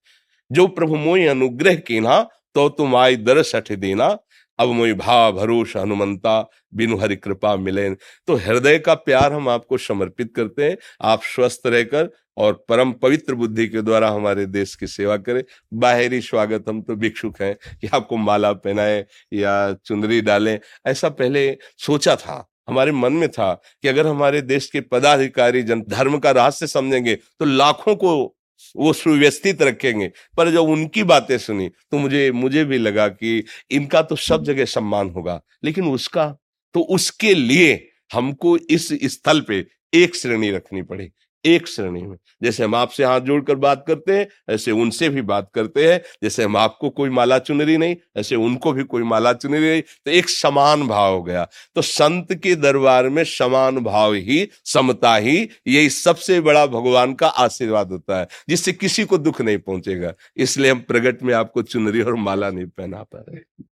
जो 0.52 0.66
प्रभु 0.66 0.96
मोई 0.96 1.26
अनुग्रह 1.26 1.74
केना 1.74 2.20
तो 2.54 2.68
तुम 2.68 2.96
आई 2.96 3.16
दर 3.16 3.42
सठ 3.42 3.72
देना 3.72 4.18
अब 4.58 4.68
मोई 4.70 4.92
भा 4.94 5.30
भरोस, 5.30 5.76
हनुमंता, 5.76 6.40
बिनु 6.74 6.96
हरि 6.96 7.16
कृपा 7.16 7.54
मिले 7.56 7.88
तो 7.90 8.34
हृदय 8.36 8.78
का 8.78 8.94
प्यार 8.96 9.32
हम 9.32 9.48
आपको 9.48 9.78
समर्पित 9.78 10.32
करते 10.36 10.64
हैं। 10.64 10.76
आप 11.02 11.22
स्वस्थ 11.24 11.66
रहकर 11.66 12.10
और 12.36 12.52
परम 12.68 12.92
पवित्र 12.92 13.34
बुद्धि 13.34 13.66
के 13.68 13.82
द्वारा 13.82 14.08
हमारे 14.10 14.46
देश 14.46 14.74
की 14.74 14.86
सेवा 14.86 15.16
करें। 15.18 15.42
बाहरी 15.74 16.20
स्वागत 16.20 16.64
हम 16.68 16.80
तो 16.82 16.96
भिक्षुक 16.96 17.40
हैं 17.42 17.54
कि 17.80 17.88
आपको 17.94 18.16
माला 18.16 18.52
पहनाए 18.54 19.04
या 19.32 19.72
चुनरी 19.84 20.20
डालें। 20.20 20.58
ऐसा 20.86 21.08
पहले 21.10 21.56
सोचा 21.78 22.16
था, 22.16 22.46
हमारे 22.68 22.92
मन 22.92 23.12
में 23.12 23.28
था 23.28 23.52
कि 23.82 23.88
अगर 23.88 24.06
हमारे 24.06 24.40
देश 24.42 24.70
के 24.70 24.80
पदाधिकारी 24.82 25.62
जन 25.62 25.82
धर्म 25.88 26.18
का 26.18 26.30
रहस्य 26.30 26.66
समझेंगे 26.66 27.14
तो 27.14 27.44
लाखों 27.44 27.94
को 27.96 28.36
वो 28.76 28.92
सुव्यवस्थित 28.92 29.62
रखेंगे। 29.62 30.10
पर 30.36 30.50
जब 30.50 30.60
उनकी 30.60 31.02
बातें 31.02 31.36
सुनी 31.38 31.68
तो 31.68 31.98
मुझे 31.98 32.30
मुझे 32.32 32.64
भी 32.64 32.78
लगा 32.78 33.08
कि 33.08 33.44
इनका 33.70 34.02
तो 34.02 34.16
सब 34.16 34.44
जगह 34.44 34.64
सम्मान 34.64 35.10
होगा। 35.10 35.40
लेकिन 35.64 35.84
उसका 35.84 36.26
तो 36.74 36.80
उसके 36.80 37.34
लिए 37.34 37.74
हमको 38.12 38.56
इस 38.56 38.88
स्थल 39.04 39.40
पे 39.40 39.64
एक 39.94 40.16
श्रेणी 40.16 40.50
रखनी 40.50 40.82
पड़ी। 40.82 41.10
एक 41.46 41.68
श्रेणी 41.68 42.02
में। 42.02 42.16
जैसे 42.42 42.64
हम 42.64 42.74
आपसे 42.74 43.04
हाथ 43.04 43.20
जोड़कर 43.20 43.54
बात 43.56 43.84
करते 43.86 44.18
हैं, 44.18 44.26
ऐसे 44.50 44.70
उनसे 44.70 45.08
भी 45.08 45.22
बात 45.22 45.50
करते 45.54 45.92
हैं। 45.92 46.00
जैसे 46.22 46.44
हम 46.44 46.56
आपको 46.56 46.90
कोई 46.90 47.10
माला 47.10 47.38
चुनरी 47.38 47.76
नहीं, 47.76 47.96
ऐसे 48.16 48.36
उनको 48.36 48.72
भी 48.72 48.84
कोई 48.84 49.02
माला 49.02 49.32
चुनरी 49.32 49.70
नहीं 49.70 49.82
तो 49.82 50.10
एक 50.10 50.28
समान 50.28 50.86
भाव 50.88 51.14
हो 51.14 51.22
गया। 51.22 51.46
तो 51.74 51.82
संत 51.82 52.34
के 52.34 52.54
दरबार 52.56 53.08
में 53.08 53.22
समान 53.24 53.78
भाव 53.78 54.14
ही, 54.14 54.48
समता 54.64 55.14
ही, 55.16 55.48
यही 55.66 55.90
सबसे 55.90 56.40
बड़ा 56.40 56.66
भगवान 56.66 57.14
का 57.14 57.28
आशीर्वाद 57.28 57.90
होता 57.90 58.20
है, 58.20 58.26
जिससे 58.48 58.72
किसी 58.72 59.04
को 59.04 59.18
दुख 59.18 59.40
नहीं 59.40 59.58
पहुंचेगा। 59.58 60.12
इसलिए 60.36 60.70
हम 60.70 60.80
प्रगट 60.80 61.22
में 61.22 61.34
आपको 61.34 61.62
चुनरी 61.62 62.02
और 62.02 62.14
माला 62.14 62.50
नहीं 62.50 62.66
पहना 62.66 63.02
पा 63.02 63.24
रहे। 63.28 63.64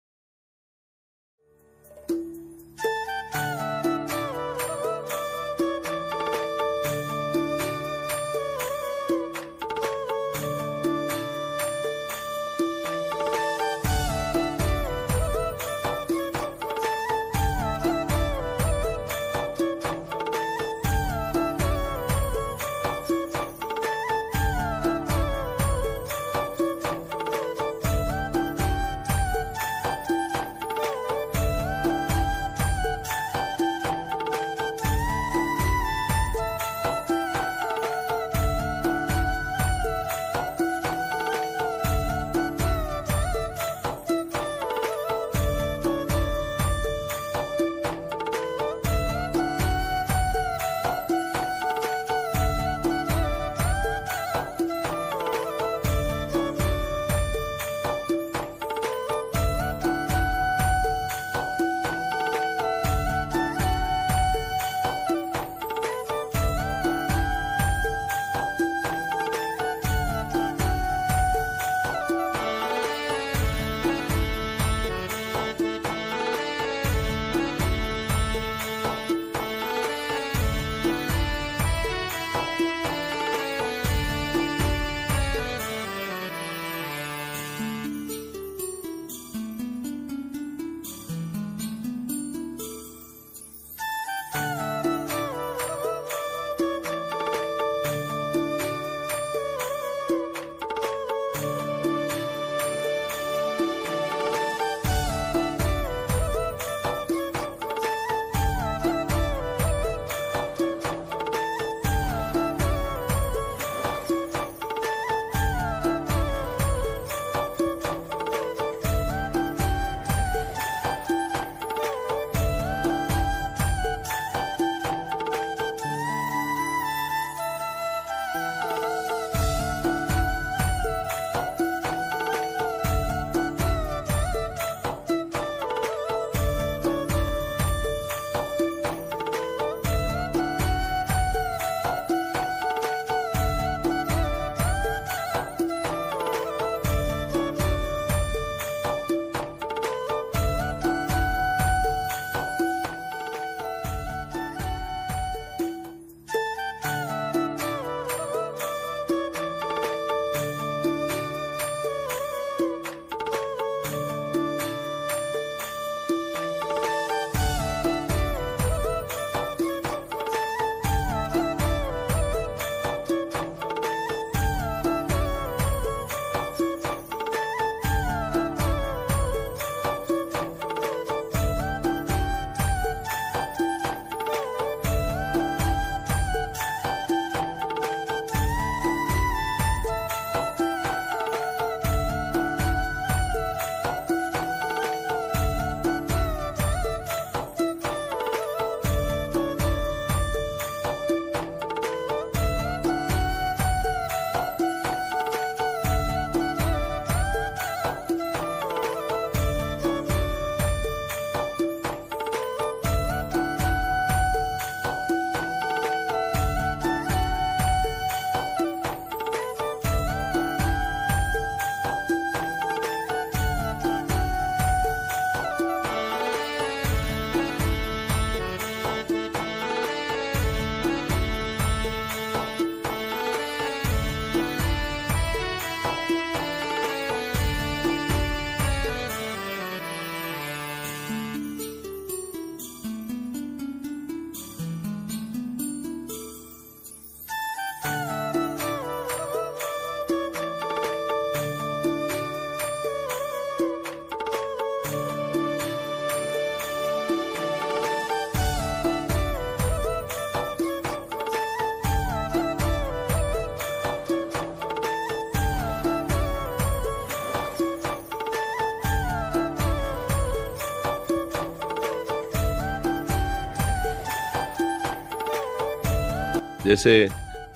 जैसे 276.70 277.08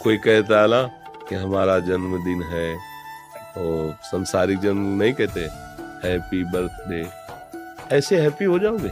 कोई 0.02 0.16
कहता 0.18 0.60
है 0.60 0.68
ना 0.68 0.82
कि 1.28 1.34
हमारा 1.34 1.78
जन्मदिन 1.78 2.42
है 2.42 2.70
और 3.56 3.92
संसारिक 4.04 4.58
जन्म 4.60 5.02
नहीं 5.02 5.12
कहते 5.12 5.40
हैप्पी 6.04 6.42
बर्थडे 6.44 7.02
ऐसे 7.96 8.18
हैप्पी 8.20 8.44
हो 8.44 8.58
जाओगे? 8.58 8.90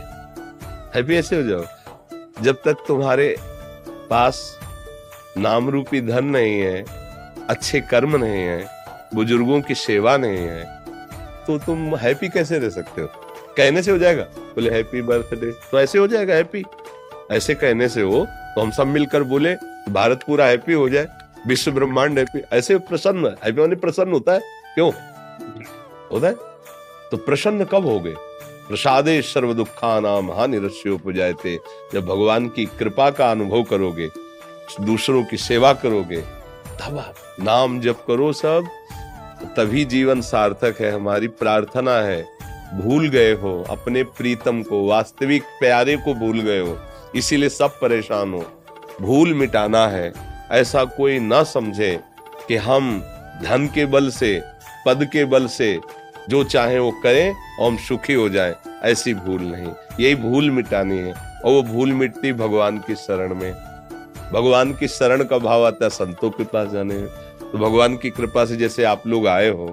हैप्पी 0.95 1.16
ऐसे 1.16 1.37
हो 1.37 1.43
जाओ 1.43 2.43
जब 2.43 2.61
तक 2.64 2.85
तुम्हारे 2.89 3.35
पास 4.11 4.39
नाम 5.39 5.70
रूपी 5.70 6.01
धन 6.01 6.25
नहीं 6.25 6.61
है, 6.61 6.85
अच्छे 7.49 7.81
कर्म 7.81 8.16
नहीं 8.16 8.43
है, 8.43 8.64
बुज़ुर्गों 9.14 9.61
की 9.61 9.75
सेवा 9.75 10.16
नहीं 10.16 10.39
है 10.39 10.64
तो 11.47 11.59
तुम 11.59 11.97
हैप्पी 11.97 12.29
कैसे 12.29 12.59
रह 12.59 12.70
सकते 12.70 13.03
हो? 13.03 13.09
कहने 13.57 13.83
से 13.83 13.91
हो 13.91 13.99
जाएगा, 13.99 14.25
बोले 14.55 14.70
हैप्पी 14.70 15.03
बर्थडे 15.03 15.51
तो 15.70 15.81
ऐसे 15.81 15.99
हो 15.99 16.07
जाएगा 16.07 16.35
हैप्पी 16.35 16.64
ऐसे 17.31 17.55
कहने 17.55 17.89
से 17.89 18.03
हो 18.03 18.25
तो 18.55 18.61
हम 18.61 18.70
सब 18.70 18.87
मिलकर 18.87 19.23
बोले 19.23 19.57
भारत 19.89 20.20
पूरा 20.26 20.47
हैप्पी 20.47 20.72
हो 20.72 20.89
जाए, 20.89 21.09
विश्व 21.47 21.72
ब्रह्मांड 21.72 22.18
हैप्पी 22.18 22.57
ऐसे 22.57 22.78
प्रसन्न 22.78 23.26
हैप्पी 23.26 23.61
माने 23.61 23.76
प्रसन्न 23.76 24.12
होता 24.12 24.33
है, 24.33 24.41
क्यों? 24.74 24.93
होता 26.12 26.26
है? 26.26 26.35
तो 27.11 27.16
प्रसन्न 27.16 27.64
कब 27.64 27.87
हो 27.87 28.01
गए? 28.01 28.14
प्रसादे 28.68 29.22
सर्व 29.22 29.55
दुखा 29.55 30.01
नाम 30.01 30.30
हानि 30.30 30.57
हानिरस्योपजायते। 30.57 31.59
जब 31.93 32.07
भगवान 32.07 32.49
की 32.49 32.66
कृपा 32.66 33.11
का 33.11 33.30
अनुभव 33.30 33.62
करोगे, 33.62 34.09
दूसरों 34.80 35.24
की 35.24 35.37
सेवा 35.37 35.72
करोगे, 35.72 36.20
तब 36.80 37.14
नाम 37.41 37.80
जप 37.80 38.05
करो 38.09 38.33
सब, 38.33 38.64
तभी 39.57 39.85
जीवन 39.85 40.20
सार्थक 40.20 40.76
है, 40.80 40.91
हमारी 40.91 41.28
प्रार्थना 41.28 41.95
है। 41.95 42.26
भूल 42.74 43.09
गए 43.09 43.33
हो, 43.33 43.66
अपने 43.70 44.03
प्रीतम 44.03 44.62
को, 44.62 44.87
वास्तविक 44.87 45.43
प्यारे 45.43 45.97
को 45.97 46.14
भूल 46.14 46.41
गए 46.41 46.61
हो, 46.61 46.78
इसीलिए 47.14 47.49
सब 47.49 47.70
परेशान 47.80 48.35
हो। 48.35 48.61
भूल 49.03 49.34
मिटाना 49.34 49.86
है। 49.88 50.12
ऐसा 50.50 50.84
कोई 50.84 51.18
ना 51.18 51.42
समझे 51.44 51.98
कि 52.48 52.57
हम 52.57 53.00
धन 53.42 53.66
के 53.74 53.86
बल 53.86 54.09
से, 54.11 54.40
पद 54.86 55.05
के 55.12 55.24
बल 55.24 55.46
से 55.46 55.78
जो 56.28 56.42
चाहे 56.44 56.78
वो 56.78 56.90
करें 57.03 57.30
और 57.30 57.66
हम 57.66 57.76
सुखी 57.78 58.14
हो 58.14 58.28
जाएँ, 58.28 58.55
ऐसी 58.84 59.14
भूल 59.14 59.42
नहीं। 59.42 59.72
यही 60.00 60.14
भूल 60.14 60.50
मिटानी 60.50 60.98
है 60.98 61.12
और 61.12 61.53
वो 61.53 61.62
भूल 61.62 61.92
मिटती 61.92 62.32
भगवान 62.32 62.78
की 62.78 62.94
शरण 62.94 63.34
में। 63.34 63.53
भगवान 64.32 64.72
की 64.72 64.88
शरण 64.88 65.24
का 65.24 65.38
भाव 65.38 65.66
आता 65.66 65.84
है 65.84 65.90
संतों 65.90 66.30
के 66.30 66.44
पास 66.44 66.68
जाने 66.68 66.94
में। 66.94 67.07
तो 67.42 67.59
भगवान 67.59 67.96
की 67.96 68.11
कृपा 68.11 68.44
से 68.44 68.57
जैसे 68.57 68.84
आप 68.84 69.07
लोग 69.07 69.26
आए 69.26 69.48
हो 69.48 69.66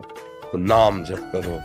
तो 0.52 0.58
नाम 0.58 1.04
जप 1.04 1.30
करो। 1.34 1.60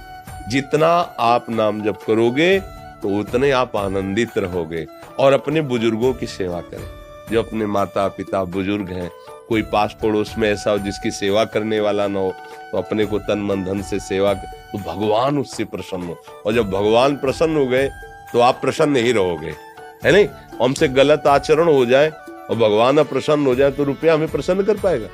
जितना 0.51 0.89
आप 1.21 1.47
नाम 1.51 1.83
जप 1.83 1.99
करोगे 2.07 2.59
तो 3.03 3.19
उतने 3.19 3.51
आप 3.53 3.77
आनंदित 3.77 4.39
रहोगे 4.39 4.87
और 5.19 5.33
अपने 5.33 5.61
बुज़ुर्गों 5.63 6.13
की 6.15 6.27
सेवा 6.27 6.61
करें। 6.61 7.04
जो 7.31 7.43
अपने 7.43 7.67
माता 7.67 8.07
पिता 8.09 8.43
बुज़ुर्ग 8.45 8.89
हैं 8.89 9.11
कोई 9.49 9.63
पास 9.63 9.97
पड़ोस 10.03 10.35
में 10.39 10.49
ऐसा 10.51 10.71
हो 10.71 10.79
जिसकी 10.79 11.11
सेवा 11.11 11.45
करने 11.45 11.81
वाला 11.81 12.07
ना 12.09 12.21
हो 12.21 12.31
तो 12.73 12.79
अपने 12.79 13.07
को 13.07 13.19
तन 13.19 13.39
मन 13.39 13.65
धन 13.65 13.83
से 13.83 13.99
सेवा 14.01 14.35
तो 14.35 14.79
भगवान 14.81 15.39
उससे 15.39 15.65
प्रसन्न 15.65 16.03
हो। 16.03 16.17
और 16.47 16.53
जब 16.53 16.71
भगवान 16.71 17.17
प्रसन्न 17.17 17.57
हो 17.57 17.67
गए 17.67 17.89
तो 18.33 18.41
आप 18.41 18.61
प्रसन्न 18.61 18.97
ही 18.97 19.13
रहोगे। 19.13 19.55
है 20.05 20.13
नहीं? 20.13 20.29
हमसे 20.63 20.89
गलत 20.89 21.27
आचरण 21.27 21.69
हो 21.69 21.85
जाए 21.87 22.09
और 22.11 22.57
भगवान 22.57 23.03
प्रसन्न 23.05 23.47
हो 23.47 23.55
जाए 23.55 23.71
तो 23.71 23.85
रुपया 23.85 24.15
हमें 24.15 24.29
प्रसन्न 24.29 24.63
कर 24.63 24.77
पाएगा। 24.77 25.09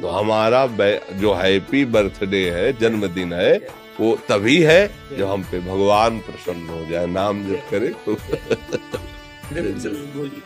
तो 0.00 0.08
हमारा 0.08 0.66
जो 1.12 1.34
हैप्पी 1.34 1.84
बर्थडे 1.84 2.50
है 2.50 2.72
जन्मदिन 2.78 3.32
है 3.32 3.54
वो 4.00 4.14
तभी 4.28 4.60
है 4.62 4.86
जब 5.18 5.26
हम 5.26 5.42
पे 5.42 5.60
भगवान 5.60 6.18
प्रसन्न 6.18 6.68
हो 6.68 6.84
जाए। 6.90 7.06
नाम 7.06 7.44
जब 7.48 7.68
करे 7.70 7.88
तो। 8.06 8.16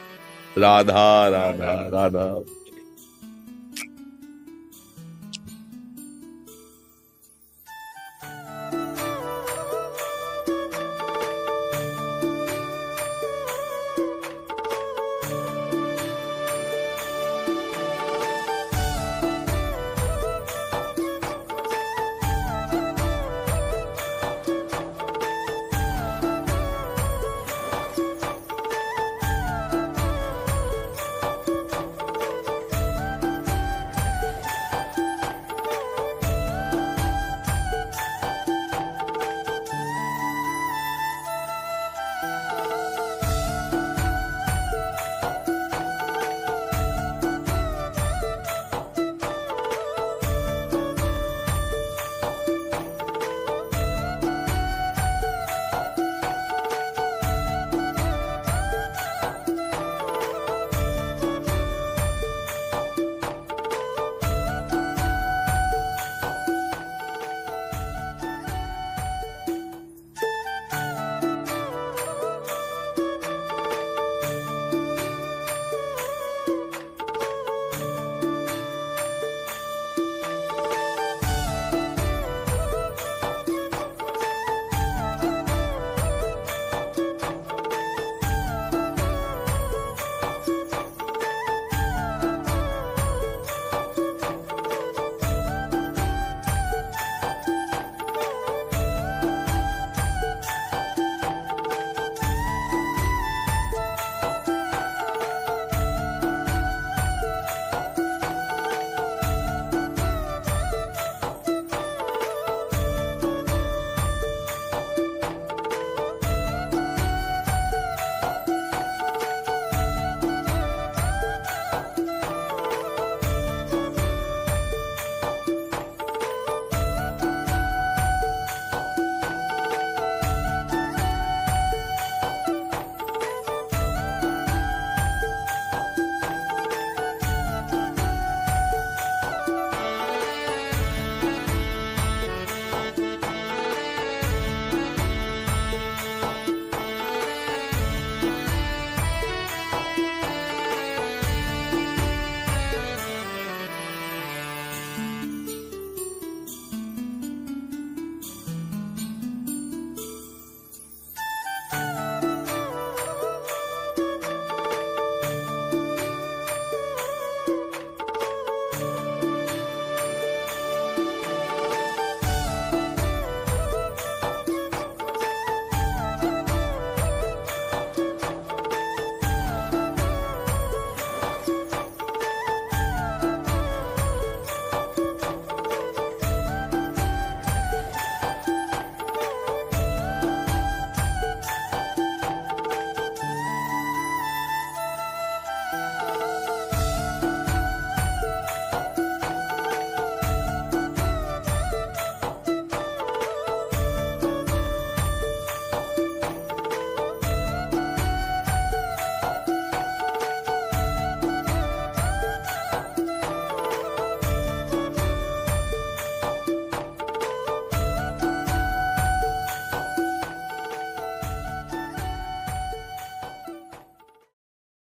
राधा 0.58 1.28
राधा 1.28 1.72
राधा। 1.88 2.42